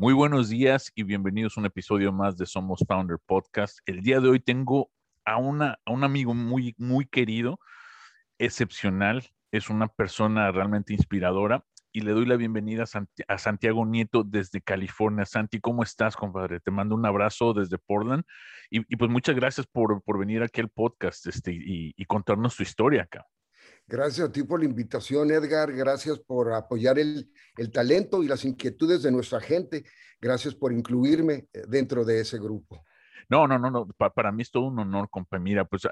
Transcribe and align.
Muy 0.00 0.14
buenos 0.14 0.48
días 0.48 0.92
y 0.94 1.02
bienvenidos 1.02 1.56
a 1.56 1.60
un 1.60 1.66
episodio 1.66 2.12
más 2.12 2.36
de 2.36 2.46
Somos 2.46 2.84
Founder 2.86 3.18
Podcast. 3.18 3.80
El 3.84 4.00
día 4.00 4.20
de 4.20 4.28
hoy 4.28 4.38
tengo 4.38 4.92
a, 5.24 5.38
una, 5.38 5.80
a 5.84 5.90
un 5.90 6.04
amigo 6.04 6.34
muy, 6.34 6.76
muy 6.78 7.04
querido, 7.04 7.58
excepcional, 8.38 9.28
es 9.50 9.68
una 9.70 9.88
persona 9.88 10.52
realmente 10.52 10.92
inspiradora 10.92 11.64
y 11.90 12.02
le 12.02 12.12
doy 12.12 12.26
la 12.26 12.36
bienvenida 12.36 12.84
a, 13.26 13.38
Santiago 13.38 13.84
Nieto 13.86 14.22
desde 14.22 14.60
California. 14.60 15.24
Santi, 15.24 15.58
¿cómo 15.58 15.82
estás, 15.82 16.14
compadre? 16.14 16.60
Te 16.60 16.70
mando 16.70 16.94
un 16.94 17.04
abrazo 17.04 17.52
desde 17.52 17.76
Portland 17.76 18.22
y, 18.70 18.82
pues 18.94 19.10
muchas 19.10 19.34
gracias 19.34 19.66
por, 19.66 20.00
por, 20.04 20.16
venir 20.16 20.44
aquí 20.44 20.60
al 20.60 20.68
podcast 20.68 21.26
este, 21.26 21.50
y, 21.52 21.92
y 21.96 22.04
contarnos 22.04 22.54
tu 22.54 22.62
historia 22.62 23.02
acá. 23.02 23.26
Gracias 23.90 24.28
a 24.28 24.30
ti 24.30 24.42
por 24.42 24.60
la 24.60 24.66
invitación, 24.66 25.30
Edgar. 25.30 25.72
Gracias 25.72 26.18
por 26.18 26.52
apoyar 26.52 26.98
el, 26.98 27.32
el, 27.56 27.72
talento 27.72 28.22
y 28.22 28.28
las 28.28 28.44
inquietudes 28.44 29.02
de 29.02 29.10
nuestra 29.10 29.40
gente. 29.40 29.84
Gracias 30.20 30.54
por 30.54 30.74
incluirme 30.74 31.48
eh, 31.54 31.62
dentro 31.66 32.04
de 32.04 32.20
ese 32.20 32.38
grupo. 32.38 32.84
No, 33.30 33.46
no, 33.46 33.58
no, 33.58 33.70
no. 33.70 33.86
para 34.14 34.32
mí 34.32 34.42
es 34.42 34.50
todo 34.50 34.64
un 34.64 34.78
honor, 34.78 35.08
compa. 35.10 35.38
Mira, 35.38 35.64
pues 35.66 35.82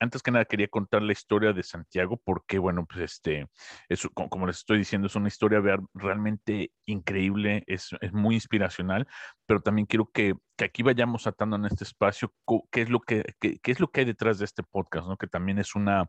antes 0.00 0.22
que 0.22 0.30
nada 0.30 0.44
quería 0.46 0.68
contar 0.68 1.02
la 1.02 1.12
historia 1.12 1.52
de 1.52 1.62
Santiago, 1.62 2.20
porque, 2.24 2.58
bueno, 2.58 2.86
pues 2.86 3.00
este, 3.00 3.46
es, 3.88 4.06
como 4.14 4.46
les 4.46 4.58
estoy 4.58 4.78
diciendo, 4.78 5.06
es 5.06 5.14
una 5.14 5.28
historia 5.28 5.60
realmente 5.92 6.72
increíble, 6.86 7.64
es, 7.66 7.90
es 8.00 8.12
muy 8.14 8.36
inspiracional, 8.36 9.06
pero 9.44 9.60
también 9.60 9.86
quiero 9.86 10.10
que, 10.10 10.34
que, 10.56 10.64
aquí 10.64 10.82
vayamos 10.82 11.26
atando 11.26 11.56
en 11.56 11.66
este 11.66 11.84
espacio 11.84 12.32
qué 12.70 12.82
es 12.82 12.88
lo 12.88 13.00
que, 13.00 13.24
qué, 13.40 13.58
qué 13.58 13.72
es 13.72 13.80
lo 13.80 13.88
que 13.88 14.00
hay 14.00 14.06
detrás 14.06 14.38
de 14.38 14.46
este 14.46 14.62
podcast, 14.62 15.06
¿no? 15.06 15.18
Que 15.18 15.26
también 15.26 15.58
es 15.58 15.74
una, 15.74 16.08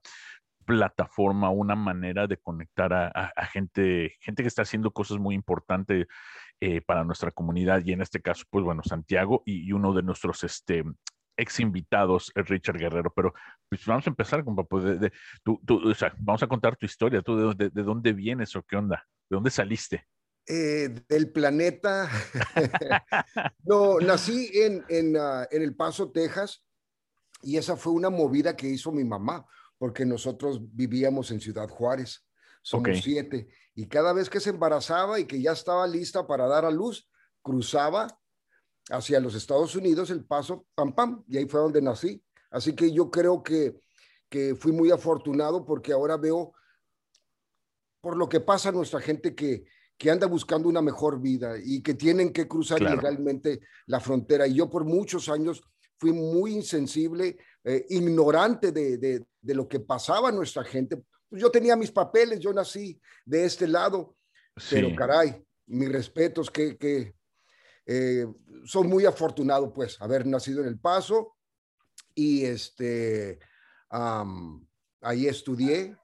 plataforma, 0.68 1.50
una 1.50 1.76
manera 1.76 2.28
de 2.28 2.38
conectar 2.38 2.94
a, 2.94 3.46
gente, 3.54 4.16
gente 4.20 4.44
que 4.44 4.50
está 4.50 4.64
haciendo 4.64 4.92
cosas 4.92 5.18
muy 5.18 5.34
importantes 5.34 6.06
eh, 6.60 6.82
para 6.82 7.06
nuestra 7.06 7.32
comunidad 7.32 7.82
y 7.86 7.94
en 7.94 8.02
este 8.02 8.22
caso, 8.22 8.44
pues 8.50 8.66
bueno, 8.66 8.84
Santiago 8.84 9.44
y, 9.46 9.72
uno 9.72 9.94
de 9.94 10.04
nuestros 10.04 10.44
este, 10.44 10.84
ex 11.38 11.62
invitados 11.62 12.34
es 12.36 12.50
Richard 12.50 12.78
Guerrero, 12.78 13.14
pero 13.16 13.34
pues 13.70 13.86
vamos 13.86 14.06
a 14.08 14.10
empezar, 14.10 14.44
con 14.44 14.58
pues, 14.68 15.00
de, 15.00 15.12
o 15.46 15.96
sea, 15.96 16.14
vamos 16.20 16.44
a 16.44 16.48
contar 16.48 16.76
tu 16.76 16.86
historia, 16.86 17.22
tú 17.22 17.56
de, 17.56 17.70
de, 17.70 17.84
dónde 17.84 18.12
vienes 18.12 18.54
o 18.58 18.62
qué 18.64 18.76
onda, 18.76 19.08
de 19.30 19.36
dónde 19.36 19.50
saliste. 19.50 20.06
Eh, 20.50 20.90
del 21.08 21.32
planeta. 21.32 22.10
no, 23.64 24.00
nací 24.00 24.52
en, 24.54 25.16
ah, 25.16 25.48
en 25.50 25.62
El 25.62 25.76
Paso, 25.76 26.12
Texas, 26.12 26.66
y 27.42 27.56
esa 27.56 27.78
fue 27.78 27.94
una 27.94 28.10
movida 28.10 28.58
que 28.58 28.68
hizo 28.68 28.92
mi 28.92 29.06
mamá 29.06 29.46
porque 29.78 30.06
nosotros 30.06 30.60
vivíamos 30.74 31.32
en 31.32 31.40
Ciudad 31.40 31.70
Juárez, 31.70 32.26
somos 32.62 33.00
siete, 33.02 33.48
y 33.76 33.88
cada 33.88 34.12
vez 34.12 34.30
que 34.30 34.40
se 34.40 34.50
embarazaba 34.50 35.20
y 35.20 35.26
que 35.26 35.42
ya 35.42 35.52
estaba 35.52 35.88
lista 35.88 36.28
para 36.28 36.48
dar 36.48 36.66
a 36.66 36.72
luz, 36.72 37.10
cruzaba 37.42 38.08
hacia 38.90 39.20
los 39.20 39.36
Estados 39.36 39.76
Unidos 39.76 40.10
el 40.10 40.26
paso, 40.26 40.66
pam, 40.76 40.94
pam, 40.94 41.24
y 41.28 41.38
ahí 41.38 41.46
fue 41.46 41.62
donde 41.62 41.82
nací. 41.82 42.24
Así 42.50 42.74
que 42.74 42.92
yo 42.92 43.12
creo 43.12 43.44
que, 43.44 43.80
que 44.30 44.56
fui 44.56 44.72
muy 44.72 44.92
afortunado 44.92 45.66
porque 45.66 45.94
ahora 45.94 46.18
veo 46.18 46.54
por 48.02 48.18
lo 48.18 48.28
que 48.30 48.40
pasa 48.40 48.70
a 48.70 48.74
nuestra 48.74 49.00
gente 49.02 49.36
que, 49.36 49.66
que 49.98 50.12
anda 50.12 50.28
buscando 50.28 50.70
una 50.70 50.82
mejor 50.82 51.20
vida 51.20 51.56
y 51.62 51.82
que 51.82 51.94
tienen 51.94 52.32
que 52.32 52.48
cruzar 52.48 52.82
legalmente 52.82 53.62
la 53.88 54.00
frontera. 54.00 54.48
Y 54.48 54.56
yo 54.56 54.70
por 54.70 54.86
muchos 54.86 55.28
años 55.30 55.62
fui 55.98 56.14
muy 56.14 56.54
insensible, 56.54 57.38
eh, 57.64 57.86
ignorante 57.90 58.72
de, 58.72 58.98
de, 58.98 59.54
lo 59.54 59.68
que 59.68 59.80
pasaba 59.80 60.30
a 60.30 60.32
nuestra 60.32 60.64
gente. 60.64 61.04
Pues 61.30 61.42
yo 61.42 61.52
tenía 61.52 61.76
mis 61.76 61.92
papeles, 61.92 62.40
yo 62.40 62.54
nací 62.54 63.00
de 63.26 63.46
este 63.46 63.68
lado, 63.68 64.16
pero 64.70 64.96
caray, 64.96 65.44
mis 65.68 65.92
respetos, 65.92 66.50
que, 66.50 66.78
que 66.78 67.16
eh, 67.86 68.26
soy 68.66 68.88
muy 68.88 69.06
afortunado 69.06 69.74
pues 69.74 70.02
haber 70.02 70.26
nacido 70.26 70.62
en 70.62 70.68
El 70.68 70.80
Paso 70.80 71.36
y 72.14 72.46
este, 72.46 73.40
ahí 73.90 75.28
estudié, 75.28 75.96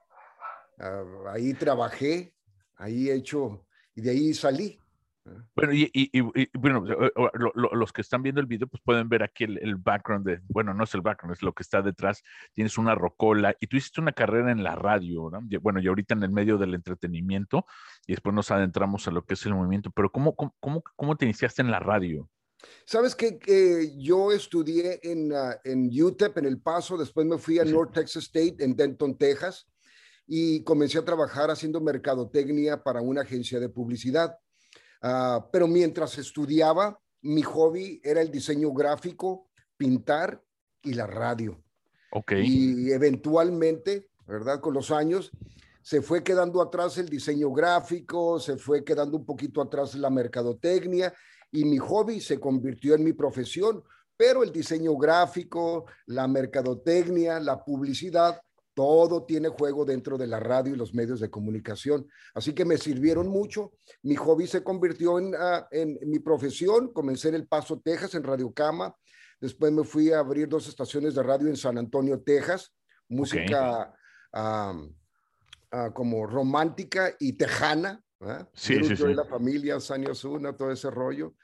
ah, 0.78 1.04
ahí 1.28 1.52
trabajé, 1.54 2.34
ahí 2.76 3.10
he 3.10 3.14
hecho, 3.14 3.66
y 3.94 4.00
de 4.00 4.10
ahí 4.10 4.34
salí. 4.34 4.78
Bueno, 5.56 5.72
y, 5.72 6.20
bueno, 6.52 6.84
los 7.54 7.92
que 7.92 8.02
están 8.02 8.22
viendo 8.22 8.40
el 8.40 8.46
video, 8.46 8.68
pues 8.68 8.82
pueden 8.84 9.08
ver 9.08 9.22
aquí 9.22 9.44
el, 9.44 9.76
background 9.76 10.26
de, 10.26 10.40
bueno, 10.48 10.74
no 10.74 10.84
es 10.84 10.94
el 10.94 11.00
background, 11.00 11.34
es 11.34 11.42
lo 11.42 11.54
que 11.54 11.62
está 11.62 11.80
detrás. 11.80 12.22
Tienes 12.52 12.76
una 12.76 12.94
rocola 12.94 13.56
y 13.58 13.66
tú 13.66 13.76
hiciste 13.76 14.00
una 14.00 14.12
carrera 14.12 14.52
en 14.52 14.62
la 14.62 14.74
radio, 14.76 15.30
¿no? 15.30 15.40
Bueno, 15.60 15.80
y 15.80 15.86
ahorita 15.86 16.14
en 16.14 16.22
el 16.24 16.30
medio 16.30 16.58
del 16.58 16.74
entretenimiento 16.74 17.66
y 18.06 18.12
después 18.12 18.34
nos 18.34 18.50
adentramos 18.50 19.08
a 19.08 19.10
lo 19.10 19.24
que 19.24 19.34
es 19.34 19.46
el 19.46 19.54
movimiento, 19.54 19.90
pero 19.90 20.10
¿cómo, 20.10 20.34
cómo, 20.34 20.82
cómo 20.96 21.16
te 21.16 21.24
iniciaste 21.24 21.62
en 21.62 21.70
la 21.70 21.78
radio? 21.78 22.28
Sabes 22.86 23.14
que 23.14 23.38
yo 23.96 24.32
estudié 24.32 25.00
en, 25.02 25.32
uh, 25.32 25.54
en 25.64 25.90
UTEP, 25.90 26.38
en 26.38 26.46
El 26.46 26.60
Paso, 26.60 26.96
después 26.96 27.26
me 27.26 27.38
fui 27.38 27.58
a 27.58 27.64
North 27.64 27.92
Texas 27.92 28.24
State, 28.24 28.56
en 28.60 28.76
Denton, 28.76 29.16
Texas, 29.16 29.66
y 30.26 30.62
comencé 30.64 30.98
a 30.98 31.04
trabajar 31.04 31.50
haciendo 31.50 31.80
mercadotecnia 31.80 32.82
para 32.82 33.00
una 33.00 33.22
agencia 33.22 33.60
de 33.60 33.68
publicidad. 33.68 34.38
Ah, 35.06 35.46
pero 35.52 35.68
mientras 35.68 36.16
estudiaba, 36.16 36.98
mi 37.20 37.42
hobby 37.42 38.00
era 38.02 38.22
el 38.22 38.30
diseño 38.30 38.72
gráfico, 38.72 39.50
pintar 39.76 40.42
y 40.82 40.94
la 40.94 41.06
radio. 41.06 41.62
Y 42.42 42.90
eventualmente, 42.90 44.08
¿verdad? 44.26 44.60
Con 44.60 44.72
los 44.72 44.90
años, 44.90 45.30
se 45.82 46.00
fue 46.00 46.24
quedando 46.24 46.62
atrás 46.62 46.96
el 46.96 47.10
diseño 47.10 47.52
gráfico, 47.52 48.40
se 48.40 48.56
fue 48.56 48.82
quedando 48.82 49.18
un 49.18 49.26
poquito 49.26 49.60
atrás 49.60 49.94
la 49.94 50.08
mercadotecnia 50.08 51.12
y 51.52 51.66
mi 51.66 51.76
hobby 51.76 52.18
se 52.18 52.40
convirtió 52.40 52.94
en 52.94 53.04
mi 53.04 53.12
profesión, 53.12 53.84
pero 54.16 54.42
el 54.42 54.52
diseño 54.52 54.96
gráfico, 54.96 55.84
la 56.06 56.26
mercadotecnia, 56.26 57.40
la 57.40 57.62
publicidad 57.62 58.40
todo 58.74 59.24
tiene 59.24 59.48
juego 59.48 59.84
dentro 59.84 60.18
de 60.18 60.26
la 60.26 60.40
radio 60.40 60.74
y 60.74 60.76
los 60.76 60.94
medios 60.94 61.20
de 61.20 61.30
comunicación. 61.30 62.06
Así 62.34 62.52
que 62.52 62.64
me 62.64 62.76
sirvieron 62.76 63.28
mucho. 63.28 63.72
Mi 64.02 64.16
hobby 64.16 64.46
se 64.46 64.62
convirtió 64.62 65.18
en, 65.18 65.34
ah, 65.38 65.66
en, 65.70 65.98
mi 66.06 66.18
profesión. 66.18 66.92
Comencé 66.92 67.28
en 67.28 67.36
El 67.36 67.46
Paso, 67.46 67.80
Texas, 67.82 68.14
en 68.14 68.24
Radio 68.24 68.52
Cama. 68.52 68.94
Después 69.40 69.72
me 69.72 69.84
fui 69.84 70.10
a 70.10 70.18
abrir 70.18 70.48
dos 70.48 70.68
estaciones 70.68 71.14
de 71.14 71.22
radio 71.22 71.48
en 71.48 71.56
San 71.56 71.78
Antonio, 71.78 72.20
Texas. 72.20 72.74
Música 73.08 73.94
como 75.92 76.26
romántica 76.26 77.14
y 77.18 77.34
tejana. 77.34 78.02
Sí, 78.54 78.82
sí, 78.84 78.96
sí. 78.96 79.14
la 79.14 79.24
familia, 79.24 79.78
Sani 79.80 80.06
Osuna, 80.06 80.56
todo 80.56 80.72
ese 80.72 80.90
rollo. 80.90 81.34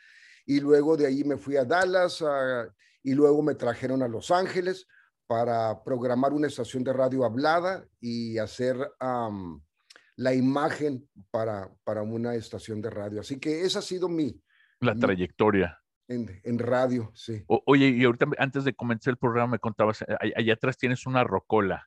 Y 0.47 0.61
luego 0.61 0.97
de 0.97 1.07
ahí 1.07 1.25
me 1.25 1.37
fui 1.37 1.57
a 1.57 1.65
Dallas 1.65 2.23
ah, 2.23 2.67
y 3.03 3.15
luego 3.15 3.43
me 3.43 3.55
trajeron 3.55 4.03
a 4.03 4.09
Los 4.09 4.31
Ángeles 4.31 4.87
para 5.31 5.85
programar 5.85 6.33
una 6.33 6.49
estación 6.49 6.83
de 6.83 6.93
radio 6.93 7.25
hablada 7.25 7.87
y 8.01 8.37
hacer 8.39 8.77
la 10.17 10.35
imagen 10.35 11.09
para, 11.31 11.71
para 11.85 12.03
una 12.03 12.35
estación 12.35 12.83
de 12.83 12.91
radio. 12.91 13.21
Así 13.21 13.39
que 13.39 13.63
esa 13.63 13.79
ha 13.79 13.83
sido 13.83 14.09
mi... 14.09 14.43
La 14.81 14.93
trayectoria. 14.97 15.79
En, 16.09 16.41
en, 16.43 16.59
radio, 16.59 17.13
sí. 17.15 17.45
oye, 17.47 17.91
y 17.91 18.03
ahorita 18.03 18.27
antes 18.39 18.65
de 18.65 18.75
comenzar 18.75 19.13
el 19.13 19.19
programa 19.19 19.53
me 19.53 19.59
contabas, 19.61 20.03
eh, 20.03 20.33
allá 20.35 20.55
atrás 20.55 20.77
tienes 20.77 21.07
una 21.07 21.23
rocola. 21.23 21.87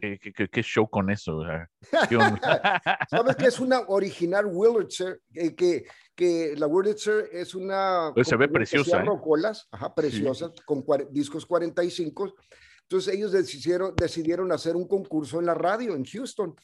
¿Qué, 0.00 0.20
qué, 0.20 0.48
qué, 0.48 0.62
show 0.62 0.88
con 0.88 1.10
eso? 1.10 1.42
¿Sabes 3.10 3.36
que 3.36 3.46
es 3.46 3.58
una 3.58 3.80
original 3.88 4.46
Willitzer? 4.46 5.20
que, 5.34 5.86
que 6.14 6.54
la 6.56 6.68
Willitzer 6.68 7.30
es 7.32 7.52
una... 7.56 8.12
Pues 8.14 8.28
se 8.28 8.36
ve 8.36 8.48
preciosa. 8.48 9.00
¿eh? 9.00 9.04
Rocolas, 9.04 9.66
ajá, 9.72 9.92
preciosas, 9.92 10.52
con 10.64 10.84
discos 11.10 11.44
45 11.44 12.32
entonces 12.88 13.14
ellos 13.14 13.32
decidieron, 13.32 13.94
decidieron 13.96 14.52
hacer 14.52 14.76
un 14.76 14.86
concurso 14.86 15.40
en 15.40 15.46
la 15.46 15.54
radio 15.54 15.94
en 15.94 16.04
Houston. 16.04 16.54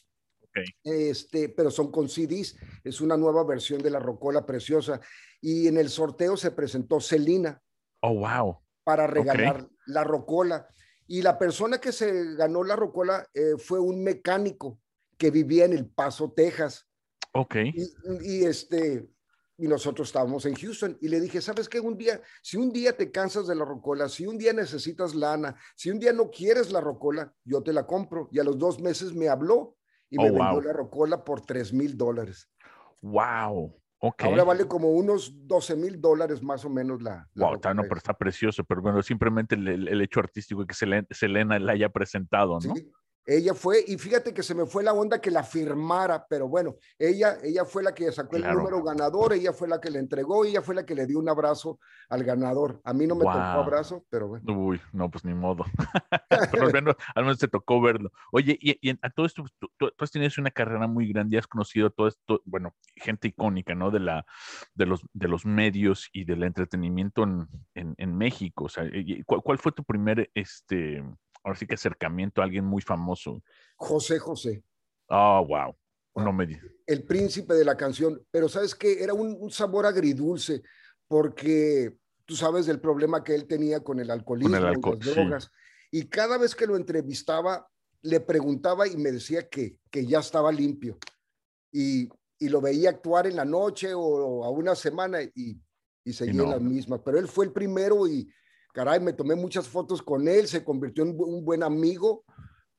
Este, 0.83 1.49
pero 1.49 1.71
son 1.71 1.91
con 1.91 2.07
CDs, 2.07 2.55
es 2.83 3.01
una 3.01 3.17
nueva 3.17 3.43
versión 3.43 3.81
de 3.81 3.89
la 3.89 3.99
Rocola 3.99 4.45
Preciosa. 4.45 5.01
Y 5.41 5.67
en 5.67 5.77
el 5.77 5.89
sorteo 5.89 6.37
se 6.37 6.51
presentó 6.51 7.01
Celina. 7.01 7.61
Oh, 8.01 8.15
wow. 8.15 8.59
Para 8.83 9.07
regalar 9.07 9.67
la 9.87 10.03
Rocola. 10.03 10.67
Y 11.07 11.21
la 11.21 11.37
persona 11.37 11.79
que 11.79 11.91
se 11.91 12.35
ganó 12.35 12.63
la 12.63 12.75
Rocola 12.75 13.27
eh, 13.33 13.55
fue 13.57 13.79
un 13.79 14.03
mecánico 14.03 14.79
que 15.17 15.31
vivía 15.31 15.65
en 15.65 15.73
El 15.73 15.87
Paso, 15.87 16.31
Texas. 16.31 16.87
Ok. 17.33 17.55
Y, 18.21 18.45
este, 18.45 19.09
y 19.57 19.67
nosotros 19.67 20.07
estábamos 20.09 20.45
en 20.45 20.55
Houston 20.55 20.97
y 21.01 21.07
le 21.07 21.21
dije, 21.21 21.41
¿sabes 21.41 21.69
qué? 21.69 21.79
Un 21.79 21.97
día, 21.97 22.21
si 22.41 22.57
un 22.57 22.71
día 22.71 22.95
te 22.95 23.11
cansas 23.11 23.47
de 23.47 23.55
la 23.55 23.65
rocola, 23.65 24.09
si 24.09 24.25
un 24.25 24.37
día 24.37 24.53
necesitas 24.53 25.13
lana, 25.13 25.55
si 25.75 25.91
un 25.91 25.99
día 25.99 26.13
no 26.13 26.29
quieres 26.29 26.71
la 26.71 26.81
rocola, 26.81 27.33
yo 27.43 27.61
te 27.61 27.73
la 27.73 27.85
compro. 27.85 28.29
Y 28.31 28.39
a 28.39 28.43
los 28.43 28.57
dos 28.57 28.79
meses 28.79 29.13
me 29.13 29.29
habló 29.29 29.77
y 30.09 30.17
me 30.17 30.31
oh, 30.31 30.33
vendió 30.33 30.61
la 30.61 30.73
rocola 30.73 31.23
por 31.23 31.41
tres 31.41 31.71
mil 31.71 31.97
dólares. 31.97 32.49
Wow. 33.01 33.79
Ahora 34.19 34.43
vale 34.43 34.67
como 34.67 34.91
unos 34.91 35.47
12 35.47 35.77
mil 35.77 36.01
dólares 36.01 36.43
más 36.43 36.65
o 36.65 36.69
menos 36.69 37.01
la. 37.01 37.25
wow, 37.35 37.55
está, 37.55 37.73
no, 37.73 37.83
pero 37.83 37.95
está 37.95 38.13
precioso, 38.13 38.65
pero 38.65 38.81
bueno, 38.81 39.01
simplemente 39.01 39.55
el, 39.55 40.01
hecho 40.01 40.19
artístico 40.19 40.65
que 40.65 40.75
Selena 41.09 41.57
la 41.57 41.71
haya 41.71 41.87
presentado, 41.87 42.59
¿no? 42.59 42.75
Sí, 42.75 42.91
ella 43.25 43.53
fue, 43.53 43.83
y 43.87 43.97
fíjate 43.97 44.33
que 44.33 44.43
se 44.43 44.53
me 44.53 44.65
fue 44.65 44.83
la 44.83 44.93
onda 44.93 45.21
que 45.21 45.31
la 45.31 45.43
firmara, 45.43 46.25
pero 46.27 46.47
bueno, 46.47 46.75
ella, 46.99 47.37
ella 47.41 47.63
fue 47.63 47.81
la 47.81 47.93
que 47.93 48.11
sacó 48.11 48.35
el 48.35 48.43
número 48.43 48.83
ganador, 48.83 49.33
ella 49.33 49.53
fue 49.53 49.67
la 49.67 49.79
que 49.79 49.89
le 49.89 49.99
entregó, 49.99 50.43
ella 50.43 50.61
fue 50.61 50.75
la 50.75 50.85
que 50.85 50.95
le 50.95 51.05
dio 51.05 51.19
un 51.19 51.29
abrazo 51.29 51.79
al 52.09 52.23
ganador. 52.23 52.81
A 52.83 52.93
mí 52.93 53.07
no 53.07 53.15
me 53.15 53.23
tocó 53.23 53.37
abrazo, 53.37 54.05
pero 54.09 54.27
bueno. 54.27 54.45
Uy, 54.53 54.81
no, 54.91 55.09
pues 55.09 55.23
ni 55.23 55.33
modo. 55.33 55.63
pero 56.51 56.65
al 56.65 56.73
menos, 56.73 56.95
al 57.15 57.23
menos 57.23 57.39
te 57.39 57.47
tocó 57.47 57.81
verlo. 57.81 58.11
Oye, 58.31 58.57
y, 58.59 58.89
a 59.01 59.09
todo 59.09 59.25
esto, 59.25 59.45
tú, 59.57 59.69
tú, 59.77 59.91
has 59.99 60.11
tenido 60.11 60.31
una 60.37 60.51
carrera 60.51 60.87
muy 60.87 61.11
grande, 61.11 61.37
has 61.37 61.47
conocido 61.47 61.91
todo 61.91 62.07
esto, 62.07 62.41
bueno, 62.45 62.75
gente 62.95 63.29
icónica, 63.29 63.73
¿no? 63.73 63.91
De, 63.91 63.99
la, 63.99 64.25
de, 64.73 64.85
los, 64.85 65.01
de 65.13 65.27
los 65.27 65.45
medios 65.45 66.09
y 66.11 66.25
del 66.25 66.43
entretenimiento 66.43 67.23
en, 67.23 67.47
en, 67.73 67.95
en 67.97 68.17
México. 68.17 68.65
O 68.65 68.69
sea, 68.69 68.83
¿cuál, 69.25 69.41
¿cuál, 69.41 69.57
fue 69.57 69.71
tu 69.71 69.83
primer, 69.83 70.29
este, 70.33 71.03
ahora 71.43 71.57
sí 71.57 71.67
que 71.67 71.75
acercamiento 71.75 72.41
a 72.41 72.45
alguien 72.45 72.65
muy 72.65 72.81
famoso. 72.81 73.43
José 73.75 74.19
José. 74.19 74.63
Oh, 75.07 75.45
wow. 75.45 75.75
No 76.15 76.31
me 76.31 76.47
El 76.85 77.03
príncipe 77.03 77.55
de 77.55 77.65
la 77.65 77.75
canción, 77.75 78.21
pero 78.29 78.47
sabes 78.47 78.75
que 78.75 79.03
era 79.03 79.13
un, 79.13 79.49
sabor 79.49 79.85
agridulce, 79.85 80.61
porque 81.07 81.97
tú 82.25 82.35
sabes 82.35 82.67
del 82.67 82.79
problema 82.79 83.23
que 83.23 83.33
él 83.33 83.47
tenía 83.47 83.81
con 83.81 83.99
el 83.99 84.11
alcoholismo 84.11 84.55
y 84.55 84.59
las 84.59 84.99
drogas. 84.99 85.51
Y 85.91 86.07
cada 86.07 86.37
vez 86.37 86.55
que 86.55 86.67
lo 86.67 86.75
entrevistaba, 86.75 87.67
le 88.01 88.19
preguntaba 88.19 88.87
y 88.87 88.95
me 88.95 89.11
decía 89.11 89.47
que, 89.49 89.79
que 89.89 90.05
ya 90.05 90.19
estaba 90.19 90.51
limpio. 90.51 90.97
Y, 91.71 92.09
y 92.37 92.49
lo 92.49 92.61
veía 92.61 92.91
actuar 92.91 93.25
en 93.25 93.35
la 93.35 93.45
noche 93.45 93.93
o, 93.95 94.43
a 94.43 94.49
una 94.51 94.75
semana 94.75 95.21
y, 95.23 95.59
y 96.03 96.13
seguía 96.13 96.43
la 96.43 96.59
misma. 96.59 97.03
Pero 97.03 97.17
él 97.17 97.27
fue 97.27 97.45
el 97.45 97.51
primero 97.51 98.07
y, 98.07 98.31
caray, 98.73 98.99
me 98.99 99.13
tomé 99.13 99.35
muchas 99.35 99.67
fotos 99.67 100.01
con 100.01 100.27
él, 100.27 100.47
se 100.47 100.63
convirtió 100.63 101.05
en 101.05 101.15
un 101.17 101.45
buen 101.45 101.63
amigo. 101.63 102.25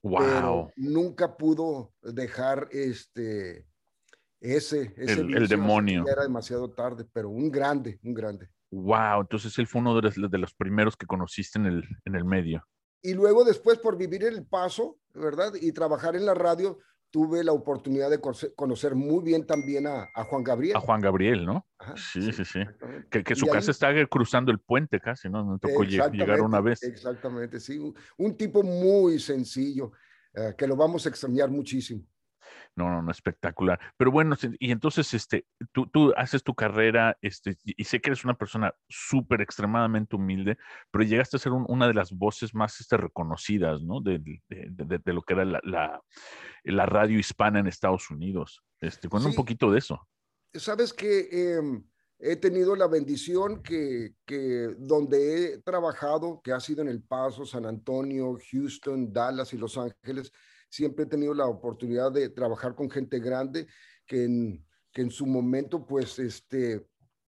Wow. 0.02 0.18
Pero 0.18 0.70
nunca 0.76 1.34
pudo 1.34 1.94
dejar 2.02 2.68
este 2.70 3.66
ese, 4.44 4.92
ese 4.98 5.20
el, 5.20 5.48
demonio. 5.48 6.04
era 6.06 6.22
demasiado 6.22 6.70
tarde, 6.70 7.06
pero 7.10 7.30
un 7.30 7.50
grande, 7.50 7.98
un 8.02 8.12
grande. 8.12 8.50
Wow, 8.70 9.22
entonces 9.22 9.58
él 9.58 9.66
fue 9.66 9.80
uno 9.80 9.96
de 9.96 10.02
los, 10.02 10.30
de 10.30 10.38
los 10.38 10.52
primeros 10.52 10.96
que 10.96 11.06
conociste 11.06 11.58
en 11.58 11.66
el, 11.66 11.84
en 12.04 12.14
el 12.14 12.24
medio. 12.24 12.62
Y 13.00 13.14
luego 13.14 13.44
después 13.44 13.78
por 13.78 13.96
vivir 13.96 14.24
en 14.24 14.34
El 14.34 14.46
Paso, 14.46 14.98
¿verdad? 15.14 15.54
Y 15.60 15.72
trabajar 15.72 16.14
en 16.16 16.26
la 16.26 16.34
radio, 16.34 16.78
tuve 17.14 17.44
la 17.44 17.52
oportunidad 17.52 18.10
de 18.10 18.20
conocer 18.56 18.96
muy 18.96 19.22
bien 19.22 19.46
también 19.46 19.86
a, 19.86 20.08
Juan 20.24 20.42
Gabriel. 20.42 20.76
A 20.76 20.80
Juan 20.80 21.00
Gabriel, 21.00 21.46
¿no? 21.46 21.64
sí, 21.94 22.32
sí, 22.32 22.44
sí, 22.44 22.58
Que, 23.08 23.36
su 23.36 23.46
casa 23.46 23.70
está 23.70 23.92
cruzando 24.08 24.50
el 24.50 24.58
puente 24.58 24.98
casi, 24.98 25.28
¿no? 25.28 25.44
No 25.44 25.56
tocó 25.60 25.84
llegar 25.84 26.40
una 26.40 26.60
vez. 26.60 26.82
Exactamente, 26.82 27.60
sí. 27.60 27.78
Un, 28.18 28.36
tipo 28.36 28.64
muy 28.64 29.20
sencillo, 29.20 29.92
eh, 30.34 30.54
que 30.58 30.66
lo 30.66 30.74
vamos 30.74 31.06
a 31.06 31.08
extrañar 31.08 31.48
muchísimo. 31.50 32.02
No, 32.76 32.90
no, 32.90 33.02
no, 33.02 33.10
espectacular. 33.10 33.78
Pero 33.96 34.10
bueno, 34.10 34.36
y 34.58 34.70
entonces, 34.70 35.12
este, 35.14 35.46
tú, 35.72 35.86
tú 35.86 36.12
haces 36.16 36.42
tu 36.42 36.54
carrera, 36.54 37.16
este, 37.22 37.56
y 37.64 37.84
sé 37.84 38.00
que 38.00 38.10
eres 38.10 38.24
una 38.24 38.34
persona 38.34 38.74
súper 38.88 39.40
extremadamente 39.40 40.16
humilde, 40.16 40.58
pero 40.90 41.04
llegaste 41.04 41.36
a 41.36 41.40
ser 41.40 41.52
una 41.52 41.86
de 41.86 41.94
las 41.94 42.12
voces 42.12 42.54
más 42.54 42.80
este, 42.80 42.96
reconocidas, 42.96 43.82
¿no? 43.82 44.00
De, 44.00 44.18
de, 44.18 45.00
de, 45.04 45.12
lo 45.12 45.22
que 45.22 45.34
era 45.34 45.44
la, 45.44 45.60
la, 45.62 46.02
la, 46.64 46.86
radio 46.86 47.18
hispana 47.18 47.60
en 47.60 47.66
Estados 47.66 48.10
Unidos. 48.10 48.62
Este, 48.80 49.08
cuéntame 49.08 49.30
un 49.30 49.36
poquito 49.36 49.70
de 49.70 49.78
eso. 49.78 50.06
Sabes 50.52 50.92
que 50.92 51.56
em, 51.56 51.84
he 52.18 52.36
tenido 52.36 52.76
la 52.76 52.86
bendición 52.86 53.62
que, 53.62 54.14
que 54.24 54.74
donde 54.78 55.54
he 55.54 55.58
trabajado, 55.58 56.40
que 56.42 56.52
ha 56.52 56.60
sido 56.60 56.82
en 56.82 56.88
El 56.88 57.02
Paso, 57.02 57.44
San 57.44 57.66
Antonio, 57.66 58.38
Houston, 58.50 59.12
Dallas 59.12 59.52
y 59.52 59.58
Los 59.58 59.76
Ángeles, 59.76 60.32
siempre 60.74 61.04
he 61.04 61.08
tenido 61.08 61.34
la 61.34 61.46
oportunidad 61.46 62.10
de 62.10 62.28
trabajar 62.28 62.74
con 62.74 62.90
gente 62.90 63.20
grande 63.20 63.68
que 64.06 64.24
en, 64.24 64.66
que 64.92 65.02
en 65.02 65.10
su 65.10 65.24
momento, 65.24 65.86
pues, 65.86 66.18
este, 66.18 66.84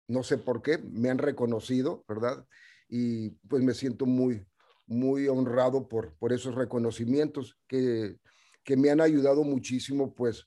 no 0.06 0.22
sé 0.22 0.38
por 0.38 0.62
qué, 0.62 0.78
me 0.78 1.10
han 1.10 1.18
reconocido, 1.18 2.04
¿verdad? 2.06 2.46
Y 2.88 3.30
pues 3.48 3.64
me 3.64 3.74
siento 3.74 4.06
muy, 4.06 4.46
muy 4.86 5.26
honrado 5.26 5.88
por, 5.88 6.14
por 6.18 6.32
esos 6.32 6.54
reconocimientos 6.54 7.58
que, 7.66 8.20
que 8.62 8.76
me 8.76 8.90
han 8.90 9.00
ayudado 9.00 9.42
muchísimo, 9.42 10.14
pues, 10.14 10.46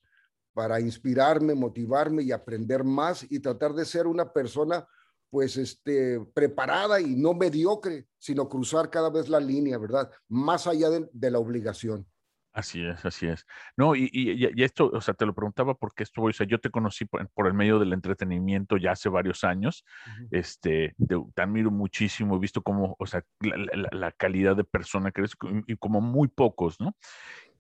para 0.54 0.80
inspirarme, 0.80 1.54
motivarme 1.54 2.24
y 2.24 2.32
aprender 2.32 2.86
más 2.86 3.30
y 3.30 3.42
tratar 3.42 3.74
de 3.74 3.84
ser 3.84 4.08
una 4.08 4.32
persona 4.32 4.88
pues 5.30 5.58
este, 5.58 6.22
preparada 6.34 7.02
y 7.02 7.14
no 7.18 7.34
mediocre, 7.34 8.08
sino 8.18 8.48
cruzar 8.48 8.90
cada 8.90 9.10
vez 9.10 9.28
la 9.28 9.42
línea, 9.42 9.78
¿verdad? 9.78 10.10
Más 10.30 10.66
allá 10.66 10.90
de 10.90 11.32
la 11.32 11.40
obligación. 11.40 12.08
Así 12.56 12.86
es, 12.86 13.04
así 13.04 13.28
es. 13.28 13.46
No, 13.76 13.96
y, 13.98 14.10
y, 14.14 14.64
esto, 14.64 14.90
o 14.94 15.02
sea, 15.02 15.14
te 15.14 15.26
lo 15.26 15.36
preguntaba 15.36 15.74
porque 15.74 16.04
esto, 16.04 16.22
o 16.22 16.32
sea, 16.32 16.48
yo 16.48 16.58
te 16.58 16.70
conocí 16.70 17.04
por, 17.04 17.48
el 17.48 17.54
medio 17.54 17.80
del 17.80 17.92
entretenimiento 17.92 18.78
ya 18.78 18.94
hace 18.94 19.10
varios 19.10 19.44
años. 19.44 19.84
Este, 20.32 20.96
te, 21.06 21.42
admiro 21.42 21.70
muchísimo, 21.70 22.38
he 22.38 22.40
visto 22.40 22.62
como, 22.62 22.96
o 22.98 23.06
sea, 23.06 23.26
la, 23.42 24.12
calidad 24.14 24.56
de 24.56 24.64
persona 24.64 25.12
que 25.12 25.20
eres 25.20 25.34
y 25.68 25.76
como 25.76 26.00
muy 26.00 26.30
pocos, 26.30 26.80
¿no? 26.80 26.96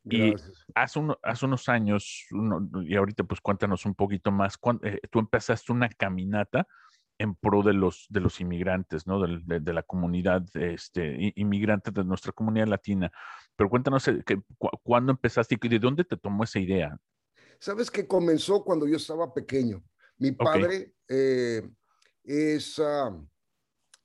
Y 0.06 0.34
hace, 0.74 1.02
hace 1.24 1.46
unos 1.46 1.68
años, 1.68 2.26
y 2.86 2.96
ahorita 2.96 3.26
pues 3.26 3.42
cuéntanos 3.42 3.86
un 3.86 3.96
poquito 3.96 4.32
más, 4.32 4.58
eh, 4.84 5.02
tú 5.12 5.20
empezaste 5.20 5.74
una 5.74 5.90
caminata 5.90 6.66
en 7.18 7.36
pro 7.36 7.64
de 7.64 7.74
los, 7.74 8.08
de 8.10 8.20
los 8.20 8.42
inmigrantes, 8.42 9.08
¿no? 9.08 9.20
De, 9.20 9.60
de, 9.60 9.74
la 9.74 9.84
comunidad 9.84 10.44
este, 10.56 11.34
inmigrante 11.36 11.92
de 11.92 12.04
nuestra 12.04 12.32
comunidad 12.32 12.68
latina. 12.68 13.12
Pero 13.56 13.70
cuéntanos, 13.70 14.08
eh, 14.08 14.22
que, 14.26 14.42
¿cuándo 14.84 15.12
empezaste 15.12 15.58
y 15.62 15.70
de 15.70 15.80
dónde 15.80 16.04
te 16.04 16.18
tomó 16.18 16.44
esa 16.44 16.60
idea? 16.60 16.98
Sabes 17.60 17.90
que 17.90 18.08
comenzó 18.08 18.64
cuando 18.64 18.88
yo 18.88 18.98
estaba 18.98 19.34
pequeño. 19.34 19.84
Mi 20.18 20.32
padre 20.32 20.94
eh, 21.08 21.62
es 22.24 22.80
ah, 22.80 23.16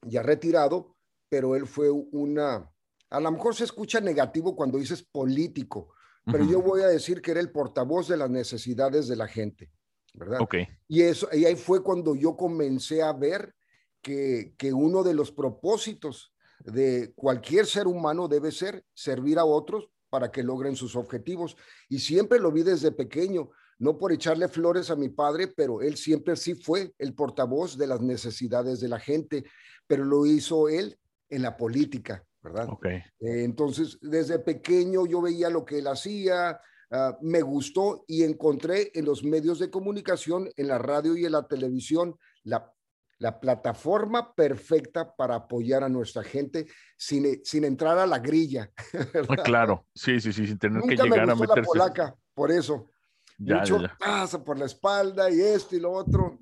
ya 0.03 0.23
retirado, 0.23 0.97
pero 1.29 1.55
él 1.57 1.67
fue 1.67 1.91
una, 1.91 2.71
a 3.11 3.21
lo 3.21 3.31
mejor 3.31 3.55
se 3.55 3.65
escucha 3.65 4.01
negativo 4.01 4.55
cuando 4.57 4.79
dices 4.79 5.03
político, 5.03 5.95
pero 6.25 6.45
yo 6.45 6.63
voy 6.63 6.83
a 6.83 6.89
decir 6.89 7.23
que 7.23 7.33
era 7.33 7.41
el 7.41 7.51
portavoz 7.51 8.09
de 8.09 8.17
las 8.17 8.31
necesidades 8.31 9.09
de 9.09 9.17
la 9.17 9.27
gente. 9.27 9.73
¿verdad? 10.15 10.41
Y, 10.89 11.03
eso, 11.03 11.29
y 11.33 11.45
ahí 11.45 11.57
fue 11.57 11.83
cuando 11.83 12.15
yo 12.15 12.37
comencé 12.37 13.03
a 13.03 13.13
ver 13.13 13.55
que, 14.03 14.55
que 14.59 14.73
uno 14.73 15.03
de 15.03 15.15
los 15.15 15.31
propósitos 15.31 16.33
de 16.65 17.13
cualquier 17.15 17.67
ser 17.67 17.87
humano 17.87 18.29
debe 18.29 18.53
ser 18.53 18.85
servir 18.95 19.39
a 19.39 19.45
otros 19.45 19.89
para 20.09 20.31
que 20.31 20.43
logren 20.43 20.77
sus 20.77 20.97
objetivos. 20.97 21.57
Y 21.89 21.99
siempre 21.99 22.39
lo 22.39 22.53
vi 22.53 22.63
desde 22.63 22.93
pequeño, 22.93 23.51
no 23.79 23.99
por 23.99 24.13
echarle 24.13 24.49
flores 24.49 24.91
a 24.91 24.97
mi 24.97 25.09
padre, 25.09 25.49
pero 25.49 25.81
él 25.81 25.97
siempre 25.97 26.37
sí 26.37 26.55
fue 26.55 26.93
el 26.99 27.15
portavoz 27.15 27.79
de 27.79 27.87
las 27.87 28.01
necesidades 28.01 28.81
de 28.81 28.89
la 28.89 28.99
gente, 28.99 29.45
pero 29.87 30.05
lo 30.05 30.27
hizo 30.27 30.69
él 30.69 30.99
en 31.29 31.43
la 31.43 31.57
política, 31.57 32.25
¿verdad? 32.43 32.69
Okay. 32.71 32.97
Eh, 33.21 33.45
entonces, 33.45 33.99
desde 34.03 34.39
pequeño 34.39 35.07
yo 35.07 35.23
veía 35.23 35.49
lo 35.49 35.65
que 35.65 35.79
él 35.79 35.87
hacía, 35.87 36.61
Ah, 36.93 37.17
me 37.21 37.41
gustó 37.41 38.05
y 38.09 38.25
encontré 38.25 38.91
en 38.95 39.05
los 39.05 39.23
medios 39.23 39.61
de 39.61 39.71
comunicación, 39.71 40.51
en 40.57 40.67
la 40.67 40.79
radio 40.79 41.17
y 41.17 41.25
en 41.25 41.33
la 41.33 41.47
televisión, 41.47 42.17
la, 42.43 42.73
la 43.21 43.39
plataforma 43.39 44.35
perfecta 44.35 45.15
para 45.15 45.35
apoyar 45.35 45.85
a 45.85 45.89
nuestra 45.91 46.25
gente 46.25 46.67
sin, 46.97 47.45
sin 47.45 47.65
entrar 47.65 47.99
a 47.99 48.07
la 48.07 48.19
grilla. 48.19 48.73
Claro, 49.45 49.87
sí, 49.95 50.21
sí, 50.21 50.33
sí, 50.33 50.47
sin 50.47 50.59
tener 50.59 50.83
que 50.83 50.97
llegar 50.97 51.31
a 51.31 51.35
meterse. 51.35 51.61
La 51.61 51.63
polaca, 51.63 52.17
por 52.35 52.51
eso. 52.51 52.91
Mucho 53.39 53.79
pasa 53.99 54.43
por 54.43 54.59
la 54.59 54.67
espalda 54.67 55.31
y 55.31 55.41
esto 55.41 55.77
y 55.77 55.81
lo 55.81 55.93
otro. 55.93 56.39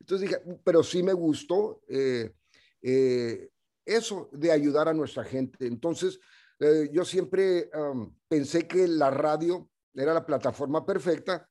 Entonces 0.00 0.28
dije, 0.28 0.42
pero 0.64 0.82
sí 0.82 1.02
me 1.02 1.12
gustó 1.12 1.80
eh, 1.88 2.32
eh, 2.82 3.50
eso 3.84 4.28
de 4.32 4.50
ayudar 4.50 4.88
a 4.88 4.94
nuestra 4.94 5.24
gente. 5.24 5.66
Entonces, 5.66 6.18
eh, 6.58 6.88
yo 6.92 7.04
siempre 7.04 7.70
pensé 8.28 8.66
que 8.66 8.88
la 8.88 9.10
radio 9.10 9.68
era 9.94 10.14
la 10.14 10.26
plataforma 10.26 10.84
perfecta 10.84 11.48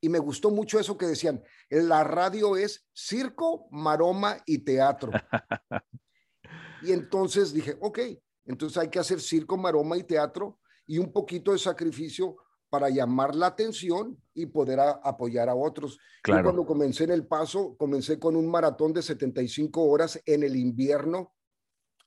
y 0.00 0.08
me 0.08 0.18
gustó 0.18 0.50
mucho 0.50 0.78
eso 0.78 0.96
que 0.96 1.06
decían, 1.06 1.42
la 1.70 2.04
radio 2.04 2.56
es 2.56 2.86
circo, 2.92 3.68
maroma 3.70 4.38
y 4.46 4.58
teatro. 4.58 5.10
y 6.82 6.92
entonces 6.92 7.52
dije, 7.52 7.76
ok, 7.80 8.00
entonces 8.44 8.78
hay 8.78 8.88
que 8.88 8.98
hacer 8.98 9.20
circo, 9.20 9.56
maroma 9.56 9.96
y 9.96 10.04
teatro 10.04 10.60
y 10.86 10.98
un 10.98 11.12
poquito 11.12 11.52
de 11.52 11.58
sacrificio 11.58 12.36
para 12.68 12.90
llamar 12.90 13.34
la 13.34 13.46
atención 13.46 14.20
y 14.34 14.46
poder 14.46 14.80
apoyar 14.80 15.48
a 15.48 15.54
otros. 15.54 15.98
Claro. 16.22 16.44
cuando 16.44 16.66
comencé 16.66 17.04
en 17.04 17.10
El 17.10 17.26
Paso, 17.26 17.76
comencé 17.76 18.18
con 18.18 18.36
un 18.36 18.50
maratón 18.50 18.92
de 18.92 19.02
75 19.02 19.82
horas 19.82 20.20
en 20.26 20.42
el 20.42 20.56
invierno, 20.56 21.34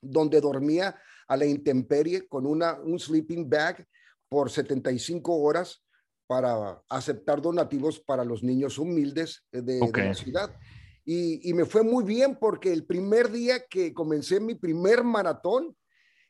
donde 0.02 0.42
dormía 0.42 1.00
a 1.28 1.38
la 1.38 1.46
intemperie 1.46 2.28
con 2.28 2.46
una, 2.46 2.80
un 2.80 3.00
sleeping 3.00 3.50
bag 3.50 3.88
por 4.28 4.50
75 4.50 5.36
horas 5.36 5.84
para 6.30 6.80
aceptar 6.90 7.42
donativos 7.42 8.00
para 8.00 8.24
los 8.24 8.44
niños 8.44 8.78
humildes 8.78 9.48
de, 9.52 9.80
la 9.80 10.14
ciudad. 10.14 10.56
Y, 11.04 11.52
me 11.56 11.66
fue 11.66 11.82
muy 11.82 12.04
bien 12.04 12.38
porque 12.40 12.72
el 12.72 12.86
primer 12.86 13.32
día 13.32 13.66
que 13.68 13.96
comencé 13.96 14.40
mi 14.40 14.54
primer 14.54 15.04
maratón, 15.04 15.76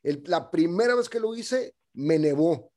la 0.02 0.50
primera 0.50 0.94
vez 0.94 1.06
que 1.06 1.20
lo 1.20 1.36
hice, 1.36 1.74
me 1.92 2.18
nevó. 2.18 2.72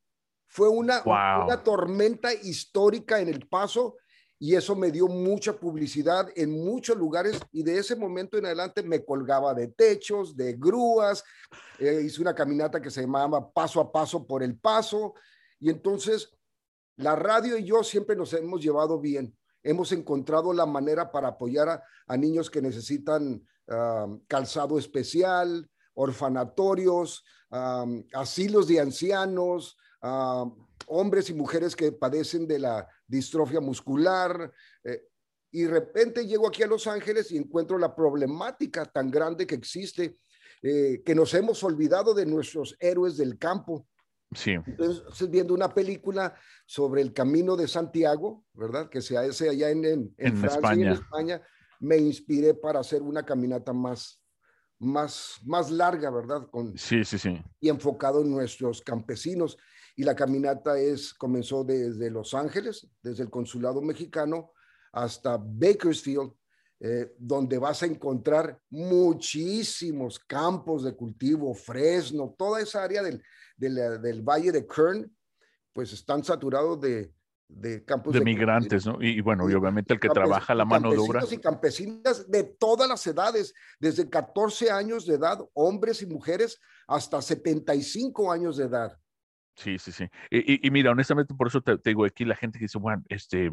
Fue 0.48 0.68
una, 0.68 1.02
una 1.06 1.64
tormenta 1.64 2.34
histórica 2.34 3.22
en 3.22 3.30
el 3.30 3.48
paso 3.48 3.96
y 4.38 4.56
eso 4.56 4.76
me 4.76 4.92
dio 4.92 5.08
mucha 5.08 5.54
publicidad 5.54 6.28
en 6.36 6.52
muchos 6.52 6.98
lugares 6.98 7.40
y 7.54 7.64
de 7.64 7.78
ese 7.78 7.96
momento 7.96 8.38
en 8.38 8.48
adelante 8.48 8.84
me 8.84 9.06
colgaba 9.06 9.54
de 9.54 9.70
techos, 9.70 10.36
de 10.36 10.58
grúas, 10.58 11.24
eh, 11.80 12.02
hice 12.04 12.22
una 12.22 12.36
caminata 12.36 12.82
que 12.82 12.92
se 12.92 13.00
llamaba 13.00 13.50
Paso 13.50 13.80
a 13.80 13.90
Paso 13.90 14.28
por 14.28 14.44
el 14.44 14.58
Paso 14.58 15.14
y 15.58 15.70
entonces 15.70 16.30
la 16.98 17.16
radio 17.16 17.58
y 17.58 17.66
yo 17.66 17.84
siempre 17.84 18.16
nos 18.16 18.34
hemos 18.34 18.62
llevado 18.62 19.00
bien. 19.00 19.36
Hemos 19.64 19.92
encontrado 19.92 20.54
la 20.54 20.66
manera 20.66 21.12
para 21.12 21.30
apoyar 21.30 21.84
a, 22.08 22.18
niños 22.18 22.50
que 22.50 22.62
necesitan 22.62 23.46
calzado 24.28 24.78
especial, 24.78 25.70
orfanatorios, 25.94 27.24
asilos 28.14 28.68
de 28.68 28.80
ancianos, 28.82 29.78
hombres 30.88 31.30
y 31.30 31.34
mujeres 31.34 31.76
que 31.76 31.92
padecen 31.92 32.48
de 32.48 32.60
la 32.60 32.88
distrofia 33.08 33.60
muscular. 33.60 34.52
Eh, 34.84 35.08
y 35.52 35.64
de 35.64 35.70
repente 35.70 36.26
llego 36.26 36.48
aquí 36.48 36.64
a 36.64 36.68
Los 36.68 36.88
Ángeles 36.88 37.32
y 37.32 37.38
encuentro 37.38 37.78
la 37.78 37.96
problemática 37.96 38.86
tan 38.86 39.12
grande 39.12 39.46
que 39.46 39.56
existe, 39.56 40.18
eh, 40.62 41.02
que 41.06 41.16
nos 41.16 41.34
hemos 41.34 41.64
olvidado 41.64 42.14
de 42.14 42.26
nuestros 42.26 42.76
héroes 42.80 43.18
del 43.18 43.38
campo. 43.38 43.88
Sí. 44.36 44.52
Entonces, 44.52 45.30
viendo 45.30 45.54
una 45.54 45.74
película 45.74 46.36
sobre 46.66 47.02
el 47.02 47.14
camino 47.14 47.56
de 47.56 47.68
Santiago, 47.68 48.46
¿verdad? 48.54 48.90
Que 48.90 49.02
se 49.02 49.18
hace 49.18 49.50
allá 49.50 49.70
en, 49.70 50.14
en, 50.18 50.38
Francia 50.38 50.56
España. 50.56 50.82
y 50.82 50.88
en 50.88 50.94
España, 50.94 51.42
me 51.80 51.98
inspiré 51.98 52.54
para 52.54 52.80
hacer 52.80 53.02
una 53.02 53.26
caminata 53.26 53.74
más, 53.74 54.22
más, 54.80 55.40
más 55.46 55.70
larga, 55.70 56.10
¿verdad? 56.10 56.48
Con, 56.50 56.78
sí, 56.78 57.04
sí, 57.04 57.18
sí. 57.18 57.42
Y 57.60 57.70
enfocado 57.70 58.22
en 58.22 58.32
nuestros 58.32 58.82
campesinos. 58.82 59.58
Y 59.96 60.04
la 60.04 60.16
caminata 60.16 60.80
es, 60.80 61.14
comenzó 61.14 61.64
desde 61.64 62.10
Los 62.10 62.34
Ángeles, 62.34 62.88
desde 63.02 63.24
el 63.24 63.30
consulado 63.30 63.82
mexicano, 63.82 64.52
hasta 64.92 65.38
Bakersfield, 65.38 66.32
eh, 66.80 67.14
donde 67.18 67.58
vas 67.58 67.84
a 67.84 67.86
encontrar 67.86 68.60
muchísimos 68.70 70.20
campos 70.20 70.84
de 70.84 70.96
cultivo, 70.96 71.54
Fresno, 71.54 72.36
toda 72.38 72.62
esa 72.62 72.84
área 72.84 73.02
del, 73.02 73.24
del, 73.70 74.22
valle 74.22 74.52
de 74.52 74.66
Kern, 74.66 75.12
pues 75.74 75.94
están 75.94 76.24
saturados 76.24 76.80
de, 76.82 77.12
de 77.48 77.84
campos 77.84 78.14
de, 78.14 78.22
migrantes, 78.22 78.86
¿no? 78.86 79.02
Y, 79.02 79.22
bueno, 79.22 79.50
y 79.50 79.54
obviamente 79.54 79.94
el 79.94 80.00
que 80.00 80.10
trabaja 80.10 80.54
la 80.56 80.66
mano 80.66 80.92
de 80.92 80.98
obra. 80.98 81.24
Y 81.30 81.38
campesinas 81.38 82.30
de 82.30 82.44
todas 82.44 82.88
las 82.88 83.06
edades, 83.08 83.54
desde 83.80 84.10
14 84.10 84.72
años 84.72 85.06
de 85.06 85.16
edad, 85.16 85.40
hombres 85.54 86.02
y 86.02 86.06
mujeres, 86.06 86.60
hasta 86.88 87.22
75 87.22 88.32
años 88.32 88.58
de 88.58 88.66
edad. 88.66 88.98
Sí, 89.56 89.78
sí, 89.78 89.92
sí. 89.92 90.08
Y, 90.32 90.70
mira, 90.72 90.92
honestamente, 90.92 91.34
por 91.36 91.48
eso 91.48 91.62
te, 91.62 91.78
digo 91.84 92.06
aquí 92.06 92.26
la 92.26 92.36
gente 92.36 92.58
que 92.58 92.66
dice, 92.66 92.80
bueno, 92.80 93.04
este, 93.08 93.52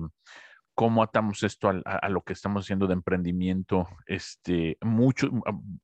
¿cómo 0.75 1.03
atamos 1.03 1.43
esto 1.43 1.69
a, 1.69 2.09
lo 2.09 2.23
que 2.23 2.33
estamos 2.33 2.65
haciendo 2.65 2.87
de 2.87 2.95
emprendimiento? 2.95 3.87
Este, 4.07 4.79
muchos, 4.81 5.31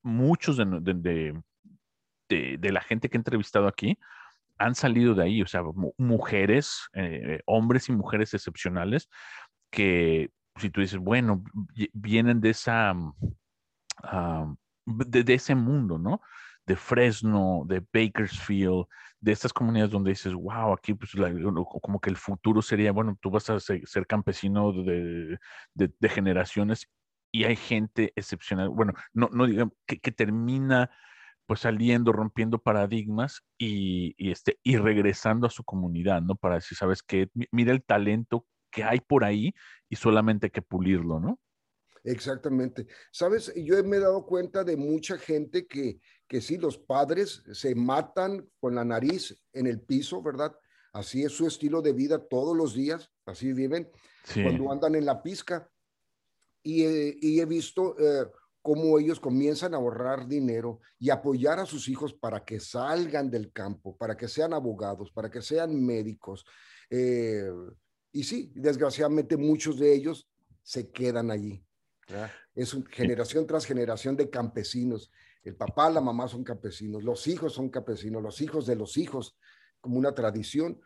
muchos 0.01 0.57
de, 0.57 0.65
de, 0.81 1.41
la 2.29 2.81
gente 2.81 3.09
que 3.09 3.17
he 3.17 3.19
entrevistado 3.19 3.67
aquí 3.67 3.97
han 4.57 4.75
salido 4.75 5.13
de 5.13 5.23
ahí, 5.23 5.41
o 5.41 5.47
sea, 5.47 5.61
mujeres, 5.97 6.89
eh, 6.93 7.41
hombres 7.45 7.89
y 7.89 7.91
mujeres 7.91 8.33
excepcionales 8.33 9.09
que 9.71 10.31
si 10.55 10.69
tú 10.69 10.81
dices, 10.81 10.97
bueno, 10.97 11.43
vienen 11.93 12.41
de 12.41 12.49
esa, 12.49 12.95
ah, 14.03 14.53
de, 14.85 15.33
ese 15.33 15.55
mundo, 15.55 15.99
¿no? 15.99 16.21
De 16.65 16.75
Fresno, 16.75 17.63
de 17.67 17.85
Bakersfield, 17.93 18.85
de 19.19 19.31
estas 19.31 19.53
comunidades 19.53 19.91
donde 19.91 20.11
dices, 20.11 20.33
wow, 20.33 20.73
aquí 20.73 20.93
pues 20.93 21.11
como 21.81 21.99
que 21.99 22.09
el 22.09 22.17
futuro 22.17 22.61
sería, 22.61 22.91
bueno, 22.91 23.17
tú 23.21 23.29
vas 23.29 23.49
a 23.49 23.59
ser, 23.59 24.07
campesino 24.07 24.71
de, 24.73 25.37
de, 25.73 26.09
generaciones 26.09 26.87
y 27.31 27.43
hay 27.43 27.55
gente 27.55 28.13
excepcional, 28.15 28.69
bueno, 28.69 28.93
no, 29.13 29.29
no 29.31 29.45
digamos, 29.45 29.73
que 29.85 30.11
termina 30.11 30.89
pues 31.47 31.61
saliendo, 31.61 32.11
rompiendo 32.11 32.59
paradigmas 32.59 33.41
y, 33.57 34.13
este, 34.17 34.59
y 34.63 34.75
regresando 34.75 35.47
a 35.47 35.49
su 35.49 35.63
comunidad, 35.63 36.21
¿no? 36.21 36.35
Para 36.35 36.55
decir, 36.55 36.77
¿sabes 36.77 37.01
qué? 37.01 37.29
Mira 37.51 37.71
el 37.71 37.83
talento 37.83 38.45
que 38.69 38.83
hay 38.83 38.99
por 38.99 39.23
ahí 39.23 39.53
y 39.89 39.95
solamente 39.95 40.47
hay 40.47 40.51
que 40.51 40.61
pulirlo, 40.61 41.21
¿no? 41.21 41.39
Exactamente. 42.03 42.87
Sabes, 43.11 43.53
yo 43.55 43.81
me 43.85 43.97
he 43.97 43.99
dado 44.01 44.25
cuenta 44.25 44.65
de 44.65 44.75
mucha 44.75 45.17
gente 45.17 45.65
que, 45.67 45.99
que 46.27 46.41
sí, 46.41 46.57
los 46.57 46.77
padres 46.77 47.43
se 47.53 47.73
matan 47.75 48.45
con 48.59 48.75
la 48.75 48.83
nariz 48.83 49.41
en 49.53 49.67
el 49.67 49.79
piso, 49.79 50.21
¿verdad? 50.21 50.53
Así 50.91 51.23
es 51.23 51.31
su 51.31 51.47
estilo 51.47 51.81
de 51.81 51.93
vida 51.93 52.27
todos 52.27 52.57
los 52.57 52.73
días, 52.73 53.09
así 53.25 53.53
viven 53.53 53.89
cuando 54.33 54.71
andan 54.71 54.95
en 54.95 55.05
la 55.05 55.23
pizca. 55.23 55.69
Y, 56.61 56.83
y 57.25 57.39
he 57.39 57.45
visto 57.45 57.95
eh, 57.97 58.25
cómo 58.67 58.99
ellos 58.99 59.17
comienzan 59.17 59.73
a 59.73 59.77
ahorrar 59.77 60.27
dinero 60.27 60.81
y 60.99 61.09
apoyar 61.09 61.57
a 61.57 61.65
sus 61.65 61.87
hijos 61.87 62.13
para 62.13 62.43
que 62.43 62.59
salgan 62.59 63.31
del 63.31 63.53
campo, 63.53 63.95
para 63.95 64.17
que 64.17 64.27
sean 64.27 64.51
abogados, 64.51 65.09
para 65.09 65.31
que 65.31 65.41
sean 65.41 65.85
médicos. 65.85 66.45
Eh, 66.89 67.49
y 68.11 68.25
sí, 68.25 68.51
desgraciadamente 68.53 69.37
muchos 69.37 69.79
de 69.79 69.93
ellos 69.93 70.29
se 70.63 70.91
quedan 70.91 71.31
allí. 71.31 71.63
Es 72.53 72.77
generación 72.91 73.47
tras 73.47 73.65
generación 73.65 74.17
de 74.17 74.29
campesinos. 74.29 75.13
El 75.45 75.55
papá, 75.55 75.89
la 75.89 76.01
mamá 76.01 76.27
son 76.27 76.43
campesinos, 76.43 77.05
los 77.05 77.25
hijos 77.27 77.53
son 77.53 77.69
campesinos, 77.69 78.21
los 78.21 78.41
hijos 78.41 78.67
de 78.67 78.75
los 78.75 78.97
hijos, 78.97 79.37
como 79.79 79.97
una 79.97 80.13
tradición, 80.13 80.81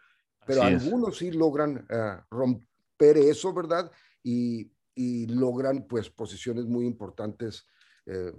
pero 0.46 0.62
algunos 0.62 1.18
sí 1.18 1.32
logran 1.32 1.84
eh, 1.90 2.18
romper 2.30 3.18
eso, 3.18 3.52
¿verdad? 3.56 3.92
Y, 4.22 4.72
y 4.95 5.27
logran 5.27 5.88
pues 5.88 6.10
posiciones 6.10 6.65
muy 6.65 6.86
importantes 6.86 7.67
eh, 8.05 8.33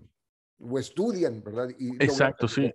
o 0.58 0.78
estudian, 0.78 1.42
¿verdad? 1.42 1.68
Y 1.78 1.94
Exacto, 2.02 2.46
sí. 2.48 2.72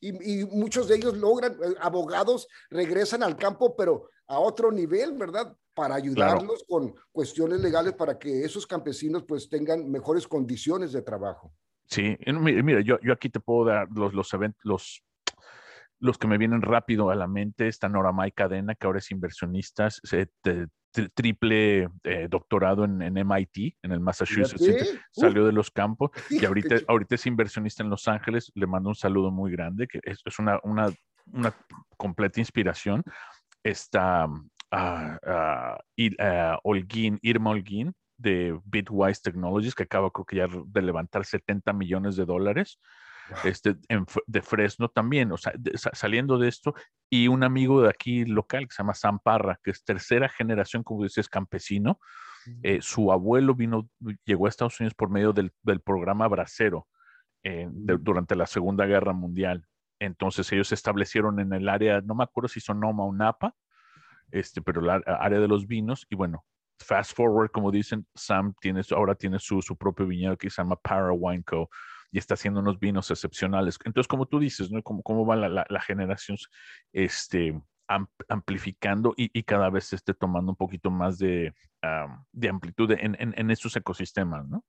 Y, 0.00 0.44
muchos 0.44 0.86
de 0.86 0.96
ellos 0.96 1.16
logran, 1.16 1.52
eh, 1.54 1.74
abogados 1.80 2.46
regresan 2.70 3.22
al 3.22 3.36
campo, 3.36 3.74
pero 3.76 4.10
a 4.28 4.38
otro 4.38 4.70
nivel, 4.70 5.14
¿verdad? 5.14 5.56
Para 5.74 5.96
ayudarlos 5.96 6.64
con 6.68 6.94
cuestiones 7.10 7.60
legales 7.60 7.94
para 7.94 8.18
que 8.18 8.44
esos 8.44 8.66
campesinos 8.66 9.24
pues 9.24 9.48
tengan 9.48 9.90
mejores 9.90 10.28
condiciones 10.28 10.92
de 10.92 11.02
trabajo. 11.02 11.52
Sí, 11.86 12.16
mira, 12.26 12.80
yo, 12.82 13.00
yo 13.00 13.12
aquí 13.12 13.30
te 13.30 13.40
puedo 13.40 13.64
dar 13.64 13.88
los, 13.90 14.12
los 14.12 14.32
eventos, 14.34 14.60
los 14.64 15.02
los 16.00 16.18
que 16.18 16.28
me 16.28 16.38
vienen 16.38 16.62
rápido 16.62 17.10
a 17.10 17.16
la 17.16 17.26
mente 17.26 17.68
está 17.68 17.88
Noramay 17.88 18.32
Cadena, 18.32 18.74
que 18.74 18.86
ahora 18.86 19.00
es 19.00 19.10
inversionista, 19.10 19.90
se, 19.90 20.28
triple 21.14 21.88
eh, 22.04 22.28
doctorado 22.28 22.84
en, 22.84 22.98
MIT, 22.98 23.76
en 23.82 23.92
el 23.92 24.00
Massachusetts, 24.00 24.98
salió 25.12 25.46
de 25.46 25.52
los 25.52 25.70
campos 25.70 26.10
y 26.30 26.44
ahorita, 26.44 26.76
ahorita 26.88 27.14
es 27.14 27.26
inversionista 27.26 27.82
en 27.82 27.90
Los 27.90 28.08
Ángeles. 28.08 28.50
Le 28.54 28.66
mando 28.66 28.88
un 28.90 28.94
saludo 28.94 29.30
muy 29.30 29.52
grande, 29.52 29.86
que 29.86 30.00
es, 30.02 30.22
una, 30.38 30.58
una, 30.62 30.92
una, 31.32 31.54
completa 31.96 32.40
inspiración. 32.40 33.02
Está 33.62 34.26
uh, 34.26 35.16
Holguín, 36.62 37.18
Irma 37.22 37.50
Holguín 37.50 37.94
de 38.16 38.58
Bitwise 38.64 39.22
Technologies, 39.22 39.74
que 39.74 39.84
acaba 39.84 40.10
creo 40.10 40.24
que 40.24 40.36
ya 40.36 40.48
de 40.48 40.82
levantar 40.82 41.24
70 41.24 41.72
millones 41.72 42.16
de 42.16 42.24
dólares 42.24 42.78
este, 43.44 43.76
de 44.26 44.42
Fresno 44.42 44.88
también, 44.88 45.32
o 45.32 45.36
sea, 45.36 45.52
saliendo 45.92 46.38
de 46.38 46.48
esto, 46.48 46.74
y 47.10 47.28
un 47.28 47.42
amigo 47.42 47.82
de 47.82 47.88
aquí 47.88 48.24
local 48.24 48.66
que 48.66 48.74
se 48.74 48.82
llama 48.82 48.94
Sam 48.94 49.18
Parra, 49.22 49.58
que 49.62 49.70
es 49.70 49.84
tercera 49.84 50.28
generación, 50.28 50.82
como 50.82 51.02
dices, 51.02 51.28
campesino. 51.28 51.98
Eh, 52.62 52.78
su 52.80 53.12
abuelo 53.12 53.54
vino, 53.54 53.88
llegó 54.24 54.46
a 54.46 54.48
Estados 54.48 54.80
Unidos 54.80 54.94
por 54.94 55.10
medio 55.10 55.32
del, 55.32 55.52
programa 55.84 56.28
Bracero 56.28 56.86
eh, 57.42 57.68
durante 57.70 58.34
la 58.36 58.46
Segunda 58.46 58.86
Guerra 58.86 59.12
Mundial. 59.12 59.66
Entonces 60.00 60.50
ellos 60.52 60.68
se 60.68 60.74
establecieron 60.74 61.40
en 61.40 61.52
el 61.52 61.68
área, 61.68 62.00
no 62.00 62.14
me 62.14 62.24
acuerdo 62.24 62.48
si 62.48 62.60
Sonoma 62.60 63.04
o 63.04 63.12
Napa, 63.12 63.54
este, 64.30 64.62
pero 64.62 64.80
la 64.80 64.96
área 65.20 65.40
de 65.40 65.48
los 65.48 65.66
vinos, 65.66 66.06
y 66.08 66.16
bueno, 66.16 66.44
fast 66.78 67.14
forward, 67.14 67.50
como 67.50 67.70
dicen, 67.70 68.06
Sam 68.14 68.54
tiene, 68.60 68.82
ahora 68.92 69.14
tiene 69.14 69.38
su, 69.38 69.60
su 69.60 69.76
propio 69.76 70.06
viñedo 70.06 70.36
que 70.36 70.48
se 70.48 70.62
llama 70.62 70.76
Para 70.76 71.12
Wine 71.12 71.42
Co 71.42 71.68
y 72.10 72.18
está 72.18 72.34
haciendo 72.34 72.60
unos 72.60 72.78
vinos 72.78 73.10
excepcionales. 73.10 73.78
Entonces, 73.84 74.08
como 74.08 74.26
tú 74.26 74.38
dices, 74.38 74.70
¿no? 74.70 74.82
¿Cómo, 74.82 75.02
cómo 75.02 75.26
va 75.26 75.36
la, 75.36 75.66
la, 75.68 75.80
generación 75.80 76.36
este, 76.92 77.60
amplificando 78.28 79.14
y, 79.16 79.42
cada 79.42 79.70
vez 79.70 79.84
se 79.84 79.96
esté 79.96 80.14
tomando 80.14 80.52
un 80.52 80.56
poquito 80.56 80.90
más 80.90 81.18
de, 81.18 81.54
de 82.32 82.48
amplitud 82.48 82.90
en, 82.92 83.16
en, 83.18 83.50
estos 83.50 83.76
ecosistemas, 83.76 84.46
¿no? 84.46 84.64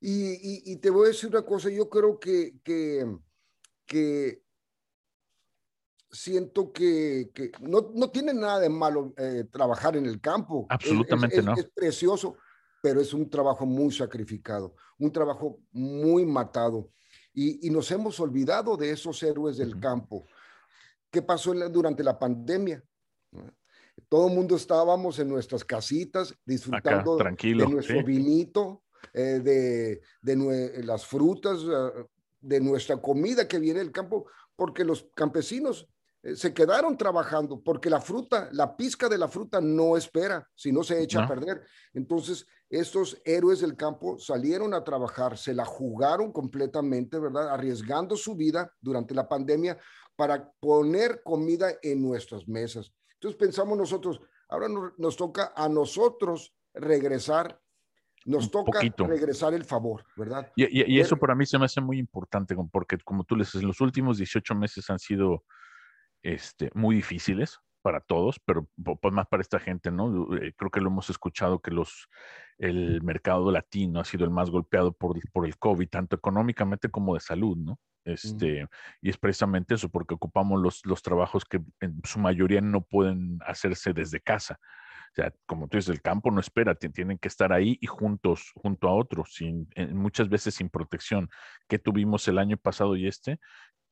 Y, 0.00 0.72
y, 0.72 0.76
te 0.76 0.88
voy 0.88 1.06
a 1.06 1.08
decir 1.08 1.28
una 1.28 1.42
cosa, 1.42 1.68
yo 1.68 1.90
creo 1.90 2.18
que, 2.18 2.54
que, 2.64 3.06
que 3.84 4.42
siento 6.10 6.72
que, 6.72 7.30
que 7.34 7.52
no, 7.60 7.90
no, 7.94 8.10
tiene 8.10 8.32
nada 8.32 8.60
de 8.60 8.68
malo 8.68 9.12
eh, 9.16 9.44
trabajar 9.50 9.96
en 9.96 10.06
el 10.06 10.20
campo. 10.20 10.66
Absolutamente 10.68 11.42
no. 11.42 11.54
Es 11.54 11.70
precioso, 11.74 12.36
pero 12.82 13.00
es 13.00 13.12
un 13.12 13.28
trabajo 13.28 13.66
muy 13.66 13.92
sacrificado, 13.92 14.74
un 14.98 15.12
trabajo 15.12 15.60
muy 15.72 16.24
matado. 16.24 16.90
Y, 17.32 17.66
y 17.66 17.70
nos 17.70 17.90
hemos 17.90 18.18
olvidado 18.18 18.76
de 18.76 18.90
esos 18.90 19.22
héroes 19.22 19.56
del 19.56 19.78
campo. 19.78 20.26
¿Qué 21.10 21.22
pasó 21.22 21.52
durante 21.68 22.02
la 22.02 22.18
pandemia? 22.18 22.82
Todo 24.08 24.28
el 24.28 24.34
mundo 24.34 24.56
estábamos 24.56 25.18
en 25.18 25.28
nuestras 25.28 25.64
casitas 25.64 26.34
disfrutando 26.44 27.16
tranquilo, 27.16 27.66
de 27.66 27.72
nuestro 27.72 28.04
vinito, 28.04 28.82
eh, 29.12 29.40
de, 29.42 30.00
de 30.22 30.82
las 30.84 31.06
frutas, 31.06 31.60
eh, 31.60 32.04
de 32.40 32.60
nuestra 32.60 32.96
comida 32.96 33.46
que 33.46 33.58
viene 33.58 33.80
del 33.80 33.92
campo, 33.92 34.26
porque 34.56 34.84
los 34.84 35.08
campesinos 35.14 35.86
eh, 36.22 36.34
se 36.34 36.52
quedaron 36.52 36.96
trabajando, 36.96 37.60
porque 37.62 37.90
la 37.90 38.00
fruta, 38.00 38.48
la 38.52 38.76
pizca 38.76 39.08
de 39.08 39.18
la 39.18 39.28
fruta 39.28 39.60
no 39.60 39.96
espera, 39.96 40.48
si 40.54 40.72
no 40.72 40.82
se 40.82 41.02
echa 41.02 41.24
a 41.24 41.28
perder. 41.28 41.62
Entonces, 41.92 42.46
estos 42.70 43.20
héroes 43.24 43.60
del 43.60 43.76
campo 43.76 44.16
salieron 44.18 44.72
a 44.74 44.84
trabajar, 44.84 45.36
se 45.36 45.52
la 45.52 45.64
jugaron 45.64 46.32
completamente, 46.32 47.18
¿verdad? 47.18 47.50
Arriesgando 47.50 48.16
su 48.16 48.36
vida 48.36 48.72
durante 48.80 49.12
la 49.12 49.28
pandemia 49.28 49.76
para 50.14 50.52
poner 50.60 51.20
comida 51.24 51.72
en 51.82 52.00
nuestras 52.00 52.46
mesas. 52.46 52.92
Entonces 53.14 53.36
pensamos 53.36 53.76
nosotros, 53.76 54.20
ahora 54.48 54.68
nos, 54.96 55.16
toca 55.16 55.52
a 55.56 55.68
nosotros 55.68 56.54
regresar, 56.72 57.60
nos 58.24 58.50
toca 58.52 58.78
regresar 58.98 59.52
el 59.52 59.64
favor, 59.64 60.04
¿verdad? 60.16 60.52
Y, 60.54 61.00
eso 61.00 61.16
para 61.16 61.34
mí 61.34 61.46
se 61.46 61.58
me 61.58 61.64
hace 61.64 61.80
muy 61.80 61.98
importante, 61.98 62.54
porque 62.70 62.98
como 62.98 63.24
tú 63.24 63.34
le 63.34 63.42
dices, 63.42 63.64
los 63.64 63.80
últimos 63.80 64.18
18 64.18 64.54
meses 64.54 64.88
han 64.90 65.00
sido 65.00 65.44
este, 66.22 66.70
muy 66.74 66.94
difíciles 66.94 67.58
para 67.82 68.00
todos, 68.00 68.40
pero 68.44 68.68
pues 69.00 69.14
más 69.14 69.26
para 69.28 69.40
esta 69.40 69.58
gente, 69.58 69.90
¿no? 69.90 70.36
Eh, 70.36 70.52
creo 70.56 70.70
que 70.70 70.80
lo 70.80 70.88
hemos 70.88 71.10
escuchado 71.10 71.60
que 71.60 71.70
los, 71.70 72.08
el 72.58 73.02
mercado 73.02 73.50
latino 73.50 74.00
ha 74.00 74.04
sido 74.04 74.24
el 74.24 74.30
más 74.30 74.50
golpeado 74.50 74.92
por, 74.92 75.18
por 75.32 75.46
el 75.46 75.58
COVID, 75.58 75.88
tanto 75.88 76.16
económicamente 76.16 76.88
como 76.88 77.14
de 77.14 77.20
salud, 77.20 77.56
¿no? 77.56 77.78
Este, 78.04 78.66
Y 79.02 79.10
es 79.10 79.18
precisamente 79.18 79.74
eso, 79.74 79.88
porque 79.88 80.14
ocupamos 80.14 80.60
los, 80.60 80.84
los 80.84 81.02
trabajos 81.02 81.44
que 81.44 81.60
en 81.80 82.00
su 82.04 82.18
mayoría 82.18 82.60
no 82.60 82.82
pueden 82.82 83.38
hacerse 83.46 83.92
desde 83.92 84.20
casa. 84.20 84.58
O 85.10 85.14
sea, 85.14 85.32
como 85.44 85.66
tú 85.66 85.76
dices, 85.76 85.90
el 85.90 86.02
campo 86.02 86.30
no 86.30 86.40
espera, 86.40 86.76
tienen 86.76 87.18
que 87.18 87.26
estar 87.26 87.52
ahí 87.52 87.76
y 87.80 87.86
juntos, 87.86 88.52
junto 88.54 88.88
a 88.88 88.94
otros, 88.94 89.34
sin, 89.34 89.68
muchas 89.92 90.28
veces 90.28 90.54
sin 90.54 90.68
protección. 90.70 91.28
que 91.68 91.80
tuvimos 91.80 92.28
el 92.28 92.38
año 92.38 92.56
pasado 92.56 92.94
y 92.96 93.08
este? 93.08 93.40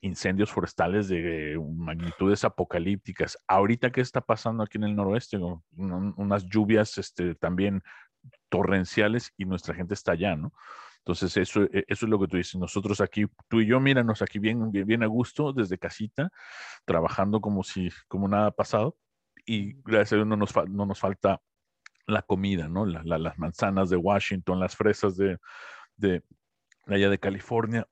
Incendios 0.00 0.50
forestales 0.50 1.08
de 1.08 1.60
magnitudes 1.74 2.44
apocalípticas. 2.44 3.36
Ahorita, 3.46 3.90
¿qué 3.90 4.00
está 4.00 4.20
pasando 4.20 4.62
aquí 4.62 4.78
en 4.78 4.84
el 4.84 4.96
noroeste? 4.96 5.38
Unas 5.76 6.46
lluvias 6.46 6.98
este, 6.98 7.34
también 7.34 7.82
torrenciales 8.48 9.32
y 9.36 9.44
nuestra 9.44 9.74
gente 9.74 9.94
está 9.94 10.12
allá, 10.12 10.36
¿no? 10.36 10.52
Entonces, 10.98 11.36
eso, 11.36 11.62
e, 11.64 11.84
eso 11.88 12.06
es 12.06 12.10
lo 12.10 12.18
que 12.20 12.28
tú 12.28 12.36
dices. 12.36 12.56
Nosotros 12.56 13.00
aquí, 13.00 13.26
tú 13.48 13.60
y 13.60 13.66
yo, 13.66 13.80
míranos 13.80 14.22
aquí 14.22 14.38
bien, 14.38 14.70
bien, 14.70 15.02
a 15.02 15.06
gusto, 15.06 15.52
desde 15.52 15.78
casita, 15.78 16.30
trabajando 16.84 17.40
como 17.40 17.62
si, 17.62 17.90
como 18.08 18.28
nada 18.28 18.48
ha 18.48 18.50
pasado. 18.50 18.96
Y 19.46 19.74
gracias 19.82 20.12
a 20.12 20.16
Dios 20.16 20.26
no 20.26 20.36
nos, 20.36 20.54
no 20.68 20.86
nos 20.86 20.98
falta 20.98 21.40
la 22.06 22.22
comida, 22.22 22.68
¿no? 22.68 22.86
las 22.86 23.38
manzanas 23.38 23.90
de 23.90 23.96
Washington, 23.96 24.60
las 24.60 24.76
fresas 24.76 25.16
de, 25.16 25.38
de 25.96 26.22
allá 26.86 27.10
de 27.10 27.18
California, 27.18 27.86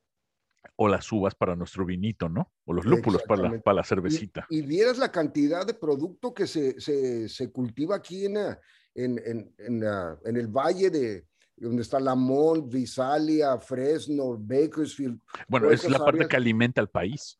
o 0.76 0.88
las 0.88 1.10
uvas 1.12 1.34
para 1.34 1.54
nuestro 1.54 1.84
vinito, 1.84 2.28
¿no? 2.28 2.52
O 2.64 2.72
los 2.72 2.84
lúpulos 2.84 3.22
para 3.22 3.42
la, 3.42 3.60
para 3.60 3.76
la 3.76 3.84
cervecita. 3.84 4.46
Y, 4.50 4.62
vieras 4.62 4.98
la 4.98 5.12
cantidad 5.12 5.66
de 5.66 5.74
producto 5.74 6.34
que 6.34 6.46
se, 6.46 6.80
se, 6.80 7.28
se 7.28 7.52
cultiva 7.52 7.96
aquí 7.96 8.26
en, 8.26 8.36
en, 8.36 8.58
en, 8.94 9.54
en, 9.58 9.84
en 10.24 10.36
el 10.36 10.48
valle 10.48 10.90
de, 10.90 11.26
donde 11.56 11.82
está 11.82 11.98
Lamont, 11.98 12.70
Visalia, 12.70 13.58
Fresno, 13.58 14.36
Bakersfield. 14.38 15.20
Bueno, 15.48 15.70
es 15.70 15.88
la 15.88 15.98
parte 15.98 16.28
que 16.28 16.36
alimenta 16.36 16.80
al 16.80 16.90
país. 16.90 17.38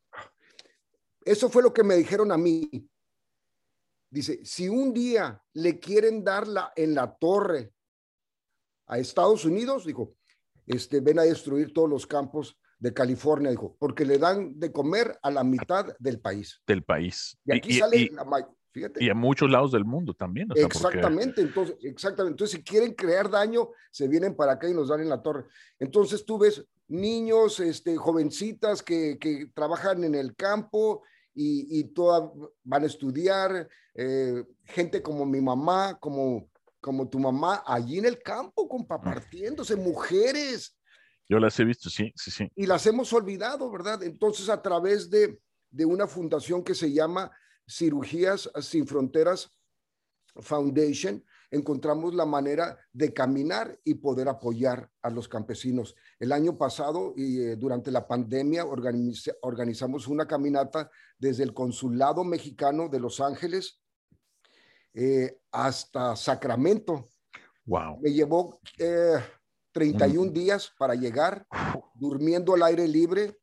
Eso 1.25 1.51
fue 1.51 1.63
lo 1.63 1.73
que 1.73 1.85
me 1.85 1.97
dijeron 1.97 2.33
a 2.33 2.39
mí. 2.39 2.89
Dice, 4.09 4.41
si 4.45 4.69
un 4.69 4.95
día 4.95 5.43
le 5.53 5.79
quieren 5.79 6.25
darla 6.25 6.73
en 6.77 6.95
la 6.95 7.15
torre 7.15 7.73
a 8.87 8.99
Estados 8.99 9.45
Unidos, 9.45 9.85
dijo, 9.85 10.15
este, 10.67 11.01
ven 11.01 11.19
a 11.19 11.23
destruir 11.23 11.73
todos 11.73 11.91
los 11.91 12.07
campos 12.07 12.59
de 12.79 12.93
California, 12.93 13.51
dijo, 13.51 13.77
porque 13.79 14.05
le 14.05 14.19
dan 14.19 14.59
de 14.59 14.71
comer 14.71 15.19
a 15.23 15.31
la 15.31 15.45
mitad 15.45 15.97
del 15.99 16.21
país. 16.21 16.61
Del 16.67 16.85
país. 16.85 17.39
Y 17.45 17.57
aquí 17.57 17.79
sale 17.79 18.11
la, 18.13 18.25
y 18.99 19.09
a 19.09 19.15
muchos 19.15 19.51
lados 19.51 19.73
del 19.73 19.85
mundo 19.85 20.15
también. 20.15 20.49
exactamente, 20.55 21.41
entonces, 21.41 21.77
exactamente. 21.83 22.35
Entonces, 22.35 22.59
si 22.59 22.65
quieren 22.65 22.93
crear 22.93 23.31
daño, 23.31 23.71
se 23.91 24.07
vienen 24.07 24.35
para 24.35 24.53
acá 24.53 24.69
y 24.69 24.75
nos 24.75 24.89
dan 24.89 25.01
en 25.01 25.09
la 25.09 25.23
torre. 25.23 25.45
Entonces, 25.79 26.25
tú 26.25 26.39
ves 26.39 26.65
niños, 26.89 27.59
este, 27.61 27.97
jovencitas 27.97 28.83
que, 28.83 29.19
que 29.19 29.47
trabajan 29.55 30.05
en 30.05 30.15
el 30.15 30.37
campo 30.37 31.03
y, 31.35 31.81
y 31.81 31.85
todas 31.85 32.31
van 32.65 32.83
a 32.83 32.87
estudiar, 32.87 33.69
eh, 33.95 34.45
gente 34.65 35.03
como 35.03 35.25
mi 35.25 35.41
mamá, 35.41 35.99
como, 35.99 36.51
como 36.81 37.09
tu 37.09 37.19
mamá, 37.19 37.63
allí 37.67 37.99
en 37.99 38.07
el 38.07 38.23
campo, 38.23 38.69
compa, 38.69 39.01
partiéndose, 39.01 39.75
mujeres. 39.77 40.76
Yo 41.29 41.39
las 41.39 41.59
he 41.59 41.65
visto, 41.65 41.91
sí, 41.91 42.13
sí, 42.15 42.31
sí. 42.31 42.51
Y 42.55 42.67
las 42.67 42.87
hemos 42.87 43.13
olvidado, 43.13 43.71
¿verdad? 43.71 44.03
Entonces, 44.03 44.49
a 44.49 44.63
través 44.63 45.11
de, 45.11 45.41
de 45.71 45.85
una 45.85 46.07
fundación 46.07 46.63
que 46.63 46.75
se 46.75 46.93
llama 46.93 47.31
Cirugías 47.69 48.51
Sin 48.61 48.87
Fronteras 48.87 49.51
Foundation, 50.37 51.25
encontramos 51.51 52.15
la 52.15 52.27
manera 52.27 52.79
de 52.93 53.13
caminar 53.13 53.79
y 53.85 53.95
poder 53.95 54.29
apoyar 54.29 54.91
a 55.03 55.11
los 55.11 55.29
campesinos. 55.29 55.95
El 56.19 56.33
año 56.33 56.57
pasado 56.57 57.15
y 57.17 57.41
eh, 57.41 57.57
durante 57.57 57.91
la 57.91 58.07
pandemia 58.07 58.65
organizamos 58.65 60.09
una 60.09 60.27
caminata 60.27 60.91
desde 61.19 61.43
el 61.43 61.55
Consulado 61.55 62.25
Mexicano 62.25 62.89
de 62.89 63.01
Los 63.01 63.21
Ángeles 63.21 63.81
eh, 64.95 65.39
hasta 65.51 66.17
Sacramento. 66.17 67.09
Wow. 67.65 67.99
Me 68.01 68.13
llevó 68.13 68.61
31 69.77 70.31
eh, 70.31 70.33
días 70.33 70.73
para 70.79 70.95
llegar, 70.95 71.47
durmiendo 71.95 72.55
al 72.55 72.63
aire 72.63 72.89
libre. 72.89 73.39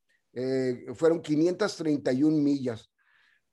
fueron 0.96 1.22
531 1.22 2.38
millas. 2.38 2.89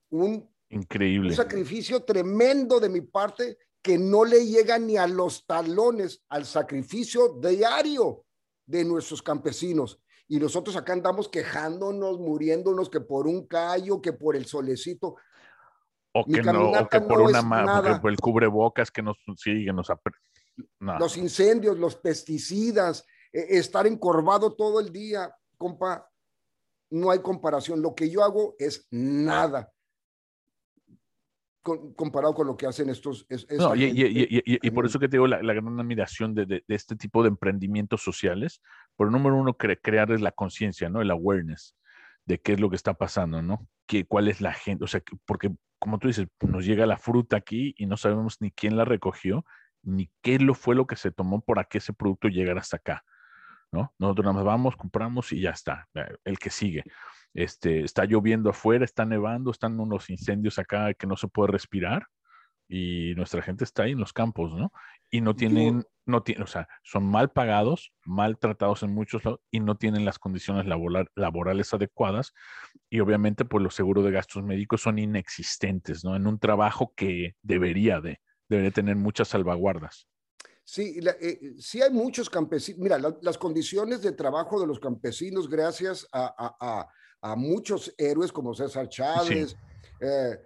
Un 0.08 0.50
Increíble. 0.70 1.30
Un 1.30 1.34
sacrificio 1.36 2.04
tremendo 2.04 2.78
de 2.78 2.88
mi 2.88 3.00
parte 3.00 3.58
que 3.82 3.98
no 3.98 4.24
le 4.24 4.46
llega 4.46 4.78
ni 4.78 4.96
a 4.96 5.06
los 5.06 5.46
talones 5.46 6.24
al 6.28 6.44
sacrificio 6.44 7.40
diario 7.40 8.24
de 8.66 8.84
nuestros 8.84 9.20
campesinos. 9.20 10.00
Y 10.28 10.38
nosotros 10.38 10.76
acá 10.76 10.92
andamos 10.92 11.28
quejándonos, 11.28 12.20
muriéndonos 12.20 12.88
que 12.88 13.00
por 13.00 13.26
un 13.26 13.48
callo, 13.48 14.00
que 14.00 14.12
por 14.12 14.36
el 14.36 14.46
solecito. 14.46 15.16
O 16.12 16.24
que, 16.24 16.42
no, 16.42 16.70
o 16.70 16.88
que 16.88 17.00
por 17.00 17.20
una 17.20 17.40
una 17.40 18.00
por 18.00 18.10
el 18.10 18.18
cubrebocas 18.18 18.90
que 18.92 19.02
nos 19.02 19.16
sigue, 19.36 19.72
nos 19.72 19.88
Los 20.78 21.16
incendios, 21.16 21.78
los 21.78 21.96
pesticidas, 21.96 23.04
e, 23.32 23.58
estar 23.58 23.86
encorvado 23.86 24.54
todo 24.54 24.80
el 24.80 24.92
día, 24.92 25.34
compa, 25.56 26.08
no 26.90 27.10
hay 27.10 27.20
comparación. 27.20 27.82
Lo 27.82 27.94
que 27.94 28.10
yo 28.10 28.24
hago 28.24 28.56
es 28.58 28.86
nada 28.90 29.72
comparado 31.62 32.34
con 32.34 32.46
lo 32.46 32.56
que 32.56 32.66
hacen 32.66 32.88
estos. 32.88 33.26
y, 33.76 34.70
por 34.70 34.86
eso 34.86 34.98
que 34.98 35.08
te 35.08 35.16
digo 35.16 35.26
la, 35.26 35.52
gran 35.52 35.78
admiración 35.78 36.34
de, 36.34 36.64
este 36.68 36.96
tipo 36.96 37.22
de 37.22 37.28
emprendimientos 37.28 38.02
sociales. 38.02 38.62
Por 38.96 39.10
número 39.10 39.36
uno, 39.36 39.54
crearles 39.54 40.20
la 40.20 40.32
conciencia, 40.32 40.88
¿no? 40.88 41.02
El 41.02 41.10
awareness 41.10 41.76
de 42.24 42.40
qué 42.40 42.52
es 42.54 42.60
lo 42.60 42.70
que 42.70 42.76
está 42.76 42.94
pasando, 42.94 43.42
¿no? 43.42 43.66
¿Qué, 43.86 44.04
¿Cuál 44.04 44.28
es 44.28 44.40
la 44.40 44.52
gente? 44.52 44.84
O 44.84 44.86
sea, 44.86 45.02
porque 45.24 45.52
como 45.78 45.98
tú 45.98 46.08
dices, 46.08 46.28
nos 46.40 46.64
llega 46.64 46.86
la 46.86 46.98
fruta 46.98 47.36
aquí 47.36 47.74
y 47.76 47.86
no 47.86 47.96
sabemos 47.96 48.36
ni 48.40 48.50
quién 48.50 48.76
la 48.76 48.84
recogió, 48.84 49.44
ni 49.82 50.10
qué 50.22 50.38
lo 50.38 50.54
fue 50.54 50.74
lo 50.74 50.86
que 50.86 50.96
se 50.96 51.10
tomó 51.10 51.40
para 51.40 51.64
que 51.64 51.78
ese 51.78 51.92
producto 51.92 52.28
llegara 52.28 52.60
hasta 52.60 52.76
acá, 52.76 53.04
¿no? 53.72 53.94
Nosotros 53.98 54.24
nada 54.24 54.34
más 54.34 54.44
vamos, 54.44 54.76
compramos 54.76 55.32
y 55.32 55.40
ya 55.40 55.50
está, 55.50 55.88
eh, 55.94 56.16
el 56.24 56.38
que 56.38 56.50
sigue. 56.50 56.84
Este, 57.34 57.84
está 57.84 58.04
lloviendo 58.04 58.50
afuera, 58.50 58.84
está 58.84 59.04
nevando, 59.04 59.50
están 59.50 59.78
unos 59.78 60.10
incendios 60.10 60.58
acá 60.58 60.92
que 60.94 61.06
no 61.06 61.16
se 61.16 61.28
puede 61.28 61.52
respirar. 61.52 62.06
y 62.72 63.14
nuestra 63.16 63.42
gente 63.42 63.64
está 63.64 63.82
ahí 63.82 63.92
en 63.92 63.98
los 63.98 64.12
campos, 64.12 64.54
¿no? 64.54 64.72
Y 65.10 65.22
no 65.22 65.34
tienen, 65.34 65.84
no 66.06 66.22
tienen, 66.22 66.44
o 66.44 66.46
sea, 66.46 66.68
son 66.84 67.04
mal 67.04 67.30
pagados, 67.30 67.92
mal 68.04 68.38
tratados 68.38 68.84
en 68.84 68.94
muchos 68.94 69.24
lados 69.24 69.40
y 69.50 69.58
no 69.58 69.76
tienen 69.76 70.04
las 70.04 70.20
condiciones 70.20 70.66
laborales 70.66 71.74
adecuadas 71.74 72.32
y 72.88 73.00
obviamente 73.00 73.44
pues 73.44 73.64
los 73.64 73.74
seguros 73.74 74.04
de 74.04 74.12
gastos 74.12 74.44
médicos 74.44 74.82
son 74.82 75.00
inexistentes, 75.00 76.04
¿no? 76.04 76.14
En 76.14 76.28
un 76.28 76.38
trabajo 76.38 76.92
que 76.94 77.34
debería 77.42 78.00
de, 78.00 78.20
debería 78.50 78.70
tener 78.70 78.96
muchas 78.96 79.28
salvaguardas. 79.28 80.06
Sí, 80.62 81.00
eh, 81.20 81.54
sí 81.58 81.80
hay 81.80 81.90
muchos 81.90 82.28
campesinos. 82.28 82.80
Mira, 82.80 82.98
las 83.22 83.38
condiciones 83.38 84.02
de 84.02 84.12
trabajo 84.12 84.60
de 84.60 84.66
los 84.66 84.78
campesinos, 84.78 85.48
gracias 85.48 86.06
a, 86.12 86.86
muchos 87.36 87.94
héroes 87.96 88.30
como 88.30 88.54
César 88.54 88.88
Chávez, 88.88 89.56
eh, 90.00 90.38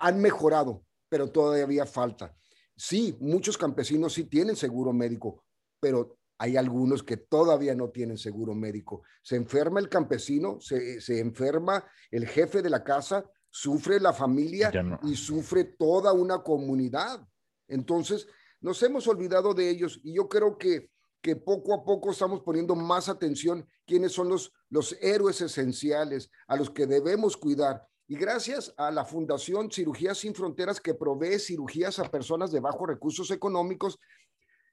han 0.00 0.20
mejorado 0.20 0.84
pero 1.08 1.30
todavía 1.30 1.86
falta. 1.86 2.34
Sí, 2.76 3.16
muchos 3.20 3.58
campesinos 3.58 4.12
sí 4.12 4.24
tienen 4.24 4.56
seguro 4.56 4.92
médico, 4.92 5.44
pero 5.80 6.18
hay 6.38 6.56
algunos 6.56 7.02
que 7.02 7.16
todavía 7.16 7.74
no 7.74 7.90
tienen 7.90 8.18
seguro 8.18 8.54
médico. 8.54 9.02
Se 9.22 9.36
enferma 9.36 9.80
el 9.80 9.88
campesino, 9.88 10.60
se, 10.60 11.00
enferma 11.18 11.84
el 12.10 12.26
jefe 12.26 12.62
de 12.62 12.70
la 12.70 12.84
casa, 12.84 13.28
sufre 13.50 14.00
la 14.00 14.12
familia 14.12 14.70
y 15.02 15.16
sufre 15.16 15.64
toda 15.64 16.12
una 16.12 16.42
comunidad. 16.42 17.26
Entonces, 17.66 18.26
nos 18.60 18.82
hemos 18.82 19.06
olvidado 19.06 19.54
de 19.54 19.68
ellos 19.70 20.00
y 20.02 20.14
yo 20.14 20.28
creo 20.28 20.58
que, 20.58 20.90
que 21.20 21.36
poco 21.36 21.74
a 21.74 21.84
poco 21.84 22.10
estamos 22.10 22.40
poniendo 22.42 22.74
más 22.74 23.08
atención 23.08 23.66
quiénes 23.86 24.12
son 24.12 24.28
los, 24.28 24.52
los 24.70 24.96
héroes 25.00 25.40
esenciales 25.40 26.30
a 26.46 26.56
los 26.56 26.70
que 26.70 26.86
debemos 26.86 27.36
cuidar 27.36 27.88
y 28.10 28.16
gracias 28.16 28.72
a 28.78 28.90
la 28.90 29.04
Fundación 29.04 29.70
Cirugías 29.70 30.16
Sin 30.16 30.34
Fronteras 30.34 30.80
que 30.80 30.94
provee 30.94 31.38
cirugías 31.38 31.98
a 31.98 32.10
personas 32.10 32.50
de 32.50 32.58
bajos 32.58 32.88
recursos 32.88 33.30
económicos. 33.30 33.98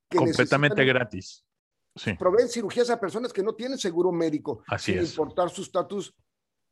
Que 0.09 0.17
Completamente 0.17 0.85
gratis. 0.85 1.45
Sí. 1.97 2.13
Proveen 2.13 2.47
cirugías 2.47 2.89
a 2.89 2.99
personas 2.99 3.33
que 3.33 3.43
no 3.43 3.53
tienen 3.53 3.77
seguro 3.77 4.11
médico, 4.11 4.63
Así 4.67 4.93
sin 4.93 5.01
importar 5.01 5.49
su 5.49 5.63
estatus 5.63 6.15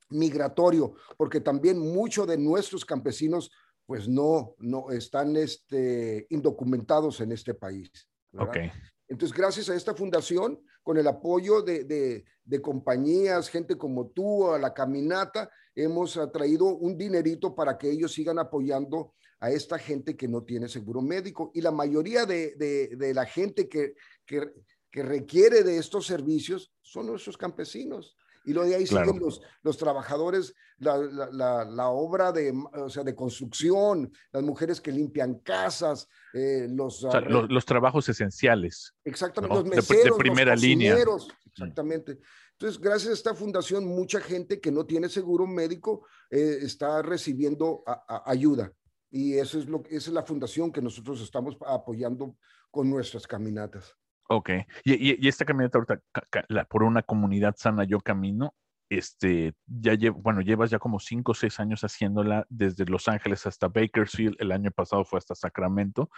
migratorio, 0.09 0.95
porque 1.17 1.41
también 1.41 1.79
muchos 1.79 2.27
de 2.27 2.37
nuestros 2.37 2.85
campesinos 2.85 3.51
pues 3.85 4.07
no, 4.07 4.55
no 4.59 4.91
están 4.91 5.35
este, 5.35 6.25
indocumentados 6.29 7.19
en 7.21 7.31
este 7.31 7.53
país. 7.53 7.91
Okay. 8.37 8.71
Entonces, 9.07 9.37
gracias 9.37 9.69
a 9.69 9.75
esta 9.75 9.93
fundación, 9.93 10.59
con 10.81 10.97
el 10.97 11.07
apoyo 11.07 11.61
de, 11.61 11.83
de, 11.83 12.25
de 12.43 12.61
compañías, 12.61 13.49
gente 13.49 13.77
como 13.77 14.07
tú, 14.07 14.51
a 14.51 14.59
la 14.59 14.73
caminata, 14.73 15.49
hemos 15.75 16.19
traído 16.31 16.65
un 16.65 16.97
dinerito 16.97 17.55
para 17.55 17.77
que 17.77 17.89
ellos 17.89 18.13
sigan 18.13 18.39
apoyando 18.39 19.13
a 19.39 19.51
esta 19.51 19.77
gente 19.77 20.15
que 20.15 20.27
no 20.27 20.43
tiene 20.43 20.69
seguro 20.69 21.01
médico. 21.01 21.51
Y 21.53 21.61
la 21.61 21.71
mayoría 21.71 22.25
de, 22.25 22.55
de, 22.55 23.13
la 23.13 23.25
gente 23.25 23.67
que, 23.67 23.93
que, 24.25 24.41
que, 24.89 25.03
requiere 25.03 25.63
de 25.63 25.77
estos 25.77 26.05
servicios 26.05 26.73
son 26.81 27.07
nuestros 27.07 27.37
campesinos. 27.37 28.15
Y 28.45 28.53
lo 28.53 28.63
de 28.63 28.75
ahí 28.75 28.85
siguen 28.85 29.19
los, 29.19 29.41
los 29.61 29.77
trabajadores, 29.77 30.53
la, 30.77 30.97
la, 30.97 31.65
la, 31.65 31.87
obra 31.89 32.31
de, 32.31 32.53
o 32.73 32.89
sea, 32.89 33.03
de 33.03 33.15
construcción, 33.15 34.11
las 34.31 34.43
mujeres 34.43 34.81
que 34.81 34.91
limpian 34.91 35.35
casas, 35.39 36.09
eh, 36.33 36.67
los, 36.69 37.01
los, 37.01 37.49
los, 37.49 37.65
trabajos 37.65 38.09
esenciales. 38.09 38.93
Exactamente, 39.05 39.55
los 39.55 39.65
meseros, 39.65 40.17
de, 40.17 40.23
primera 40.23 40.55
línea. 40.55 40.97
Exactamente. 41.45 42.19
Entonces, 42.53 42.79
gracias 42.79 43.11
a 43.11 43.13
esta 43.13 43.35
fundación, 43.35 43.85
mucha 43.85 44.19
gente 44.19 44.59
que 44.59 44.71
no 44.71 44.85
tiene 44.85 45.09
seguro 45.09 45.47
médico 45.47 46.05
eh, 46.29 46.59
está 46.61 47.01
recibiendo 47.01 47.83
ayuda. 48.25 48.71
Y 49.09 49.37
eso 49.37 49.59
es 49.59 49.67
lo, 49.67 49.83
esa 49.89 50.09
es 50.09 50.13
la 50.13 50.23
fundación 50.23 50.71
que 50.71 50.81
nosotros 50.81 51.21
estamos 51.21 51.55
apoyando 51.67 52.35
con 52.71 52.89
nuestras 52.89 53.27
caminatas. 53.27 53.95
Ok. 54.29 54.49
Y, 54.83 55.27
esta 55.27 55.45
caminata 55.45 55.79
ahorita, 55.79 56.65
por 56.69 56.83
una 56.83 57.03
comunidad 57.03 57.55
sana, 57.57 57.83
yo 57.83 57.99
camino, 57.99 58.55
este, 58.89 59.53
ya 59.65 59.95
llevo, 59.95 60.21
bueno, 60.21 60.41
llevas 60.41 60.69
ya 60.69 60.79
como 60.79 60.99
cinco 60.99 61.31
o 61.31 61.35
seis 61.35 61.59
años 61.59 61.81
haciéndola 61.81 62.45
desde 62.49 62.85
Los 62.85 63.07
Ángeles 63.07 63.45
hasta 63.45 63.67
Bakersfield, 63.67 64.35
el 64.39 64.51
año 64.51 64.71
pasado 64.71 65.03
fue 65.03 65.17
hasta 65.17 65.35
Sacramento, 65.35 66.09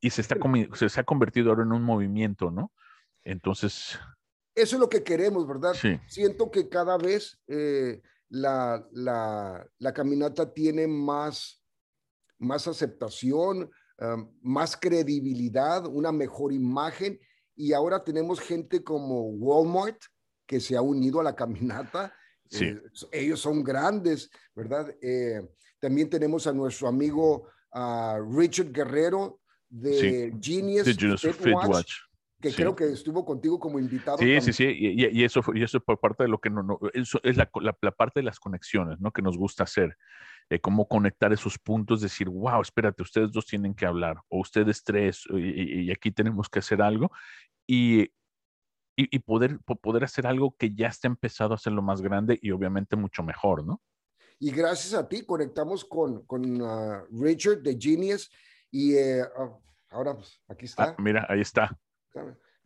y 0.00 0.10
se, 0.10 0.20
está, 0.20 0.36
se 0.74 1.00
ha 1.00 1.04
convertido 1.04 1.50
ahora 1.50 1.62
en 1.62 1.72
un 1.72 1.82
movimiento, 1.82 2.50
¿no? 2.50 2.72
Entonces, 3.22 3.98
eso 4.54 4.76
es 4.76 4.80
lo 4.80 4.88
que 4.88 5.02
queremos, 5.02 5.46
¿verdad? 5.46 5.74
Siento 6.06 6.50
que 6.50 6.68
cada 6.68 6.98
vez 6.98 7.40
eh, 7.46 8.02
la, 8.28 8.84
caminata 9.94 10.52
tiene 10.52 10.86
más, 10.86 11.62
más 12.38 12.66
aceptación, 12.66 13.70
más 14.42 14.76
credibilidad, 14.76 15.86
una 15.86 16.12
mejor 16.12 16.52
imagen. 16.52 17.18
Y 17.54 17.72
ahora 17.72 18.02
tenemos 18.02 18.40
gente 18.40 18.82
como 18.82 19.22
Walmart 19.30 20.00
que 20.46 20.60
se 20.60 20.76
ha 20.76 20.82
unido 20.82 21.20
a 21.20 21.24
la 21.24 21.36
caminata. 21.36 22.14
Eh, 22.50 22.80
ellos 23.12 23.40
son 23.40 23.62
grandes, 23.62 24.30
¿verdad? 24.54 24.94
Eh, 25.00 25.40
también 25.78 26.10
tenemos 26.10 26.46
a 26.46 26.52
nuestro 26.52 26.88
amigo 26.88 27.46
Richard 28.34 28.72
Guerrero 28.72 29.40
de 29.68 30.34
Genius, 30.40 30.88
Watch 31.46 32.10
que 32.40 32.52
creo 32.52 32.74
que 32.74 32.90
estuvo 32.90 33.24
contigo 33.24 33.58
como 33.58 33.78
invitado. 33.78 34.18
Sí, 34.18 34.40
sí, 34.40 34.52
sí, 34.52 34.64
y, 34.64 35.24
eso, 35.24 35.42
y 35.54 35.62
eso 35.62 35.78
por 35.80 36.00
parte 36.00 36.24
de 36.24 36.28
lo 36.28 36.40
que 36.40 36.48
no, 36.48 36.62
no 36.62 36.78
eso 36.94 37.20
es 37.22 37.36
la, 37.36 37.50
la, 37.60 37.92
parte 37.92 38.20
de 38.20 38.24
las 38.24 38.40
conexiones, 38.40 38.98
¿no? 38.98 39.12
Que 39.12 39.22
nos 39.22 39.36
gusta 39.36 39.64
hacer, 39.64 39.96
eh, 40.50 40.60
cómo 40.60 40.88
conectar 40.88 41.32
esos 41.32 41.58
puntos, 41.58 42.00
decir, 42.00 42.28
wow, 42.28 42.60
espérate, 42.60 43.02
ustedes 43.02 43.30
dos 43.30 43.46
tienen 43.46 43.72
que 43.72 43.86
hablar, 43.86 44.20
o 44.28 44.40
ustedes 44.40 44.82
tres, 44.82 45.24
y, 45.32 45.90
aquí 45.92 46.10
tenemos 46.10 46.48
que 46.48 46.58
hacer 46.58 46.82
algo, 46.82 47.12
y, 47.68 48.10
y, 48.96 49.18
poder, 49.20 49.60
poder 49.60 50.02
hacer 50.02 50.26
algo 50.26 50.56
que 50.58 50.74
ya 50.74 50.88
está 50.88 51.06
empezado 51.06 51.54
a 51.54 51.58
ser 51.58 51.72
lo 51.72 51.82
más 51.82 52.02
grande 52.02 52.38
y 52.42 52.50
obviamente 52.50 52.96
mucho 52.96 53.22
mejor, 53.22 53.64
¿no? 53.64 53.80
Y 54.40 54.50
gracias 54.50 54.92
a 54.94 55.08
ti 55.08 55.24
conectamos 55.24 55.84
con, 55.84 56.26
con 56.26 56.60
uh, 56.60 57.06
Richard 57.12 57.62
de 57.62 57.76
Genius, 57.78 58.30
y 58.72 58.98
ah, 58.98 59.28
ahora 59.90 60.14
pues, 60.14 60.40
aquí 60.48 60.64
está. 60.64 60.82
Ah, 60.84 60.96
mira, 60.98 61.26
ahí 61.28 61.40
está. 61.40 61.78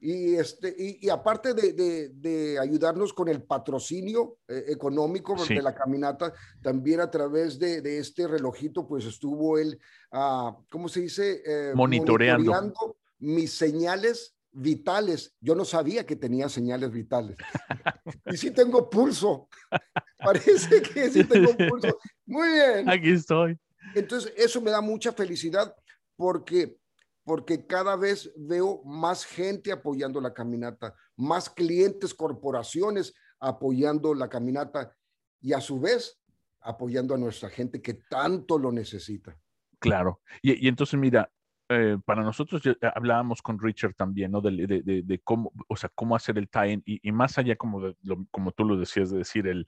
Y, 0.07 0.35
este, 0.35 0.77
y, 0.77 1.09
aparte 1.09 1.55
de, 1.55 2.11
de, 2.12 2.59
ayudarnos 2.59 3.14
con 3.14 3.27
el 3.27 3.43
patrocinio 3.43 4.37
eh, 4.47 4.64
económico 4.69 5.35
de 5.47 5.62
la 5.62 5.75
caminata, 5.75 6.35
también 6.61 7.01
a 7.01 7.11
través 7.11 7.59
de, 7.59 7.81
de 7.81 8.01
este 8.01 8.29
relojito, 8.29 8.87
pues 8.87 9.07
estuvo 9.07 9.57
él, 9.57 9.81
uh, 10.12 10.62
¿cómo 10.69 10.90
se 10.90 11.01
dice? 11.01 11.43
Eh, 11.47 11.73
monitoreando. 11.75 12.99
mis 13.19 13.55
señales 13.55 14.37
vitales. 14.53 15.35
Yo 15.40 15.55
no 15.55 15.64
sabía 15.64 16.05
que 16.05 16.17
tenía 16.17 16.51
señales 16.51 16.90
vitales. 16.90 17.38
y 18.27 18.37
sí 18.37 18.51
tengo 18.51 18.90
pulso. 18.90 19.49
Parece 20.19 20.83
que 20.83 21.09
sí 21.09 21.25
tengo 21.25 21.57
pulso. 21.57 21.99
Muy 22.27 22.49
bien. 22.49 22.90
Aquí 22.90 23.09
estoy. 23.09 23.59
Entonces, 23.95 24.35
eso 24.37 24.61
me 24.61 24.71
da 24.71 24.83
mucha 24.83 25.12
felicidad 25.12 25.75
porque 26.14 26.77
porque 27.25 27.67
cada 27.67 27.97
vez 27.97 28.33
veo 28.37 28.83
más 28.85 29.25
gente 29.25 29.73
apoyando 29.73 30.21
la 30.21 30.35
caminata, 30.35 30.95
más 31.17 31.49
clientes, 31.49 32.15
corporaciones 32.15 33.15
apoyando 33.41 34.15
la 34.15 34.29
caminata 34.29 34.95
y 35.41 35.53
a 35.53 35.61
su 35.61 35.81
vez 35.81 36.21
apoyando 36.61 37.15
a 37.15 37.19
nuestra 37.19 37.51
gente 37.51 37.83
que 37.83 37.95
tanto 37.95 38.59
lo 38.59 38.73
necesita. 38.73 39.37
Claro. 39.79 40.21
Y, 40.41 40.67
entonces, 40.67 40.99
mira, 40.99 41.31
eh, 41.69 41.99
para 42.05 42.23
nosotros 42.23 42.63
hablábamos 42.95 43.43
con 43.43 43.59
Richard 43.59 43.95
también, 43.95 44.31
¿no? 44.31 44.41
De, 44.41 45.21
cómo, 45.25 45.53
o 45.69 45.77
sea, 45.77 45.91
cómo 45.95 46.17
hacer 46.17 46.39
el 46.39 46.49
tie-in 46.49 46.83
y, 46.87 47.13
más 47.13 47.37
allá, 47.37 47.57
como, 47.57 47.95
como 48.31 48.53
tú 48.53 48.65
lo 48.65 48.79
decías, 48.79 49.11
de 49.11 49.19
decir 49.19 49.47
el, 49.47 49.67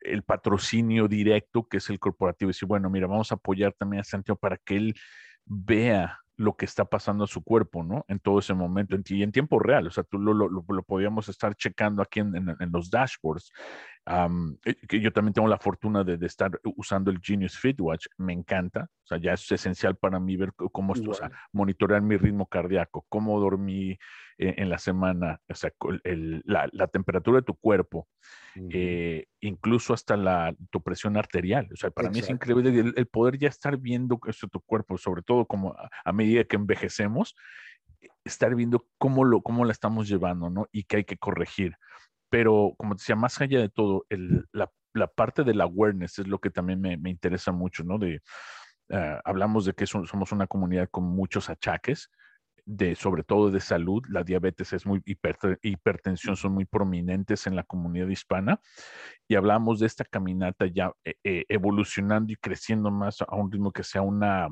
el 0.00 0.24
patrocinio 0.24 1.06
directo, 1.06 1.68
que 1.68 1.76
es 1.76 1.88
el 1.90 2.00
corporativo, 2.00 2.50
y 2.50 2.52
decir, 2.52 2.66
bueno, 2.66 2.90
mira, 2.90 3.06
vamos 3.06 3.30
a 3.30 3.36
apoyar 3.36 3.72
también 3.74 4.00
a 4.00 4.04
Santiago 4.04 4.38
para 4.38 4.56
que 4.56 4.76
él 4.76 4.94
vea 5.44 6.23
lo 6.36 6.56
que 6.56 6.64
está 6.64 6.84
pasando 6.84 7.24
a 7.24 7.28
su 7.28 7.42
cuerpo, 7.42 7.84
¿no? 7.84 8.04
En 8.08 8.18
todo 8.18 8.38
ese 8.38 8.54
momento, 8.54 8.96
y 9.06 9.22
en 9.22 9.32
tiempo 9.32 9.58
real, 9.58 9.86
o 9.86 9.90
sea, 9.90 10.04
tú 10.04 10.18
lo, 10.18 10.34
lo, 10.34 10.48
lo 10.48 10.82
podíamos 10.82 11.28
estar 11.28 11.54
checando 11.54 12.02
aquí 12.02 12.20
en, 12.20 12.34
en, 12.36 12.72
los 12.72 12.90
dashboards. 12.90 13.52
Eh, 14.06 14.74
que 14.86 15.00
yo 15.00 15.12
también 15.12 15.32
tengo 15.32 15.48
la 15.48 15.58
fortuna 15.58 16.04
de, 16.04 16.18
de, 16.18 16.26
estar 16.26 16.60
usando 16.76 17.10
el 17.10 17.20
Genius 17.22 17.58
Fit 17.58 17.80
Watch, 17.80 18.06
me 18.18 18.34
encanta, 18.34 18.90
o 19.04 19.06
sea, 19.06 19.18
ya 19.18 19.32
es 19.32 19.50
esencial 19.50 19.96
para 19.96 20.20
mí 20.20 20.36
ver 20.36 20.52
cómo, 20.54 20.92
esto, 20.92 21.10
o 21.10 21.14
sea, 21.14 21.30
monitorear 21.52 22.02
mi 22.02 22.18
ritmo 22.18 22.46
cardíaco, 22.46 23.06
cómo 23.08 23.40
dormí 23.40 23.92
eh, 24.36 24.54
en 24.58 24.68
la 24.68 24.78
semana, 24.78 25.40
o 25.48 25.54
sea, 25.54 25.72
el, 26.02 26.42
la, 26.44 26.68
la, 26.72 26.86
temperatura 26.88 27.38
de 27.38 27.44
tu 27.44 27.54
cuerpo, 27.54 28.08
eh, 28.70 29.26
incluso 29.40 29.94
hasta 29.94 30.16
la, 30.16 30.54
tu 30.70 30.82
presión 30.82 31.16
arterial. 31.16 31.68
O 31.72 31.76
sea, 31.76 31.90
para 31.90 32.10
mí 32.10 32.18
es 32.18 32.28
increíble 32.28 32.92
el, 32.94 33.06
poder 33.06 33.38
ya 33.38 33.48
estar 33.48 33.78
viendo 33.78 34.18
esto, 34.26 34.48
tu 34.48 34.60
cuerpo, 34.60 34.98
sobre 34.98 35.22
todo 35.22 35.46
como 35.46 35.76
a, 36.04 36.12
medida 36.12 36.44
que 36.44 36.56
envejecemos, 36.56 37.36
estar 38.24 38.54
viendo 38.54 38.86
cómo, 38.98 39.24
lo, 39.24 39.40
cómo 39.40 39.64
la 39.64 39.72
estamos 39.72 40.08
llevando, 40.08 40.50
¿no? 40.50 40.66
Y 40.72 40.84
qué 40.84 40.96
hay 40.98 41.04
que 41.04 41.16
corregir. 41.16 41.76
Pero, 42.34 42.74
como 42.76 42.96
te 42.96 43.02
decía, 43.02 43.14
más 43.14 43.40
allá 43.40 43.60
de 43.60 43.68
todo, 43.68 44.06
el, 44.08 44.44
la, 44.50 44.68
la, 44.92 45.06
parte 45.06 45.44
del 45.44 45.60
awareness 45.60 46.18
es 46.18 46.26
lo 46.26 46.40
que 46.40 46.50
también 46.50 46.80
me, 46.80 46.96
me 46.96 47.08
interesa 47.08 47.52
mucho, 47.52 47.84
¿no? 47.84 47.96
De, 47.96 48.22
ah, 48.90 49.20
hablamos 49.24 49.66
de 49.66 49.72
que 49.72 49.86
somos 49.86 50.32
una 50.32 50.48
comunidad 50.48 50.88
con 50.90 51.04
muchos 51.04 51.48
achaques, 51.48 52.10
de, 52.66 52.96
sobre 52.96 53.22
todo 53.22 53.52
de 53.52 53.60
salud, 53.60 54.02
la 54.08 54.24
diabetes 54.24 54.72
es 54.72 54.84
muy, 54.84 55.00
hipertensión 55.04 56.34
son 56.34 56.54
muy 56.54 56.64
prominentes 56.64 57.46
en 57.46 57.54
la 57.54 57.62
comunidad 57.62 58.08
hispana 58.08 58.60
y 59.28 59.36
hablamos 59.36 59.78
de 59.78 59.86
esta 59.86 60.04
caminata 60.04 60.66
ya 60.66 60.90
eh, 61.04 61.44
evolucionando 61.48 62.32
y 62.32 62.36
creciendo 62.36 62.90
más 62.90 63.22
a 63.22 63.36
un 63.36 63.52
ritmo 63.52 63.70
que 63.70 63.84
sea 63.84 64.02
una, 64.02 64.48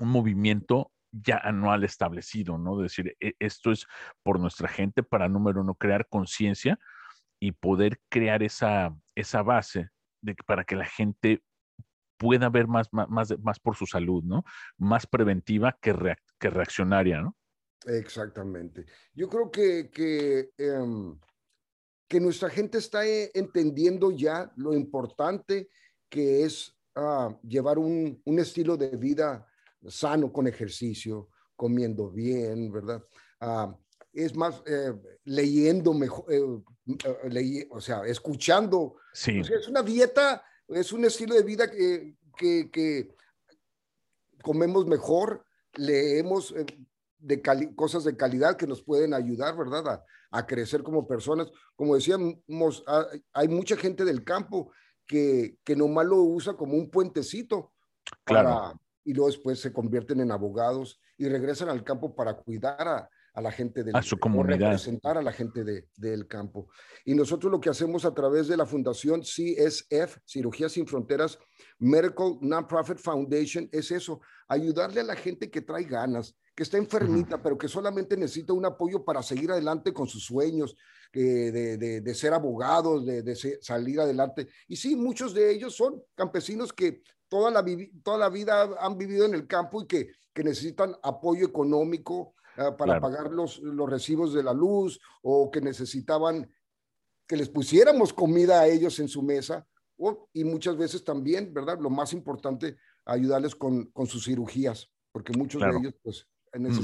un 0.00 0.08
movimiento 0.08 0.90
ya 1.22 1.38
anual 1.38 1.84
establecido, 1.84 2.58
¿no? 2.58 2.76
decir, 2.78 3.16
e, 3.20 3.34
esto 3.38 3.70
es 3.70 3.86
por 4.22 4.40
nuestra 4.40 4.68
gente 4.68 5.02
para, 5.02 5.28
número 5.28 5.60
uno, 5.60 5.74
crear 5.74 6.08
conciencia 6.08 6.78
y 7.40 7.52
poder 7.52 8.00
crear 8.08 8.42
esa, 8.42 8.96
esa 9.14 9.42
base 9.42 9.90
de, 10.22 10.34
para 10.46 10.64
que 10.64 10.76
la 10.76 10.86
gente 10.86 11.42
pueda 12.16 12.48
ver 12.48 12.66
más, 12.66 12.88
más, 12.92 13.38
más 13.40 13.60
por 13.60 13.76
su 13.76 13.86
salud, 13.86 14.22
¿no? 14.24 14.44
Más 14.78 15.06
preventiva 15.06 15.76
que, 15.80 16.16
que 16.38 16.50
reaccionaria, 16.50 17.20
¿no? 17.20 17.36
Exactamente. 17.86 18.86
Yo 19.12 19.28
creo 19.28 19.50
que, 19.50 19.90
que, 19.90 20.50
em, 20.56 21.18
que 22.08 22.20
nuestra 22.20 22.48
gente 22.48 22.78
está 22.78 23.06
eh, 23.06 23.30
entendiendo 23.34 24.10
ya 24.10 24.50
lo 24.56 24.74
importante 24.74 25.68
que 26.08 26.44
es 26.44 26.74
ah, 26.94 27.36
llevar 27.42 27.78
un, 27.78 28.22
un, 28.24 28.38
estilo 28.38 28.76
de 28.76 28.96
vida 28.96 29.46
sano 29.88 30.32
con 30.32 30.46
ejercicio, 30.46 31.28
comiendo 31.56 32.10
bien, 32.10 32.72
¿verdad? 32.72 33.02
Ah, 33.40 33.76
es 34.12 34.34
más, 34.34 34.62
eh, 34.66 34.92
leyendo 35.24 35.92
mejor, 35.92 36.24
eh, 36.32 37.66
o 37.70 37.80
sea, 37.80 38.06
escuchando. 38.06 38.96
Sí. 39.12 39.40
es 39.40 39.68
una 39.68 39.82
dieta 39.82 40.42
es 40.68 40.92
un 40.92 41.04
estilo 41.04 41.34
de 41.34 41.42
vida 41.42 41.70
que, 41.70 42.16
que, 42.36 43.14
comemos 44.42 44.86
mejor, 44.86 45.44
leemos 45.74 46.52
eh, 46.52 46.66
de 47.18 47.42
cosas 47.74 48.04
de 48.04 48.16
calidad 48.16 48.56
que 48.56 48.66
nos 48.66 48.82
pueden 48.82 49.14
ayudar, 49.14 49.56
¿verdad? 49.56 50.04
A, 50.30 50.46
crecer 50.46 50.82
como 50.82 51.06
personas. 51.06 51.50
Como 51.76 51.94
decíamos, 51.94 52.84
hay 53.32 53.48
mucha 53.48 53.76
gente 53.76 54.04
del 54.04 54.24
campo 54.24 54.72
que, 55.06 55.58
que 55.64 55.76
nomás 55.76 56.06
lo 56.06 56.16
usa 56.22 56.54
como 56.54 56.74
un 56.74 56.90
puentecito. 56.90 57.72
Claro. 58.24 58.78
Y 59.04 59.12
luego 59.12 59.30
después 59.30 59.60
se 59.60 59.72
convierten 59.72 60.20
en 60.20 60.32
abogados 60.32 61.00
y 61.16 61.28
regresan 61.28 61.68
al 61.68 61.84
campo 61.84 62.14
para 62.14 62.34
cuidar 62.36 62.88
a, 62.88 63.10
a 63.34 63.40
la 63.40 63.50
gente 63.50 63.82
del 63.82 63.94
a 63.96 64.02
su 64.02 64.16
comunidad. 64.16 64.70
representar 64.70 65.18
a 65.18 65.22
la 65.22 65.32
gente 65.32 65.64
de, 65.64 65.88
del 65.96 66.26
campo. 66.28 66.68
Y 67.04 67.14
nosotros 67.14 67.50
lo 67.50 67.60
que 67.60 67.68
hacemos 67.68 68.04
a 68.04 68.14
través 68.14 68.46
de 68.46 68.56
la 68.56 68.64
Fundación 68.64 69.22
CSF, 69.22 70.18
Cirugía 70.24 70.68
Sin 70.68 70.86
Fronteras, 70.86 71.38
Medical 71.78 72.38
Nonprofit 72.40 72.98
Foundation, 72.98 73.68
es 73.72 73.90
eso, 73.90 74.20
ayudarle 74.48 75.00
a 75.00 75.04
la 75.04 75.16
gente 75.16 75.50
que 75.50 75.62
trae 75.62 75.82
ganas, 75.82 76.36
que 76.54 76.62
está 76.62 76.78
enfermita, 76.78 77.42
pero 77.42 77.58
que 77.58 77.66
solamente 77.66 78.16
necesita 78.16 78.52
un 78.52 78.64
apoyo 78.64 79.04
para 79.04 79.20
seguir 79.20 79.50
adelante 79.50 79.92
con 79.92 80.06
sus 80.06 80.24
sueños, 80.24 80.76
de, 81.12 81.76
de, 81.76 82.00
de, 82.00 82.14
ser 82.14 82.32
abogados, 82.32 83.04
de, 83.04 83.58
salir 83.60 84.00
adelante. 84.00 84.48
Y 84.68 84.76
sí, 84.76 84.96
muchos 84.96 85.34
de 85.34 85.52
ellos 85.52 85.76
son 85.76 86.02
campesinos 86.14 86.72
que 86.72 87.02
toda 87.28 87.50
la, 87.50 87.64
toda 88.02 88.18
la 88.18 88.28
vida 88.28 88.68
han 88.78 88.98
vivido 88.98 89.26
en 89.26 89.34
el 89.34 89.46
campo 89.46 89.82
y 89.82 89.86
que, 89.86 90.12
que 90.32 90.44
necesitan 90.44 90.94
apoyo 91.02 91.46
económico, 91.46 92.34
Ah, 92.56 92.76
para 92.76 93.00
pagar 93.00 93.32
los, 93.32 93.58
los 93.58 93.90
recibos 93.90 94.32
de 94.32 94.42
la 94.42 94.52
luz 94.52 95.00
o 95.22 95.50
que 95.50 95.60
necesitaban 95.60 96.48
que 97.26 97.36
les 97.36 97.48
pusiéramos 97.48 98.12
comida 98.12 98.60
a 98.60 98.68
ellos 98.68 98.98
en 99.00 99.08
su 99.08 99.22
mesa 99.22 99.66
y 100.32 100.44
muchas 100.44 100.76
veces 100.76 101.02
también, 101.02 101.52
¿verdad? 101.52 101.78
Lo 101.80 101.90
más 101.90 102.12
importante, 102.12 102.76
ayudarles 103.06 103.56
con, 103.56 103.86
con 103.86 104.06
sus 104.06 104.24
cirugías, 104.24 104.88
porque 105.10 105.32
muchos 105.32 105.62
de 105.62 105.68
ellos 105.68 105.94
pues 106.02 106.28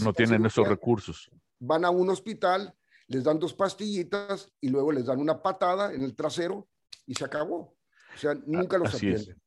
no 0.02 0.12
tienen 0.12 0.44
esos 0.44 0.66
recursos. 0.66 1.30
Van 1.60 1.84
a 1.84 1.90
un 1.90 2.08
hospital, 2.08 2.74
les 3.06 3.22
dan 3.22 3.38
dos 3.38 3.54
pastillitas 3.54 4.50
y 4.60 4.70
luego 4.70 4.90
les 4.90 5.06
dan 5.06 5.20
una 5.20 5.40
patada 5.40 5.92
en 5.92 6.02
el 6.02 6.16
trasero 6.16 6.68
y 7.06 7.14
se 7.14 7.24
acabó. 7.24 7.76
O 8.14 8.18
sea, 8.18 8.34
nunca 8.46 8.76
los 8.78 8.94
atienden. 8.94 9.40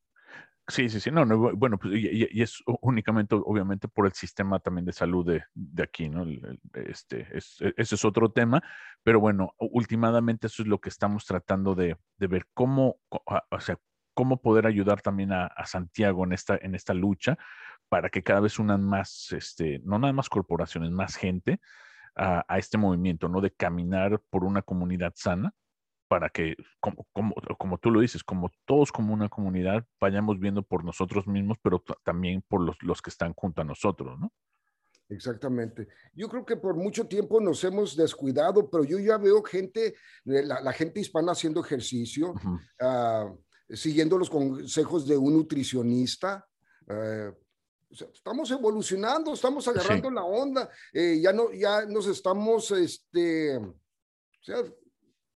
Sí, 0.66 0.88
sí, 0.88 0.98
sí, 0.98 1.10
no, 1.10 1.26
no 1.26 1.54
bueno, 1.54 1.78
pues, 1.78 1.92
y, 1.94 2.40
es 2.40 2.62
únicamente, 2.80 3.34
obviamente, 3.34 3.86
por 3.86 4.06
el 4.06 4.14
sistema 4.14 4.60
también 4.60 4.86
de 4.86 4.94
salud 4.94 5.26
de, 5.26 5.44
de 5.52 5.82
aquí, 5.82 6.08
¿no? 6.08 6.24
Este, 6.72 7.28
es, 7.36 7.60
e, 7.60 7.74
ese 7.76 7.96
es 7.96 8.04
otro 8.04 8.32
tema, 8.32 8.62
pero 9.02 9.20
bueno, 9.20 9.54
últimamente 9.58 10.46
eso 10.46 10.62
es 10.62 10.68
lo 10.68 10.80
que 10.80 10.88
estamos 10.88 11.26
tratando 11.26 11.74
de, 11.74 11.98
de 12.16 12.26
ver 12.28 12.46
cómo, 12.54 12.96
o 13.10 13.60
sea, 13.60 13.78
cómo 14.14 14.40
poder 14.40 14.66
ayudar 14.66 15.02
también 15.02 15.32
a, 15.32 15.50
Santiago 15.66 16.24
en 16.24 16.32
esta, 16.32 16.56
en 16.56 16.74
esta 16.74 16.94
lucha 16.94 17.36
para 17.90 18.08
que 18.08 18.22
cada 18.22 18.40
vez 18.40 18.58
unan 18.58 18.82
más, 18.82 19.32
este, 19.32 19.80
no 19.84 19.98
nada 19.98 20.14
más 20.14 20.30
corporaciones, 20.30 20.90
más 20.90 21.16
gente 21.16 21.60
a 22.16 22.58
este 22.58 22.78
movimiento, 22.78 23.28
¿no? 23.28 23.40
De 23.40 23.50
caminar 23.50 24.20
por 24.30 24.44
una 24.44 24.62
comunidad 24.62 25.12
sana 25.16 25.52
para 26.14 26.30
que, 26.30 26.54
como, 26.78 27.08
como, 27.12 27.34
como, 27.58 27.76
tú 27.78 27.90
lo 27.90 27.98
dices, 27.98 28.22
como 28.22 28.48
todos 28.66 28.92
como 28.92 29.12
una 29.12 29.28
comunidad, 29.28 29.84
vayamos 30.00 30.38
viendo 30.38 30.62
por 30.62 30.84
nosotros 30.84 31.26
mismos, 31.26 31.58
pero 31.60 31.82
también 32.04 32.40
por 32.46 32.60
los, 32.60 32.76
los 32.82 33.02
que 33.02 33.10
están 33.10 33.34
junto 33.34 33.62
a 33.62 33.64
nosotros, 33.64 34.16
¿no? 34.20 34.32
Exactamente. 35.08 35.88
Yo 36.12 36.28
creo 36.28 36.46
que 36.46 36.56
por 36.56 36.76
mucho 36.76 37.08
tiempo 37.08 37.40
nos 37.40 37.64
hemos 37.64 37.96
descuidado, 37.96 38.70
pero 38.70 38.84
yo 38.84 39.00
ya 39.00 39.18
veo 39.18 39.42
gente, 39.42 39.88
eh, 39.88 40.42
la, 40.44 40.60
la 40.60 40.72
gente 40.72 41.00
hispana 41.00 41.32
haciendo 41.32 41.60
ejercicio, 41.60 42.30
uh, 42.30 43.36
siguiendo 43.68 44.16
los 44.16 44.30
consejos 44.30 45.08
de 45.08 45.16
un 45.16 45.32
nutricionista. 45.32 46.46
Uh, 46.86 47.34
estamos 47.90 48.52
evolucionando, 48.52 49.34
estamos 49.34 49.66
agarrando 49.66 50.10
sí. 50.10 50.14
la 50.14 50.22
onda, 50.22 50.70
eh, 50.92 51.18
ya, 51.20 51.32
no, 51.32 51.52
ya 51.52 51.86
nos 51.86 52.06
estamos, 52.06 52.70
este, 52.70 53.56
o 53.56 53.74
sea, 54.42 54.62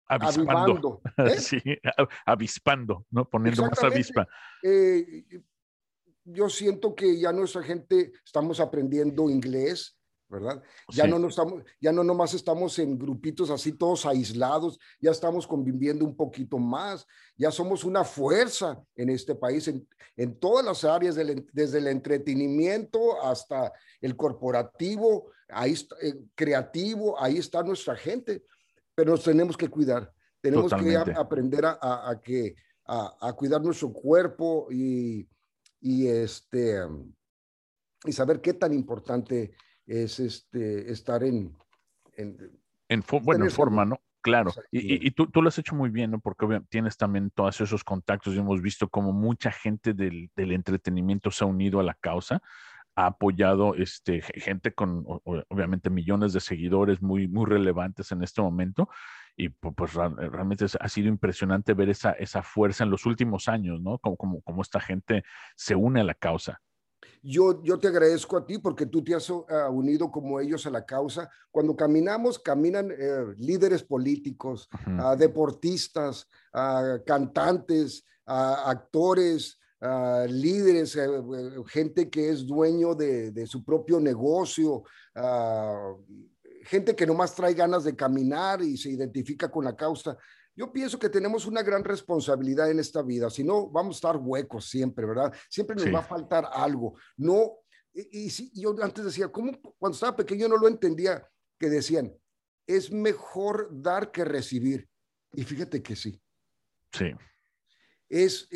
avispando. 0.07 1.01
¿eh? 1.19 1.37
Sí, 1.39 1.61
avispando, 2.27 3.07
¿no? 3.11 3.29
Poniendo 3.29 3.63
más 3.63 3.83
avispa. 3.83 4.27
Eh, 4.63 5.25
yo 6.25 6.49
siento 6.49 6.95
que 6.95 7.19
ya 7.19 7.33
nuestra 7.33 7.63
gente 7.63 8.13
estamos 8.25 8.61
aprendiendo 8.61 9.29
inglés, 9.29 9.99
¿verdad? 10.29 10.63
Ya 10.93 11.07
no 11.07 11.19
nos 11.19 11.33
estamos, 11.33 11.63
ya 11.81 11.93
no 11.93 12.03
nomás 12.03 12.33
estamos 12.35 12.79
en 12.79 12.99
grupitos 12.99 13.51
así 13.51 13.73
todos 13.73 14.07
aislados, 14.07 14.79
ya 15.01 15.11
estamos 15.11 15.47
conviviendo 15.47 16.05
un 16.05 16.17
poquito 16.17 16.59
más, 16.59 17.07
ya 17.37 17.51
somos 17.51 17.85
una 17.85 18.05
fuerza 18.05 18.83
en 18.97 19.11
este 19.11 19.35
país, 19.35 19.69
en, 19.69 19.87
en 20.17 20.39
todas 20.39 20.65
las 20.65 20.85
áreas, 20.85 21.15
del, 21.15 21.47
desde 21.53 21.79
el 21.79 21.89
entretenimiento 21.89 23.23
hasta 23.23 23.73
el 24.01 24.17
corporativo, 24.17 25.31
ahí 25.49 25.75
eh, 26.03 26.15
creativo, 26.35 27.21
ahí 27.21 27.37
está 27.37 27.63
nuestra 27.63 27.95
gente 27.95 28.43
pero 28.95 29.13
nos 29.13 29.25
tenemos 29.25 29.57
que 29.57 29.69
cuidar. 29.69 30.13
Tenemos 30.41 30.73
que 30.75 30.97
aprender 30.97 31.65
a, 31.65 31.79
a, 31.81 32.21
que, 32.21 32.55
a, 32.87 33.33
cuidar 33.35 33.63
nuestro 33.63 33.93
cuerpo 33.93 34.69
y, 34.71 35.27
y, 35.81 36.07
este, 36.07 36.81
y 38.05 38.13
saber 38.13 38.41
qué 38.43 38.53
tan 38.53 38.75
importante 38.75 39.55
es 39.87 40.21
este, 40.21 40.91
estar 40.93 41.25
en... 41.25 41.57
En, 42.17 42.37
en 42.89 43.05
bueno, 43.23 43.47
en 43.47 43.51
forma, 43.51 43.85
¿no? 43.85 44.01
Claro, 44.21 44.53
y, 44.71 45.07
y, 45.07 45.11
tú, 45.11 45.27
tú, 45.27 45.43
lo 45.43 45.49
has 45.49 45.59
hecho 45.59 45.75
muy 45.75 45.91
bien, 45.91 46.11
¿no? 46.11 46.19
Porque 46.19 46.63
tienes 46.71 46.97
también 46.97 47.31
todos 47.31 47.61
esos 47.61 47.85
contactos 47.85 48.35
y 48.35 48.39
hemos 48.39 48.63
visto 48.63 48.89
como 48.89 49.13
mucha 49.13 49.53
gente 49.53 49.93
del, 49.93 50.31
del 50.35 50.53
entretenimiento 50.53 51.31
se 51.31 51.45
ha 51.45 51.47
unido 51.47 51.79
a 51.79 51.83
la 51.83 51.93
causa 51.93 52.41
ha 52.97 53.07
apoyado 53.07 53.75
este, 53.75 54.23
gente 54.23 54.73
con 54.73 55.05
obviamente 55.49 55.91
millones 55.91 56.33
de 56.33 56.41
seguidores 56.41 57.03
muy, 57.03 57.29
muy 57.29 57.47
relevantes 57.47 58.13
en 58.13 58.23
este 58.23 58.41
momento. 58.41 58.89
Y 59.37 59.49
pues 59.49 59.95
realmente 59.95 60.67
ha 60.79 60.89
sido 60.89 61.09
impresionante 61.09 61.75
ver 61.75 61.89
esa, 61.89 62.13
esa 62.13 62.43
fuerza 62.43 62.85
en 62.85 62.91
los 62.91 63.05
últimos 63.05 63.49
años, 63.49 63.81
¿no? 63.81 63.99
Como, 63.99 64.17
como, 64.17 64.43
como 64.43 64.63
esta 64.63 64.79
gente 64.79 65.25
se 65.57 65.75
une 65.75 66.03
a 66.03 66.05
la 66.05 66.15
causa. 66.15 66.61
Yo, 67.23 67.63
yo 67.63 67.79
te 67.79 67.89
agradezco 67.89 68.37
a 68.37 68.47
ti 68.47 68.59
porque 68.59 68.87
tú 68.87 69.03
te 69.03 69.15
has 69.15 69.29
uh, 69.31 69.45
unido 69.71 70.11
como 70.11 70.41
ellos 70.41 70.67
a 70.67 70.71
la 70.71 70.85
causa. 70.85 71.29
Cuando 71.51 71.75
caminamos, 71.75 72.39
caminan 72.39 72.91
uh, 72.91 73.33
líderes 73.37 73.83
políticos, 73.83 74.69
uh 74.73 74.91
-huh. 74.91 75.17
deportistas, 75.17 76.29
cantantes, 77.07 78.05
actores, 78.27 79.59
Uh, 79.85 80.27
líderes, 80.27 80.97
uh, 80.97 81.63
gente 81.65 82.09
que 82.09 82.31
es 82.31 82.47
dueño 82.47 82.95
de, 82.95 83.31
de 83.33 83.47
su 83.47 83.63
propio 83.63 84.01
negocio, 84.01 84.83
uh, 85.15 86.03
gente 86.63 86.97
que 86.97 87.07
nomás 87.07 87.35
trae 87.35 87.53
ganas 87.53 87.85
de 87.85 87.95
caminar 87.95 88.63
y 88.63 88.79
se 88.79 88.89
identifica 88.89 89.51
con 89.51 89.63
la 89.63 89.77
causa. 89.77 90.17
Yo 90.57 90.73
pienso 90.73 90.99
que 90.99 91.11
tenemos 91.11 91.45
una 91.45 91.63
gran 91.63 91.85
responsabilidad 91.85 92.71
en 92.71 92.79
esta 92.79 93.03
vida, 93.03 93.29
si 93.29 93.45
no 93.45 93.69
vamos 93.69 93.97
a 93.97 93.99
estar 93.99 94.17
huecos 94.17 94.71
siempre, 94.71 95.05
¿verdad? 95.05 95.31
Siempre 95.51 95.77
nos 95.77 95.85
sí. 95.85 95.91
va 95.91 95.99
a 95.99 96.05
faltar 96.05 96.49
algo. 96.51 96.97
No, 97.19 97.59
y, 97.93 98.29
y, 98.29 98.61
yo 98.63 98.75
antes 98.81 99.05
decía, 99.05 99.29
¿cómo 99.29 99.53
cuando 99.79 99.97
estaba 99.97 100.17
pequeño 100.17 100.49
no 100.49 100.57
lo 100.57 100.67
entendía? 100.67 101.29
Que 101.59 101.69
decían, 101.69 102.11
es 102.67 102.91
mejor 102.91 103.69
dar 103.71 104.11
que 104.11 104.25
recibir. 104.25 104.89
Y 105.35 105.45
fíjate 105.45 105.83
que 105.83 105.95
sí. 105.95 106.23
Sí. 106.93 107.13
Es, 108.09 108.49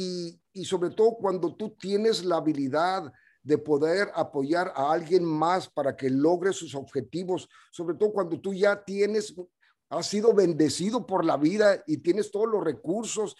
y, 0.00 0.40
y 0.52 0.64
sobre 0.64 0.90
todo 0.90 1.16
cuando 1.16 1.54
tú 1.54 1.76
tienes 1.78 2.24
la 2.24 2.36
habilidad 2.36 3.12
de 3.42 3.58
poder 3.58 4.10
apoyar 4.14 4.72
a 4.74 4.92
alguien 4.92 5.24
más 5.24 5.68
para 5.68 5.96
que 5.96 6.10
logre 6.10 6.52
sus 6.52 6.74
objetivos, 6.74 7.48
sobre 7.70 7.96
todo 7.96 8.12
cuando 8.12 8.38
tú 8.40 8.52
ya 8.52 8.82
tienes, 8.84 9.34
has 9.88 10.06
sido 10.06 10.34
bendecido 10.34 11.06
por 11.06 11.24
la 11.24 11.36
vida 11.36 11.82
y 11.86 11.98
tienes 11.98 12.30
todos 12.30 12.48
los 12.48 12.62
recursos. 12.62 13.36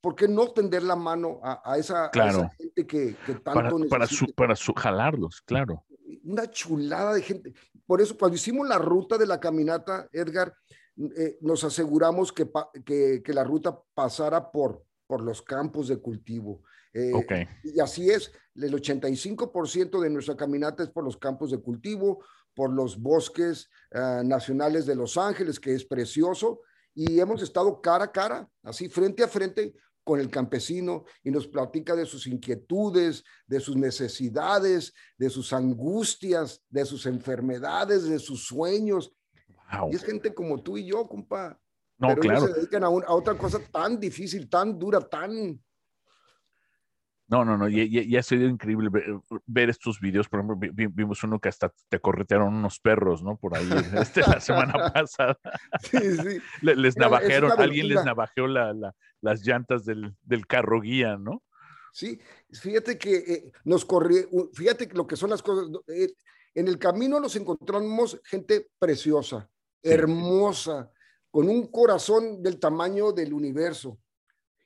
¿Por 0.00 0.14
qué 0.14 0.28
no 0.28 0.48
tender 0.52 0.82
la 0.82 0.96
mano 0.96 1.40
a, 1.42 1.78
esa, 1.78 2.10
gente 2.58 2.86
que, 2.86 3.16
tanto 3.42 3.52
para, 3.52 3.70
para, 3.88 4.06
su, 4.06 4.26
para 4.34 4.54
su, 4.54 4.74
jalarlos, 4.74 5.40
claro. 5.40 5.84
Una 6.22 6.50
chulada 6.50 7.14
de 7.14 7.22
gente. 7.22 7.54
Por 7.86 8.02
eso, 8.02 8.16
cuando 8.18 8.36
hicimos 8.36 8.68
la 8.68 8.76
ruta 8.76 9.16
de 9.16 9.26
la 9.26 9.40
caminata, 9.40 10.06
Edgar, 10.12 10.54
eh, 11.16 11.38
nos 11.40 11.64
aseguramos 11.64 12.32
que, 12.32 12.46
que, 12.84 13.22
que, 13.24 13.32
la 13.32 13.44
ruta 13.44 13.80
pasara 13.94 14.52
por, 14.52 14.84
por 15.06 15.22
los 15.22 15.42
campos 15.42 15.88
de 15.88 15.98
cultivo. 15.98 16.62
Eh, 16.92 17.46
y 17.64 17.80
así 17.80 18.10
es, 18.10 18.30
el 18.54 18.72
85% 18.72 20.00
de 20.00 20.10
nuestra 20.10 20.36
caminata 20.36 20.82
es 20.82 20.90
por 20.90 21.04
los 21.04 21.16
campos 21.16 21.50
de 21.50 21.58
cultivo, 21.58 22.24
por 22.54 22.72
los 22.72 23.00
bosques 23.00 23.68
ah, 23.92 24.22
nacionales 24.24 24.86
de 24.86 24.94
Los 24.94 25.16
Ángeles, 25.16 25.58
que 25.58 25.74
es 25.74 25.84
precioso, 25.84 26.60
y 26.94 27.18
hemos 27.18 27.42
estado 27.42 27.80
cara 27.80 28.04
a 28.04 28.12
cara, 28.12 28.48
así 28.62 28.88
frente 28.88 29.24
a 29.24 29.28
frente 29.28 29.74
con 30.04 30.20
el 30.20 30.30
campesino 30.30 31.04
y 31.24 31.30
nos 31.30 31.48
platica 31.48 31.96
de 31.96 32.06
sus 32.06 32.26
inquietudes, 32.26 33.24
de 33.46 33.58
sus 33.58 33.74
necesidades, 33.74 34.92
de 35.16 35.30
sus 35.30 35.52
angustias, 35.52 36.62
de 36.68 36.84
sus 36.84 37.06
enfermedades, 37.06 38.04
de 38.04 38.18
sus 38.18 38.46
sueños. 38.46 39.12
Y 39.90 39.96
es 39.96 40.04
gente 40.04 40.32
como 40.34 40.62
tú 40.62 40.76
y 40.76 40.86
yo, 40.86 41.08
compa. 41.08 41.58
No, 41.98 42.08
Pero 42.08 42.20
claro. 42.20 42.38
Ellos 42.38 42.50
se 42.50 42.60
dedican 42.60 42.84
a, 42.84 42.86
a, 42.86 42.90
otra 42.90 43.34
cosa 43.34 43.58
tan 43.70 43.98
difícil, 44.00 44.48
tan 44.48 44.78
dura, 44.78 45.00
tan 45.00 45.58
no, 47.26 47.42
no, 47.42 47.56
no, 47.56 47.68
y, 47.68 48.16
ha 48.16 48.22
sido 48.22 48.46
increíble 48.46 48.90
ver, 49.46 49.70
estos 49.70 49.98
videos. 49.98 50.28
Por 50.28 50.40
ejemplo, 50.40 50.88
vimos 50.92 51.24
uno 51.24 51.40
que 51.40 51.48
hasta 51.48 51.72
te 51.88 51.98
corretearon 51.98 52.54
unos 52.54 52.78
perros, 52.80 53.22
¿no? 53.22 53.36
Por 53.36 53.56
ahí, 53.56 53.66
este, 53.98 54.20
la 54.20 54.40
semana 54.40 54.72
pasada. 54.92 55.38
Sí, 55.82 56.16
sí. 56.16 56.38
Les, 56.60 56.96
navajeron, 56.96 57.52
alguien 57.58 57.88
les 57.88 58.04
navajeó 58.04 58.46
las 58.46 59.46
llantas 59.46 59.84
del, 59.86 60.14
carro 60.46 60.80
guía, 60.80 61.16
¿no? 61.16 61.42
Sí, 61.92 62.20
fíjate 62.50 62.98
que 62.98 63.16
eh, 63.16 63.52
nos 63.64 63.84
corrió, 63.84 64.28
fíjate 64.52 64.88
lo 64.92 65.06
que 65.06 65.16
son 65.16 65.30
las 65.30 65.42
cosas. 65.42 65.70
Eh, 65.88 66.12
en 66.54 66.68
el 66.68 66.78
camino 66.78 67.20
nos 67.20 67.36
encontramos 67.36 68.20
gente 68.24 68.68
preciosa, 68.78 69.48
hermosa, 69.82 70.90
con 71.34 71.48
un 71.48 71.66
corazón 71.66 72.44
del 72.44 72.60
tamaño 72.60 73.10
del 73.10 73.34
universo. 73.34 73.98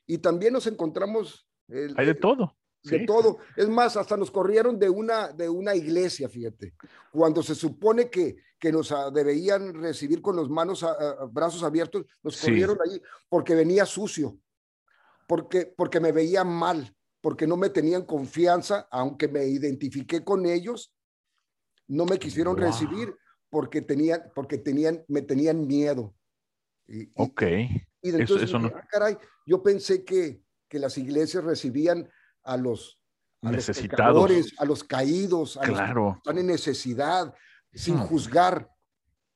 Y 0.06 0.18
también 0.18 0.52
nos 0.52 0.66
encontramos 0.66 1.48
hay 1.96 2.04
de 2.04 2.14
todo. 2.14 2.58
De 2.82 3.06
todo. 3.06 3.38
Es 3.56 3.70
más, 3.70 3.96
hasta 3.96 4.18
nos 4.18 4.30
corrieron 4.30 4.78
de 4.78 4.90
una, 4.90 5.28
de 5.32 5.48
una 5.48 5.74
iglesia, 5.74 6.28
fíjate. 6.28 6.74
Cuando 7.10 7.42
se 7.42 7.54
supone 7.54 8.10
que, 8.10 8.36
que 8.58 8.70
nos 8.70 8.92
ah, 8.92 9.10
debían 9.10 9.80
recibir 9.80 10.20
con 10.20 10.36
los 10.36 10.50
manos, 10.50 10.82
a, 10.82 10.90
ah, 10.90 11.16
ah, 11.20 11.28
brazos 11.32 11.62
abiertos, 11.62 12.04
nos 12.22 12.38
corrieron 12.38 12.76
allí 12.84 13.00
porque 13.30 13.54
venía 13.54 13.86
sucio, 13.86 14.38
porque, 15.26 15.72
porque 15.74 16.00
me 16.00 16.12
veían 16.12 16.52
mal, 16.52 16.94
porque 17.22 17.46
no 17.46 17.56
me 17.56 17.70
tenían 17.70 18.04
confianza, 18.04 18.86
aunque 18.90 19.26
me 19.26 19.46
identifiqué 19.46 20.22
con 20.22 20.44
ellos, 20.44 20.94
no 21.86 22.04
me 22.04 22.18
quisieron 22.18 22.58
recibir 22.58 23.16
porque, 23.48 23.80
tenían, 23.80 24.30
porque 24.34 24.58
tenían, 24.58 25.02
me 25.08 25.22
tenían 25.22 25.66
miedo. 25.66 26.14
Y, 26.88 27.10
ok. 27.14 27.42
Y, 28.02 28.10
entonces, 28.10 28.48
eso, 28.48 28.58
no... 28.58 28.72
caray, 28.90 29.16
yo 29.46 29.62
pensé 29.62 30.04
que, 30.04 30.42
que 30.68 30.78
las 30.78 30.96
iglesias 30.98 31.44
recibían 31.44 32.08
a 32.42 32.56
los, 32.56 32.98
necesitados, 33.42 34.30
a 34.58 34.64
los 34.64 34.84
caídos, 34.84 35.56
a 35.56 35.66
los 35.66 35.78
que 35.78 36.18
están 36.18 36.38
en 36.38 36.46
necesidad, 36.46 37.34
sin 37.72 37.96
hmm. 37.96 38.06
juzgar. 38.06 38.70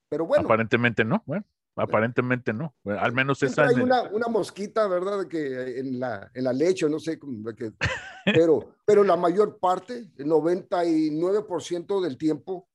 Pero 0.08 0.26
bueno. 0.26 0.44
Aparentemente 0.44 1.04
no, 1.04 1.22
bueno, 1.26 1.44
aparentemente 1.76 2.52
no. 2.52 2.74
al 2.84 3.12
menos 3.12 3.42
esa. 3.42 3.66
Hay 3.66 3.76
una, 3.76 4.02
una, 4.02 4.28
mosquita, 4.28 4.86
¿verdad? 4.88 5.26
Que 5.26 5.78
en 5.78 6.00
la, 6.00 6.30
en 6.34 6.44
la 6.44 6.52
leche, 6.52 6.88
no 6.88 6.98
sé, 6.98 7.18
que, 7.56 7.72
pero, 8.24 8.76
pero 8.84 9.04
la 9.04 9.16
mayor 9.16 9.58
parte, 9.58 10.10
el 10.16 10.26
99% 10.26 12.02
del 12.02 12.18
tiempo, 12.18 12.68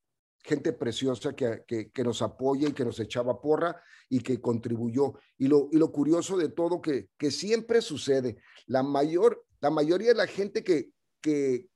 gente 0.48 0.72
preciosa 0.72 1.36
que, 1.36 1.66
que, 1.68 1.92
que, 1.92 2.04
nos 2.06 2.22
apoya 2.22 2.70
y 2.70 2.72
que 2.72 2.86
nos 2.86 3.00
echaba 3.02 3.42
porra 3.42 3.84
y 4.08 4.22
que 4.22 4.40
contribuyó. 4.40 5.20
Y 5.38 5.50
lo, 5.50 5.68
y 5.74 5.78
lo 5.78 5.92
curioso 5.92 6.38
de 6.38 6.48
todo 6.48 6.82
que, 6.82 7.10
que 7.18 7.32
siempre 7.32 7.82
sucede, 7.82 8.38
la, 8.66 8.82
mayor, 8.82 9.46
la 9.60 9.70
mayoría 9.70 10.10
de 10.10 10.16
la 10.16 10.28
gente 10.28 10.64
que, 10.64 10.92
que, 11.20 11.68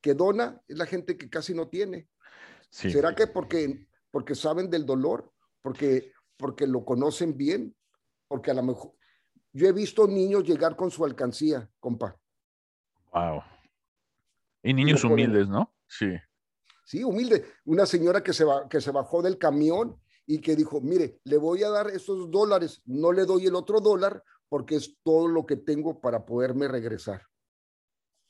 que 0.00 0.14
dona 0.14 0.60
es 0.66 0.76
la 0.76 0.86
gente 0.86 1.16
que 1.16 1.30
casi 1.30 1.54
no 1.54 1.68
tiene. 1.68 2.08
¿Será 2.68 3.14
que 3.14 3.28
porque, 3.28 3.86
porque 4.10 4.34
saben 4.34 4.68
del 4.68 4.84
dolor? 4.84 5.32
Porque, 5.62 6.12
porque 6.36 6.66
lo 6.66 6.84
conocen 6.84 7.36
bien? 7.36 7.76
Porque 8.26 8.50
a 8.50 8.54
lo 8.54 8.64
mejor... 8.64 8.94
Yo 9.52 9.68
he 9.68 9.72
visto 9.72 10.08
niños 10.08 10.42
llegar 10.42 10.74
con 10.74 10.90
su 10.90 11.04
alcancía, 11.04 11.70
compa. 11.78 12.18
Wow. 13.12 13.42
Y 14.64 14.74
niños 14.74 15.04
humildes, 15.04 15.48
¿no? 15.48 15.72
Sí. 15.86 16.08
Sí, 16.84 17.02
humilde. 17.02 17.44
Una 17.64 17.86
señora 17.86 18.22
que 18.22 18.32
se, 18.32 18.44
va, 18.44 18.68
que 18.68 18.80
se 18.80 18.90
bajó 18.90 19.22
del 19.22 19.38
camión 19.38 19.98
y 20.26 20.40
que 20.40 20.54
dijo, 20.54 20.80
mire, 20.80 21.18
le 21.24 21.36
voy 21.36 21.62
a 21.62 21.70
dar 21.70 21.88
estos 21.88 22.30
dólares, 22.30 22.82
no 22.84 23.12
le 23.12 23.24
doy 23.24 23.46
el 23.46 23.54
otro 23.54 23.80
dólar 23.80 24.22
porque 24.48 24.76
es 24.76 24.96
todo 25.02 25.26
lo 25.28 25.46
que 25.46 25.56
tengo 25.56 26.00
para 26.00 26.24
poderme 26.24 26.68
regresar. 26.68 27.22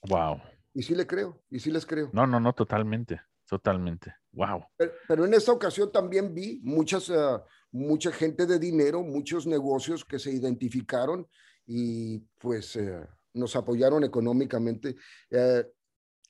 Wow. 0.09 0.41
Y 0.73 0.83
sí 0.83 0.95
le 0.95 1.07
creo, 1.07 1.43
y 1.51 1.61
sí 1.61 1.71
les 1.71 1.87
creo. 1.87 2.11
No, 2.13 2.27
no, 2.27 2.41
no, 2.41 2.53
totalmente, 2.53 3.21
totalmente. 3.47 4.15
Wow. 4.33 4.65
Pero, 4.77 5.25
en 5.25 5.35
esta 5.35 5.53
ocasión 5.53 5.93
también 5.93 6.35
vi 6.35 6.61
muchas, 6.63 7.09
uh, 7.11 7.41
mucha 7.71 8.11
gente 8.11 8.47
de 8.47 8.59
dinero, 8.59 9.03
muchos 9.03 9.47
negocios 9.47 10.05
que 10.05 10.19
se 10.19 10.33
identificaron 10.33 11.29
y 11.67 12.19
pues 12.39 12.75
uh, 12.77 13.07
nos 13.35 13.55
apoyaron 13.55 14.03
económicamente. 14.03 14.97
Uh, 15.31 15.63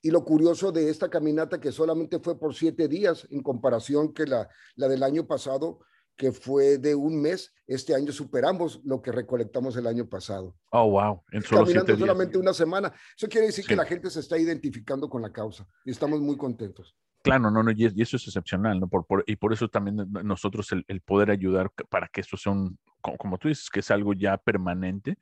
y 0.05 0.11
lo 0.11 0.23
curioso 0.23 0.71
de 0.71 0.87
esta 0.87 1.09
caminata 1.09 1.59
que 1.59 1.71
solamente 1.71 2.19
fue 2.19 2.37
por 2.39 2.53
siete 2.53 2.87
días 2.87 3.27
en 3.31 3.41
comparación 3.41 4.13
que 4.13 4.27
la, 4.27 4.47
la 4.75 4.87
del 4.87 5.01
año 5.01 5.25
pasado, 5.25 5.79
que 6.15 6.31
fue 6.31 6.77
de 6.77 6.93
un 6.93 7.19
mes, 7.19 7.55
este 7.65 7.95
año 7.95 8.11
superamos 8.11 8.81
lo 8.83 9.01
que 9.01 9.11
recolectamos 9.11 9.75
el 9.77 9.87
año 9.87 10.07
pasado. 10.07 10.55
Oh, 10.69 10.91
wow. 10.91 11.23
En 11.31 11.41
solo 11.41 11.63
Caminando 11.63 11.97
solamente 11.97 12.37
una 12.37 12.53
semana. 12.53 12.93
Eso 13.17 13.27
quiere 13.27 13.47
decir 13.47 13.65
que 13.65 13.75
la 13.75 13.83
gente 13.83 14.11
se 14.11 14.19
está 14.19 14.37
identificando 14.37 15.09
con 15.09 15.23
la 15.23 15.31
causa 15.31 15.67
y 15.83 15.89
estamos 15.89 16.21
muy 16.21 16.37
contentos. 16.37 16.95
Claro, 17.23 17.49
no, 17.49 17.63
no, 17.63 17.71
y, 17.71 17.85
eso 17.99 18.17
es 18.17 18.27
excepcional, 18.27 18.79
¿no? 18.79 18.87
Por, 18.87 19.23
y 19.25 19.37
por 19.37 19.53
eso 19.53 19.69
también 19.69 20.07
nosotros 20.23 20.71
el, 20.71 20.85
el, 20.87 21.01
poder 21.01 21.31
ayudar 21.31 21.71
para 21.89 22.07
que 22.09 22.21
esto 22.21 22.37
sea 22.37 22.51
un, 22.51 22.77
como 23.01 23.39
tú 23.39 23.47
dices, 23.47 23.71
que 23.71 23.79
es 23.79 23.89
algo 23.89 24.13
ya 24.13 24.37
permanente, 24.37 25.17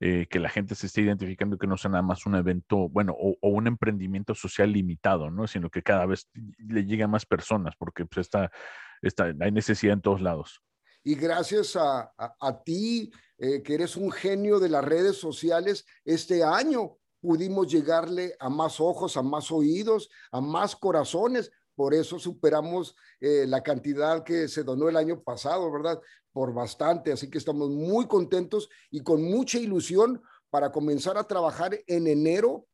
eh, 0.00 0.26
que 0.28 0.38
la 0.38 0.48
gente 0.48 0.74
se 0.74 0.86
esté 0.86 1.02
identificando 1.02 1.58
que 1.58 1.66
no 1.66 1.76
sea 1.76 1.90
nada 1.90 2.02
más 2.02 2.26
un 2.26 2.34
evento, 2.34 2.88
bueno, 2.88 3.14
o, 3.18 3.36
un 3.48 3.66
emprendimiento 3.66 4.34
social 4.34 4.72
limitado, 4.72 5.30
¿no? 5.30 5.46
Sino 5.46 5.70
que 5.70 5.82
cada 5.82 6.06
vez 6.06 6.28
le 6.58 6.84
lleguen 6.84 7.10
más 7.10 7.26
personas, 7.26 7.74
porque 7.76 8.04
pues 8.06 8.26
está, 8.26 8.50
está, 9.00 9.32
hay 9.40 9.52
necesidad 9.52 9.94
en 9.94 10.00
todos 10.00 10.20
lados. 10.20 10.62
Y 11.04 11.16
gracias 11.16 11.76
a, 11.76 12.12
a, 12.16 12.62
ti, 12.64 13.10
eh, 13.38 13.62
que 13.62 13.74
eres 13.74 13.96
un 13.96 14.12
genio 14.12 14.60
de 14.60 14.68
las 14.68 14.84
redes 14.84 15.16
sociales, 15.16 15.84
este 16.04 16.44
año 16.44 16.96
pudimos 17.20 17.68
llegarle 17.68 18.34
a 18.38 18.48
más 18.48 18.80
ojos, 18.80 19.16
a 19.16 19.22
más 19.22 19.50
oídos, 19.50 20.10
a 20.30 20.40
más 20.40 20.76
corazones. 20.76 21.50
Por 21.74 21.94
eso 21.94 22.18
superamos 22.18 22.94
eh, 23.20 23.46
la 23.46 23.62
cantidad 23.62 24.24
que 24.24 24.48
se 24.48 24.62
donó 24.62 24.88
el 24.88 24.96
año 24.96 25.22
pasado, 25.22 25.70
¿verdad? 25.72 26.00
por 26.32 26.54
bastante, 26.54 27.12
así 27.12 27.30
que 27.30 27.38
estamos 27.38 27.70
muy 27.70 28.06
contentos 28.06 28.68
y 28.90 29.00
con 29.00 29.22
mucha 29.22 29.58
ilusión 29.58 30.22
para 30.50 30.72
comenzar 30.72 31.16
a 31.18 31.24
trabajar 31.24 31.78
en 31.86 32.06
enero 32.06 32.66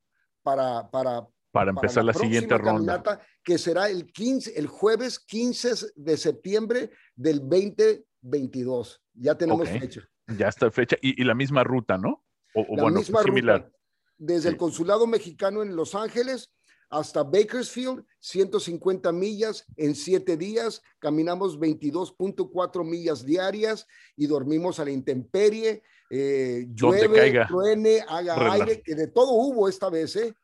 para, 0.42 0.88
para, 0.90 1.26
para 1.52 1.70
empezar 1.70 2.04
la, 2.04 2.14
siguiente 2.14 2.56
ronda. 2.56 3.02
Que 3.42 3.58
será 3.58 3.88
el, 3.88 4.12
15, 4.12 4.58
el 4.58 4.66
jueves 4.66 5.18
15 5.18 5.92
de 5.96 6.16
septiembre 6.16 6.90
del 7.14 7.40
2022. 7.40 9.02
Ya 9.14 9.34
tenemos 9.36 9.68
fecha. 9.68 10.02
Ya 10.26 10.48
está 10.48 10.70
fecha 10.70 10.96
y, 11.00 11.22
la 11.24 11.34
misma 11.34 11.64
ruta, 11.64 11.96
¿no? 11.96 12.24
O, 12.54 12.76
la 12.76 12.82
bueno, 12.82 12.98
misma 12.98 13.22
similar. 13.22 13.72
Desde 14.18 14.48
el 14.50 14.56
consulado 14.56 15.06
mexicano 15.06 15.62
en 15.62 15.76
Los 15.76 15.94
Ángeles 15.94 16.52
hasta 16.90 17.22
Bakersfield, 17.22 18.04
150 18.20 19.12
millas 19.12 19.66
en 19.76 19.94
siete 19.94 20.36
días, 20.36 20.82
caminamos 20.98 21.58
22.4 21.58 22.84
millas 22.84 23.24
diarias 23.24 23.86
y 24.16 24.26
dormimos 24.26 24.80
a 24.80 24.84
la 24.84 24.90
intemperie, 24.90 25.82
eh, 26.10 26.66
llueve, 26.74 27.46
truene, 27.46 28.04
haga 28.08 28.52
aire, 28.52 28.82
que 28.82 28.94
de 28.94 29.08
todo 29.08 29.32
hubo 29.32 29.68
esta 29.68 29.90
vez, 29.90 30.16
¿eh? 30.16 30.34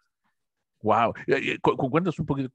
Wow. 0.83 1.15
Cuéntanos 1.63 2.19
un 2.19 2.27
poquito 2.27 2.51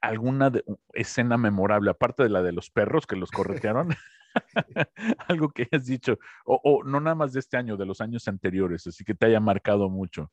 alguna 0.00 0.52
escena 0.92 1.36
memorable, 1.36 1.90
aparte 1.90 2.22
de 2.22 2.28
la 2.28 2.40
de 2.40 2.52
los 2.52 2.70
perros 2.70 3.06
que 3.06 3.16
los 3.16 3.32
corretearon. 3.32 3.88
Algo 5.28 5.48
que 5.50 5.68
hayas 5.70 5.86
dicho, 5.86 6.18
o, 6.44 6.60
o, 6.62 6.84
no 6.84 7.00
nada 7.00 7.14
más 7.14 7.32
de 7.32 7.40
este 7.40 7.56
año, 7.56 7.76
de 7.76 7.86
los 7.86 8.00
años 8.00 8.26
anteriores, 8.28 8.86
así 8.86 9.04
que 9.04 9.14
te 9.14 9.26
haya 9.26 9.40
marcado 9.40 9.88
mucho. 9.88 10.30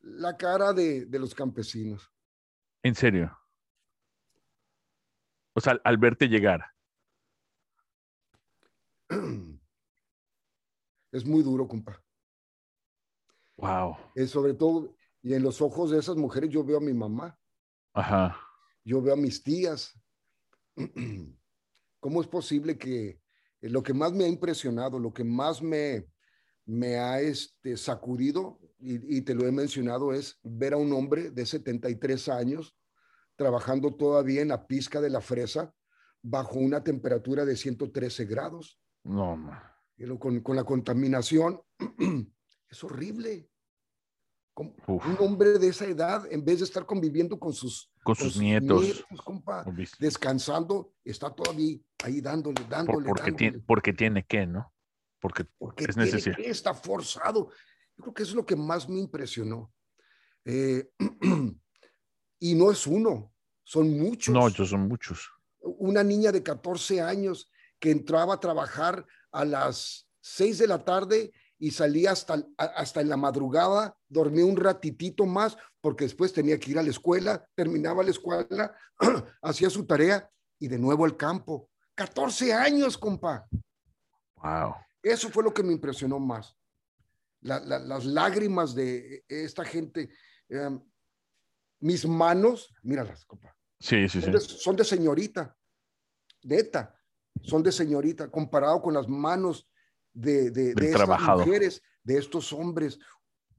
La 0.00 0.36
cara 0.36 0.72
de, 0.72 1.06
de 1.06 1.18
los 1.18 1.34
campesinos. 1.34 2.10
¿En 2.82 2.94
serio? 2.94 3.36
O 5.54 5.60
sea, 5.60 5.80
al 5.84 5.98
verte 5.98 6.28
llegar. 6.28 6.64
Es 11.12 11.24
muy 11.24 11.42
duro, 11.42 11.66
compa. 11.66 12.00
Wow. 13.56 13.96
Es 14.14 14.30
sobre 14.30 14.54
todo, 14.54 14.94
y 15.22 15.34
en 15.34 15.42
los 15.42 15.60
ojos 15.60 15.90
de 15.90 15.98
esas 15.98 16.16
mujeres 16.16 16.50
yo 16.50 16.64
veo 16.64 16.78
a 16.78 16.80
mi 16.80 16.94
mamá. 16.94 17.36
Ajá. 17.92 18.36
Yo 18.84 19.02
veo 19.02 19.14
a 19.14 19.16
mis 19.16 19.42
tías. 19.42 20.00
¿Cómo 22.00 22.20
es 22.20 22.28
posible 22.28 22.78
que 22.78 23.20
lo 23.60 23.82
que 23.82 23.92
más 23.92 24.12
me 24.12 24.24
ha 24.24 24.28
impresionado, 24.28 24.98
lo 24.98 25.12
que 25.12 25.24
más 25.24 25.60
me, 25.60 26.06
me 26.70 26.98
ha 26.98 27.20
este, 27.20 27.76
sacudido, 27.76 28.60
y, 28.78 29.18
y, 29.18 29.22
te 29.22 29.34
lo 29.34 29.46
he 29.46 29.52
mencionado, 29.52 30.12
es 30.12 30.38
ver 30.42 30.72
a 30.72 30.76
un 30.76 30.92
hombre 30.92 31.30
de 31.30 31.44
73 31.44 32.28
años 32.28 32.76
trabajando 33.34 33.94
todavía 33.94 34.40
en 34.40 34.48
la 34.48 34.66
pizca 34.66 35.00
de 35.00 35.10
la 35.10 35.20
fresa 35.20 35.74
bajo 36.22 36.58
una 36.58 36.84
temperatura 36.84 37.44
de 37.44 37.56
113 37.56 38.24
grados. 38.24 38.78
No, 39.02 39.36
man. 39.36 39.60
Con, 40.18 40.40
con 40.40 40.56
la 40.56 40.64
contaminación. 40.64 41.60
es 42.70 42.84
horrible. 42.84 43.50
Uf. 44.86 45.06
Un 45.06 45.16
hombre 45.20 45.58
de 45.58 45.68
esa 45.68 45.86
edad, 45.86 46.30
en 46.30 46.44
vez 46.44 46.58
de 46.58 46.66
estar 46.66 46.84
conviviendo 46.84 47.38
con 47.38 47.52
sus, 47.52 47.90
con 48.04 48.14
sus, 48.14 48.36
nietos, 48.36 48.82
nietos 48.82 49.22
compa, 49.24 49.64
descansando, 49.98 50.92
está 51.02 51.34
todavía 51.34 51.78
ahí 52.04 52.20
dándole, 52.20 52.62
dándole. 52.68 53.06
Por, 53.06 53.16
porque, 53.16 53.22
dándole. 53.22 53.36
Tiene, 53.38 53.58
porque 53.66 53.92
tiene 53.94 54.24
que, 54.24 54.46
¿no? 54.46 54.70
Porque, 55.20 55.44
porque 55.58 55.84
es 55.84 55.96
necesario. 55.96 56.44
Está 56.44 56.74
forzado. 56.74 57.50
Yo 57.96 58.02
creo 58.02 58.14
que 58.14 58.22
es 58.22 58.32
lo 58.32 58.44
que 58.44 58.56
más 58.56 58.88
me 58.88 58.98
impresionó. 58.98 59.72
Eh, 60.44 60.90
y 62.40 62.54
no 62.54 62.70
es 62.70 62.86
uno, 62.86 63.32
son 63.62 63.98
muchos. 63.98 64.34
No, 64.34 64.48
son 64.50 64.88
muchos. 64.88 65.30
Una 65.60 66.02
niña 66.02 66.32
de 66.32 66.42
14 66.42 67.02
años 67.02 67.50
que 67.78 67.90
entraba 67.90 68.34
a 68.34 68.40
trabajar 68.40 69.06
a 69.32 69.44
las 69.44 70.08
6 70.22 70.58
de 70.58 70.66
la 70.66 70.84
tarde 70.84 71.32
y 71.58 71.70
salía 71.72 72.12
hasta, 72.12 72.42
hasta 72.56 73.02
en 73.02 73.10
la 73.10 73.18
madrugada, 73.18 73.94
dormía 74.08 74.46
un 74.46 74.56
ratitito 74.56 75.26
más 75.26 75.58
porque 75.82 76.04
después 76.04 76.32
tenía 76.32 76.58
que 76.58 76.70
ir 76.70 76.78
a 76.78 76.82
la 76.82 76.90
escuela, 76.90 77.46
terminaba 77.54 78.02
la 78.02 78.10
escuela, 78.10 78.74
hacía 79.42 79.68
su 79.68 79.86
tarea 79.86 80.30
y 80.58 80.68
de 80.68 80.78
nuevo 80.78 81.04
al 81.04 81.16
campo. 81.16 81.68
14 81.94 82.54
años, 82.54 82.96
compa. 82.96 83.46
Wow. 84.36 84.74
Eso 85.02 85.30
fue 85.30 85.42
lo 85.42 85.52
que 85.52 85.62
me 85.62 85.72
impresionó 85.72 86.18
más. 86.18 86.56
La, 87.42 87.58
la, 87.60 87.78
las 87.78 88.04
lágrimas 88.04 88.74
de 88.74 89.24
esta 89.28 89.64
gente. 89.64 90.10
Eh, 90.48 90.78
mis 91.80 92.06
manos, 92.06 92.72
míralas, 92.82 93.24
compa. 93.24 93.56
Sí, 93.78 94.08
sí, 94.08 94.20
son 94.20 94.24
sí. 94.24 94.30
De, 94.30 94.40
son 94.40 94.76
de 94.76 94.84
señorita. 94.84 95.56
Neta. 96.42 96.94
Son 97.42 97.62
de 97.62 97.72
señorita 97.72 98.30
comparado 98.30 98.82
con 98.82 98.92
las 98.92 99.08
manos 99.08 99.68
de, 100.12 100.50
de, 100.50 100.74
de 100.74 100.90
estas 100.90 101.08
mujeres, 101.08 101.82
de 102.02 102.18
estos 102.18 102.52
hombres, 102.52 102.98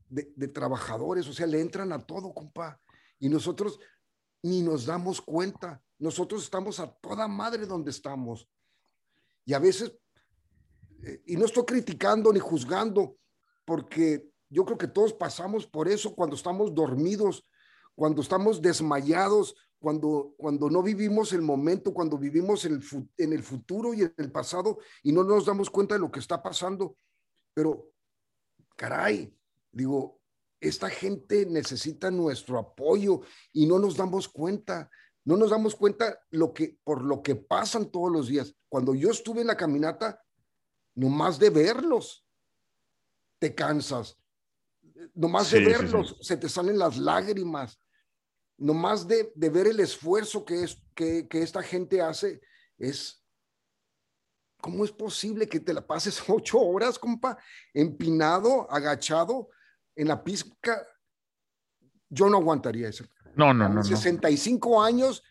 de, 0.09 0.31
de, 0.35 0.47
trabajadores, 0.49 1.27
o 1.27 1.33
sea, 1.33 1.47
le 1.47 1.61
entran 1.61 1.91
a 1.91 2.05
todo, 2.05 2.33
compa. 2.33 2.79
Y 3.17 3.29
nosotros 3.29 3.79
ni 4.43 4.61
nos 4.61 4.85
damos 4.85 5.21
cuenta. 5.21 5.81
Nosotros 5.97 6.43
estamos 6.43 6.79
a 6.79 6.91
toda 6.91 7.27
madre 7.27 7.65
donde 7.65 7.91
estamos. 7.91 8.49
Y 9.45 9.53
a 9.53 9.59
veces, 9.59 9.93
eh, 11.03 11.21
y 11.25 11.35
no 11.35 11.45
estoy 11.45 11.65
criticando 11.65 12.31
ni 12.31 12.39
juzgando, 12.39 13.17
porque 13.65 14.29
yo 14.49 14.65
creo 14.65 14.77
que 14.77 14.87
todos 14.87 15.13
pasamos 15.13 15.65
por 15.65 15.87
eso 15.87 16.13
cuando 16.15 16.35
estamos 16.35 16.73
dormidos, 16.73 17.47
cuando 17.95 18.21
estamos 18.21 18.61
desmayados, 18.61 19.55
cuando, 19.79 20.35
cuando 20.37 20.69
no 20.69 20.83
vivimos 20.83 21.33
el 21.33 21.41
momento, 21.41 21.93
cuando 21.93 22.17
vivimos 22.17 22.65
el, 22.65 22.83
en 23.17 23.33
el 23.33 23.41
futuro 23.41 23.93
y 23.93 24.01
en 24.01 24.13
el 24.17 24.31
pasado 24.31 24.77
y 25.01 25.11
no 25.11 25.23
nos 25.23 25.45
damos 25.45 25.69
cuenta 25.69 25.95
de 25.95 26.01
lo 26.01 26.11
que 26.11 26.19
está 26.19 26.41
pasando. 26.43 26.95
Pero, 27.53 27.91
caray, 28.75 29.35
digo, 29.71 30.19
esta 30.59 30.89
gente 30.89 31.47
necesita 31.47 32.11
nuestro 32.11 32.59
apoyo 32.59 33.21
y 33.51 33.65
no 33.65 33.79
nos 33.79 33.97
damos 33.97 34.29
cuenta. 34.29 34.89
No 35.23 35.35
nos 35.37 35.49
damos 35.49 35.75
cuenta 35.75 36.19
lo 36.29 36.53
que, 36.53 36.77
por 36.83 37.03
lo 37.03 37.23
que 37.23 37.35
pasan 37.35 37.89
todos 37.89 38.11
los 38.11 38.27
días. 38.27 38.55
Cuando 38.69 38.93
yo 38.93 39.09
estuve 39.09 39.41
en 39.41 39.47
la 39.47 39.57
caminata, 39.57 40.21
nomás 40.95 41.39
de 41.39 41.49
verlos, 41.49 42.25
te 43.39 43.53
cansas. 43.53 44.17
Nomás 45.13 45.47
Sí, 45.47 45.59
de 45.59 45.65
verlos, 45.65 46.15
sí. 46.19 46.25
se 46.25 46.37
te 46.37 46.47
salen 46.47 46.77
las 46.77 46.97
lágrimas 46.97 47.79
nomás 48.61 49.07
de, 49.07 49.31
de, 49.35 49.49
ver 49.49 49.67
el 49.67 49.79
esfuerzo 49.79 50.45
que, 50.45 50.63
es, 50.63 50.77
que, 50.93 51.27
que, 51.27 51.41
esta 51.41 51.63
gente 51.63 51.99
hace, 51.99 52.41
es, 52.77 53.23
¿cómo 54.57 54.85
es 54.85 54.91
posible 54.91 55.49
que 55.49 55.59
te 55.59 55.73
la 55.73 55.85
pases 55.85 56.21
ocho 56.29 56.59
horas, 56.59 56.99
compa, 56.99 57.37
empinado, 57.73 58.71
agachado, 58.71 59.49
en 59.95 60.07
la 60.07 60.23
pizca? 60.23 60.87
Yo 62.07 62.29
no 62.29 62.37
aguantaría 62.37 62.89
eso. 62.89 63.05
No, 63.35 63.53
no, 63.53 63.67
no. 63.67 63.75
no. 63.75 63.83
65 63.83 64.81
años, 64.81 65.23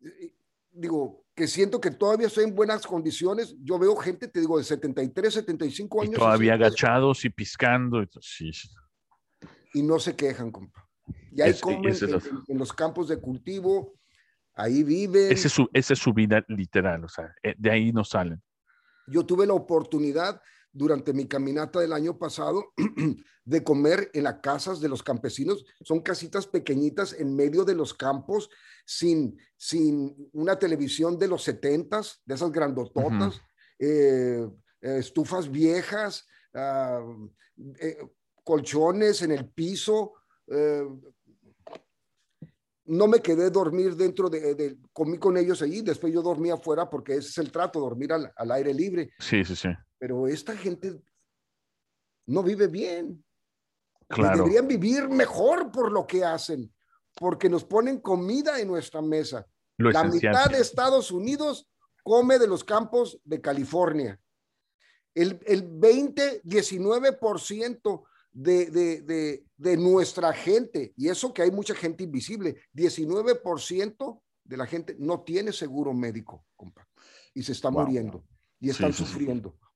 eh, 0.00 0.34
digo, 0.72 1.23
que 1.34 1.48
siento 1.48 1.80
que 1.80 1.90
todavía 1.90 2.28
estoy 2.28 2.44
en 2.44 2.54
buenas 2.54 2.86
condiciones. 2.86 3.56
Yo 3.60 3.78
veo 3.78 3.96
gente, 3.96 4.28
te 4.28 4.40
digo, 4.40 4.56
de 4.58 4.64
73, 4.64 5.34
75 5.34 6.02
años. 6.02 6.14
Y 6.14 6.18
todavía 6.18 6.54
agachados 6.54 7.24
y 7.24 7.30
piscando. 7.30 8.02
Y, 8.02 8.08
sí, 8.20 8.52
sí. 8.52 8.68
y 9.74 9.82
no 9.82 9.98
se 9.98 10.14
quejan, 10.14 10.50
compa. 10.52 10.86
Y 11.32 11.42
ahí 11.42 11.50
Es- 11.50 11.60
comen 11.60 11.86
ese 11.90 12.04
es 12.06 12.10
en, 12.26 12.34
lo- 12.34 12.42
en- 12.48 12.58
los 12.58 12.72
campos 12.72 13.08
de 13.08 13.18
cultivo, 13.20 13.94
ahí 14.54 14.82
viven. 14.84 15.32
Esa 15.32 15.48
es, 15.48 15.52
su, 15.52 15.68
esa 15.72 15.92
es 15.94 15.98
su 15.98 16.12
vida 16.12 16.44
literal, 16.48 17.04
o 17.04 17.08
sea, 17.08 17.34
eh, 17.42 17.54
de 17.58 17.70
ahí 17.70 17.92
no 17.92 18.04
salen. 18.04 18.40
Yo 19.08 19.26
tuve 19.26 19.44
la 19.46 19.54
oportunidad 19.54 20.40
durante 20.76 21.12
mi 21.12 21.26
caminata 21.26 21.78
del 21.80 21.92
año 21.92 22.18
pasado 22.18 22.72
de 23.44 23.62
comer 23.64 24.10
en 24.12 24.24
las 24.24 24.40
casas 24.40 24.80
de 24.80 24.88
los 24.88 25.02
campesinos. 25.02 25.64
Son 25.82 26.00
casitas 26.00 26.46
pequeñitas 26.46 27.12
en 27.14 27.34
medio 27.34 27.64
de 27.64 27.74
los 27.74 27.94
campos, 27.94 28.50
sin, 28.84 29.38
sin 29.56 30.28
una 30.32 30.58
televisión 30.58 31.18
de 31.18 31.28
los 31.28 31.44
setentas, 31.44 32.20
de 32.26 32.34
esas 32.34 32.50
grandototas, 32.52 33.40
eh, 33.78 34.46
eh, 34.82 34.96
estufas 34.98 35.50
viejas, 35.50 36.26
ah, 36.54 37.00
eh, 37.80 37.98
colchones 38.42 39.22
en 39.22 39.30
el 39.30 39.48
piso. 39.48 40.12
eh, 40.48 40.84
no 42.86 43.06
me 43.08 43.20
quedé 43.20 43.48
dormir 43.50 43.96
dentro 43.96 44.28
de, 44.28 44.54
de- 44.54 44.76
comí 44.92 45.16
con 45.16 45.38
ellos 45.38 45.62
allí, 45.62 45.80
después 45.80 46.12
yo 46.12 46.20
dormí 46.20 46.50
afuera 46.50 46.90
porque 46.90 47.14
ese 47.14 47.28
es 47.30 47.38
el 47.38 47.50
trato, 47.50 47.80
dormir 47.80 48.12
al, 48.12 48.30
al 48.36 48.50
aire 48.52 48.74
libre. 48.74 49.10
Sí, 49.18 49.42
sí, 49.42 49.56
sí. 49.56 49.68
Pero 50.04 50.28
esta 50.28 50.54
gente 50.54 51.00
no 52.26 52.42
vive 52.42 52.66
bien. 52.66 53.24
Claro. 54.06 54.36
Deberían 54.44 54.68
vivir 54.68 55.08
mejor 55.08 55.72
por 55.72 55.90
lo 55.90 56.06
que 56.06 56.22
hacen, 56.22 56.70
porque 57.14 57.48
nos 57.48 57.64
ponen 57.64 58.00
comida 58.00 58.60
en 58.60 58.68
nuestra 58.68 59.00
mesa. 59.00 59.46
Lo 59.78 59.90
La 59.90 60.00
esencial. 60.00 60.34
mitad 60.34 60.50
de 60.50 60.58
Estados 60.60 61.10
Unidos 61.10 61.66
come 62.02 62.38
de 62.38 62.46
los 62.46 62.64
campos 62.64 63.18
de 63.24 63.40
California. 63.40 64.20
El, 65.14 65.40
el 65.46 65.62
20, 65.70 66.42
19% 66.42 68.04
de, 68.32 68.66
de, 68.66 69.00
de, 69.00 69.46
de 69.56 69.76
nuestra 69.78 70.34
gente, 70.34 70.92
y 70.98 71.08
eso 71.08 71.32
que 71.32 71.40
hay 71.40 71.50
mucha 71.50 71.74
gente 71.74 72.04
invisible, 72.04 72.60
19% 72.74 74.20
de 74.44 74.56
la 74.58 74.66
gente 74.66 74.96
no 74.98 75.22
tiene 75.22 75.50
seguro 75.50 75.94
médico, 75.94 76.44
compa, 76.56 76.86
y 77.32 77.42
se 77.42 77.52
está 77.52 77.70
Wow. 77.70 77.84
muriendo, 77.86 78.22
y 78.60 78.66
Sí, 78.66 78.70
están 78.72 78.92
sí, 78.92 79.06
sí. 79.06 79.12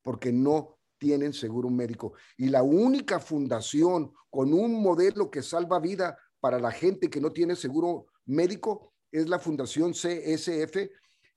Porque 0.08 0.32
no 0.32 0.78
tienen 0.96 1.34
seguro 1.34 1.68
médico. 1.68 2.14
Y 2.38 2.48
la 2.48 2.62
única 2.62 3.20
fundación 3.20 4.14
con 4.30 4.54
un 4.54 4.82
modelo 4.82 5.30
que 5.30 5.42
salva 5.42 5.80
vida 5.80 6.16
para 6.40 6.58
la 6.58 6.70
gente 6.70 7.10
que 7.10 7.20
no 7.20 7.30
tiene 7.30 7.54
seguro 7.54 8.06
médico 8.24 8.94
es 9.12 9.28
la 9.28 9.38
Fundación 9.38 9.92
CSF, 9.92 10.76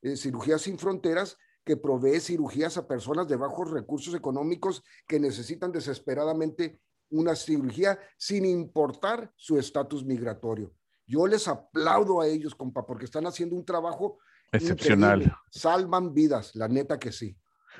eh, 0.04 0.16
Cirugías 0.16 0.62
Sin 0.62 0.80
Fronteras, 0.80 1.38
que 1.66 1.76
provee 1.76 2.22
cirugías 2.22 2.78
a 2.78 2.88
personas 2.88 3.28
de 3.28 3.36
bajos 3.36 3.72
recursos 3.72 4.16
económicos 4.16 4.82
que 5.06 5.20
necesitan 5.20 5.74
desesperadamente 5.74 6.80
una 7.10 7.36
cirugía 7.36 8.00
sin 8.18 8.46
importar 8.46 9.34
su 9.36 9.60
estatus 9.60 10.06
migratorio. 10.06 10.74
Yo 11.06 11.28
les 11.28 11.46
aplaudo 11.50 12.22
a 12.22 12.28
ellos, 12.28 12.56
compa, 12.56 12.86
porque 12.86 13.04
están 13.04 13.28
haciendo 13.28 13.54
un 13.54 13.66
trabajo 13.66 14.20
Excepcional. 14.50 15.24
increíble. 15.24 15.38
Salvan 15.50 16.14
vidas, 16.14 16.56
la 16.56 16.70
neta 16.70 16.98
que 16.98 17.12
sí. 17.12 17.36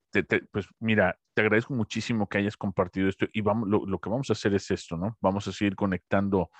pues 0.51 0.67
mira, 0.81 1.19
te 1.35 1.43
agradezco 1.43 1.75
muchísimo 1.75 2.29
que 2.29 2.39
hayas 2.39 2.57
compartido 2.57 3.09
esto 3.09 3.27
y 3.33 3.41
vamos, 3.41 3.69
lo, 3.69 3.99
que 3.99 4.09
vamos 4.09 4.31
a 4.31 4.35
hacer 4.35 4.55
es 4.55 4.71
esto, 4.71 4.97
¿no? 4.97 5.17
Vamos 5.21 5.47
a 5.49 5.53
seguir 5.53 5.75
conectando 5.75 6.51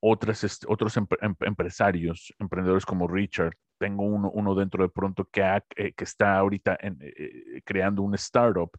otras, 0.00 0.44
este, 0.44 0.66
otros 0.68 0.96
em, 0.96 1.06
empresarios, 1.40 2.34
emprendedores 2.38 2.86
como 2.86 3.08
Richard. 3.08 3.54
Tengo 3.78 4.04
uno, 4.04 4.30
uno 4.30 4.54
dentro 4.54 4.82
de 4.82 4.90
pronto 4.90 5.24
que, 5.30 5.42
eh, 5.76 5.92
que 5.92 6.04
está 6.04 6.36
ahorita 6.36 6.78
eh, 6.80 6.94
eh, 7.00 7.62
creando 7.64 8.02
una 8.02 8.16
startup, 8.16 8.70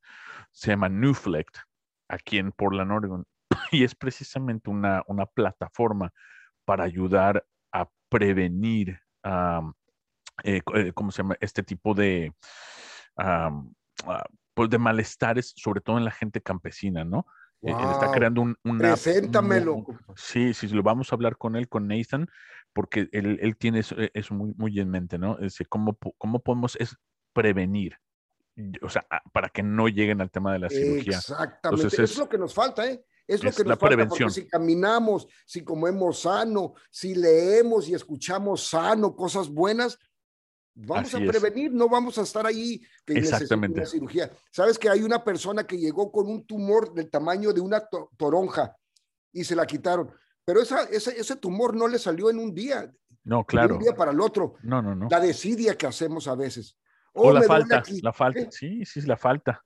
se 0.52 0.72
llama 0.72 0.90
Newflect, 0.90 1.58
aquí 2.08 2.38
en 2.38 2.52
Portland, 2.52 2.92
Oregon, 2.92 3.26
y 3.72 3.84
es 3.84 3.96
precisamente 3.96 4.70
una, 4.70 5.04
una 5.08 5.26
plataforma 5.26 6.12
para 6.66 6.84
ayudar 6.84 7.46
a 7.74 7.88
prevenir, 8.10 9.00
¿cómo 10.94 11.12
se 11.12 11.24
llama? 11.24 11.36
Este 11.40 11.64
tipo 11.64 11.94
de, 11.94 12.34
ah, 13.18 13.64
pues 14.54 14.70
de 14.70 14.78
malestares, 14.78 15.54
sobre 15.56 15.82
todo 15.82 15.98
en 15.98 16.06
la 16.06 16.12
gente 16.12 16.42
campesina, 16.42 17.04
¿no? 17.04 17.26
Él 17.62 17.76
está 17.92 18.12
creando 18.12 18.42
un, 18.42 18.78
Preséntamelo. 18.80 19.86
sí, 20.16 20.54
sí, 20.54 20.68
lo 20.70 20.82
vamos 20.82 21.12
a 21.12 21.16
hablar 21.16 21.38
con 21.38 21.56
él, 21.56 21.70
con 21.70 21.88
Nathan, 21.88 22.28
porque 22.74 23.08
él, 23.12 23.38
él 23.42 23.56
tiene 23.56 23.80
eso, 23.80 23.96
e, 24.00 24.10
eso, 24.16 24.34
muy, 24.34 24.54
muy 24.58 24.80
en 24.80 24.90
mente, 24.90 25.20
¿no? 25.20 25.38
Es 25.38 25.60
cómo, 25.70 25.96
cómo 26.18 26.40
podemos 26.40 26.76
es 26.78 26.96
prevenir, 27.34 27.98
o 28.82 28.90
sea, 28.90 29.06
para 29.32 29.50
que 29.50 29.62
no 29.62 29.88
lleguen 29.88 30.22
al 30.22 30.32
tema 30.32 30.54
de 30.54 30.60
la 30.60 30.70
cirugía. 30.70 31.18
Exactamente, 31.18 32.04
es, 32.04 32.18
lo 32.18 32.28
que 32.28 32.38
nos 32.40 32.54
falta, 32.54 32.86
¿eh? 32.90 33.04
Es 33.28 33.44
lo 33.44 33.52
que 33.52 33.64
nos 33.64 33.78
falta, 33.78 34.08
porque 34.08 34.30
si 34.32 34.48
caminamos, 34.48 35.28
si 35.46 35.64
comemos 35.64 36.22
sano, 36.22 36.74
si 36.90 37.14
leemos 37.14 37.88
y 37.88 37.94
escuchamos 37.94 38.68
sano, 38.68 39.16
cosas 39.16 39.48
buenas, 39.50 40.00
Vamos 40.74 41.14
a 41.14 41.20
prevenir, 41.20 41.72
no 41.72 41.90
vamos 41.90 42.18
a 42.18 42.22
estar 42.22 42.46
ahí 42.46 42.82
que 43.06 43.14
Exactamente. 43.14 43.80
Una 43.80 43.90
cirugía. 43.90 44.32
Sabes 44.52 44.80
que 44.80 44.90
hay 44.90 45.04
una 45.04 45.24
persona 45.24 45.66
que 45.66 45.78
llegó 45.78 46.12
con 46.12 46.28
un 46.28 46.46
tumor 46.46 46.94
del 46.94 47.10
tamaño 47.10 47.52
de 47.52 47.62
una 47.62 47.84
toronja 48.18 48.76
y 49.34 49.44
se 49.44 49.56
la 49.56 49.66
quitaron, 49.66 50.12
pero 50.46 50.62
esa, 50.62 50.84
ese, 50.84 51.20
ese 51.20 51.36
tumor 51.36 51.76
no 51.76 51.88
le 51.88 52.00
salió 52.00 52.30
en 52.30 52.40
un 52.40 52.54
día. 52.54 52.92
No, 53.24 53.46
claro. 53.46 53.70
De 53.70 53.74
un 53.76 53.84
día 53.84 53.96
para 53.96 54.12
el 54.12 54.22
otro. 54.22 54.56
No, 54.64 54.82
no, 54.82 54.96
no. 54.96 55.08
La 55.10 55.20
desidia 55.20 55.78
que 55.78 55.88
hacemos 55.88 56.28
a 56.28 56.36
veces. 56.36 56.78
O, 57.14 57.32
la 57.32 57.42
falta, 57.44 57.84
la 58.02 58.14
falta. 58.14 58.50
Sí, 58.52 58.86
sí, 58.86 59.02
la 59.02 59.18
falta. 59.18 59.64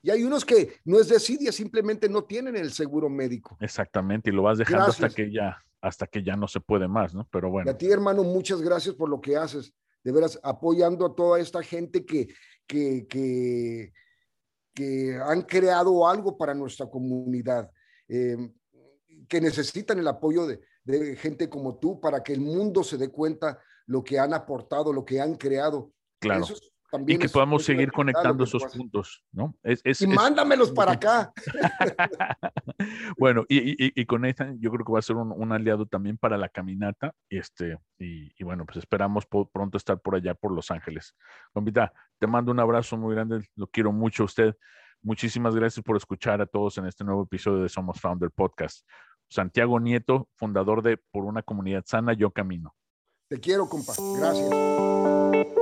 Y 0.00 0.10
hay 0.10 0.22
unos 0.22 0.44
que 0.44 0.76
no 0.84 0.98
es 0.98 1.08
desidia, 1.08 1.52
simplemente 1.52 2.08
no 2.08 2.24
tienen 2.24 2.56
el 2.56 2.72
seguro 2.72 3.08
médico. 3.08 3.56
Exactamente, 3.60 4.30
y 4.30 4.32
lo 4.32 4.42
vas 4.42 4.58
dejando 4.58 4.86
hasta 4.86 5.08
que 5.08 5.30
ya, 5.30 5.62
hasta 5.80 6.06
que 6.06 6.22
ya 6.22 6.34
no 6.34 6.48
se 6.48 6.60
puede 6.60 6.88
más, 6.88 7.14
¿no? 7.14 7.28
Pero 7.30 7.50
bueno. 7.50 7.70
Y 7.70 7.74
a 7.74 7.78
ti, 7.78 7.90
hermano, 7.90 8.24
muchas 8.24 8.60
gracias 8.62 8.94
por 8.94 9.08
lo 9.08 9.20
que 9.20 9.36
haces 9.36 9.72
de 10.02 10.12
veras 10.12 10.38
apoyando 10.42 11.06
a 11.06 11.14
toda 11.14 11.40
esta 11.40 11.62
gente 11.62 12.04
que, 12.04 12.28
que, 12.66 13.06
que, 13.08 13.92
que 14.74 15.18
han 15.24 15.42
creado 15.42 16.06
algo 16.08 16.36
para 16.36 16.54
nuestra 16.54 16.86
comunidad, 16.86 17.70
eh, 18.08 18.36
que 19.28 19.40
necesitan 19.40 19.98
el 19.98 20.08
apoyo 20.08 20.46
de, 20.46 20.60
de, 20.84 21.16
gente 21.16 21.48
como 21.48 21.78
tú 21.78 22.00
para 22.00 22.22
que 22.22 22.32
el 22.32 22.40
mundo 22.40 22.82
se 22.82 22.96
dé 22.96 23.08
cuenta 23.08 23.58
lo 23.86 24.02
que 24.02 24.18
han 24.18 24.34
aportado, 24.34 24.92
lo 24.92 25.04
que 25.04 25.20
han 25.20 25.36
creado. 25.36 25.92
Claro 26.18 26.46
y 27.06 27.18
que 27.18 27.28
podamos 27.28 27.64
seguir 27.64 27.90
conectando 27.90 28.44
esos 28.44 28.64
puntos, 28.64 29.24
¿no? 29.32 29.56
Es, 29.62 30.00
y 30.00 30.06
mándamelos 30.06 30.72
para 30.72 30.92
acá. 30.92 31.32
bueno, 33.18 33.44
y, 33.48 34.00
y, 34.00 34.06
con 34.06 34.22
Nathan 34.22 34.58
yo 34.60 34.70
creo 34.70 34.84
que 34.84 34.92
va 34.92 34.98
a 34.98 35.02
ser 35.02 35.16
un, 35.16 35.52
aliado 35.52 35.86
también 35.86 36.18
para 36.18 36.36
la 36.36 36.48
caminata. 36.48 37.14
Y, 37.28 37.38
este, 37.38 37.78
y, 37.98 38.44
bueno, 38.44 38.66
pues 38.66 38.78
esperamos 38.78 39.26
pronto 39.26 39.78
estar 39.78 40.00
por 40.00 40.16
allá, 40.16 40.34
por 40.34 40.52
Los 40.52 40.70
Ángeles. 40.70 41.14
Compita, 41.52 41.92
te 42.18 42.26
mando 42.26 42.52
un 42.52 42.60
abrazo 42.60 42.96
muy 42.96 43.14
grande, 43.14 43.48
lo 43.56 43.66
quiero 43.66 43.92
mucho 43.92 44.24
a 44.24 44.26
usted. 44.26 44.56
Muchísimas 45.02 45.56
gracias 45.56 45.82
por 45.84 45.96
escuchar 45.96 46.40
a 46.40 46.46
todos 46.46 46.78
en 46.78 46.86
este 46.86 47.04
nuevo 47.04 47.24
episodio 47.24 47.62
de 47.62 47.68
Somos 47.68 48.00
Founder 48.00 48.30
Podcast. 48.30 48.86
Santiago 49.28 49.80
Nieto, 49.80 50.28
fundador 50.34 50.82
de 50.82 50.98
Por 50.98 51.24
una 51.24 51.42
comunidad 51.42 51.84
sana, 51.86 52.12
yo 52.12 52.30
camino. 52.30 52.74
Te 53.28 53.40
quiero, 53.40 53.66
compa. 53.66 53.94
Gracias. 54.18 55.61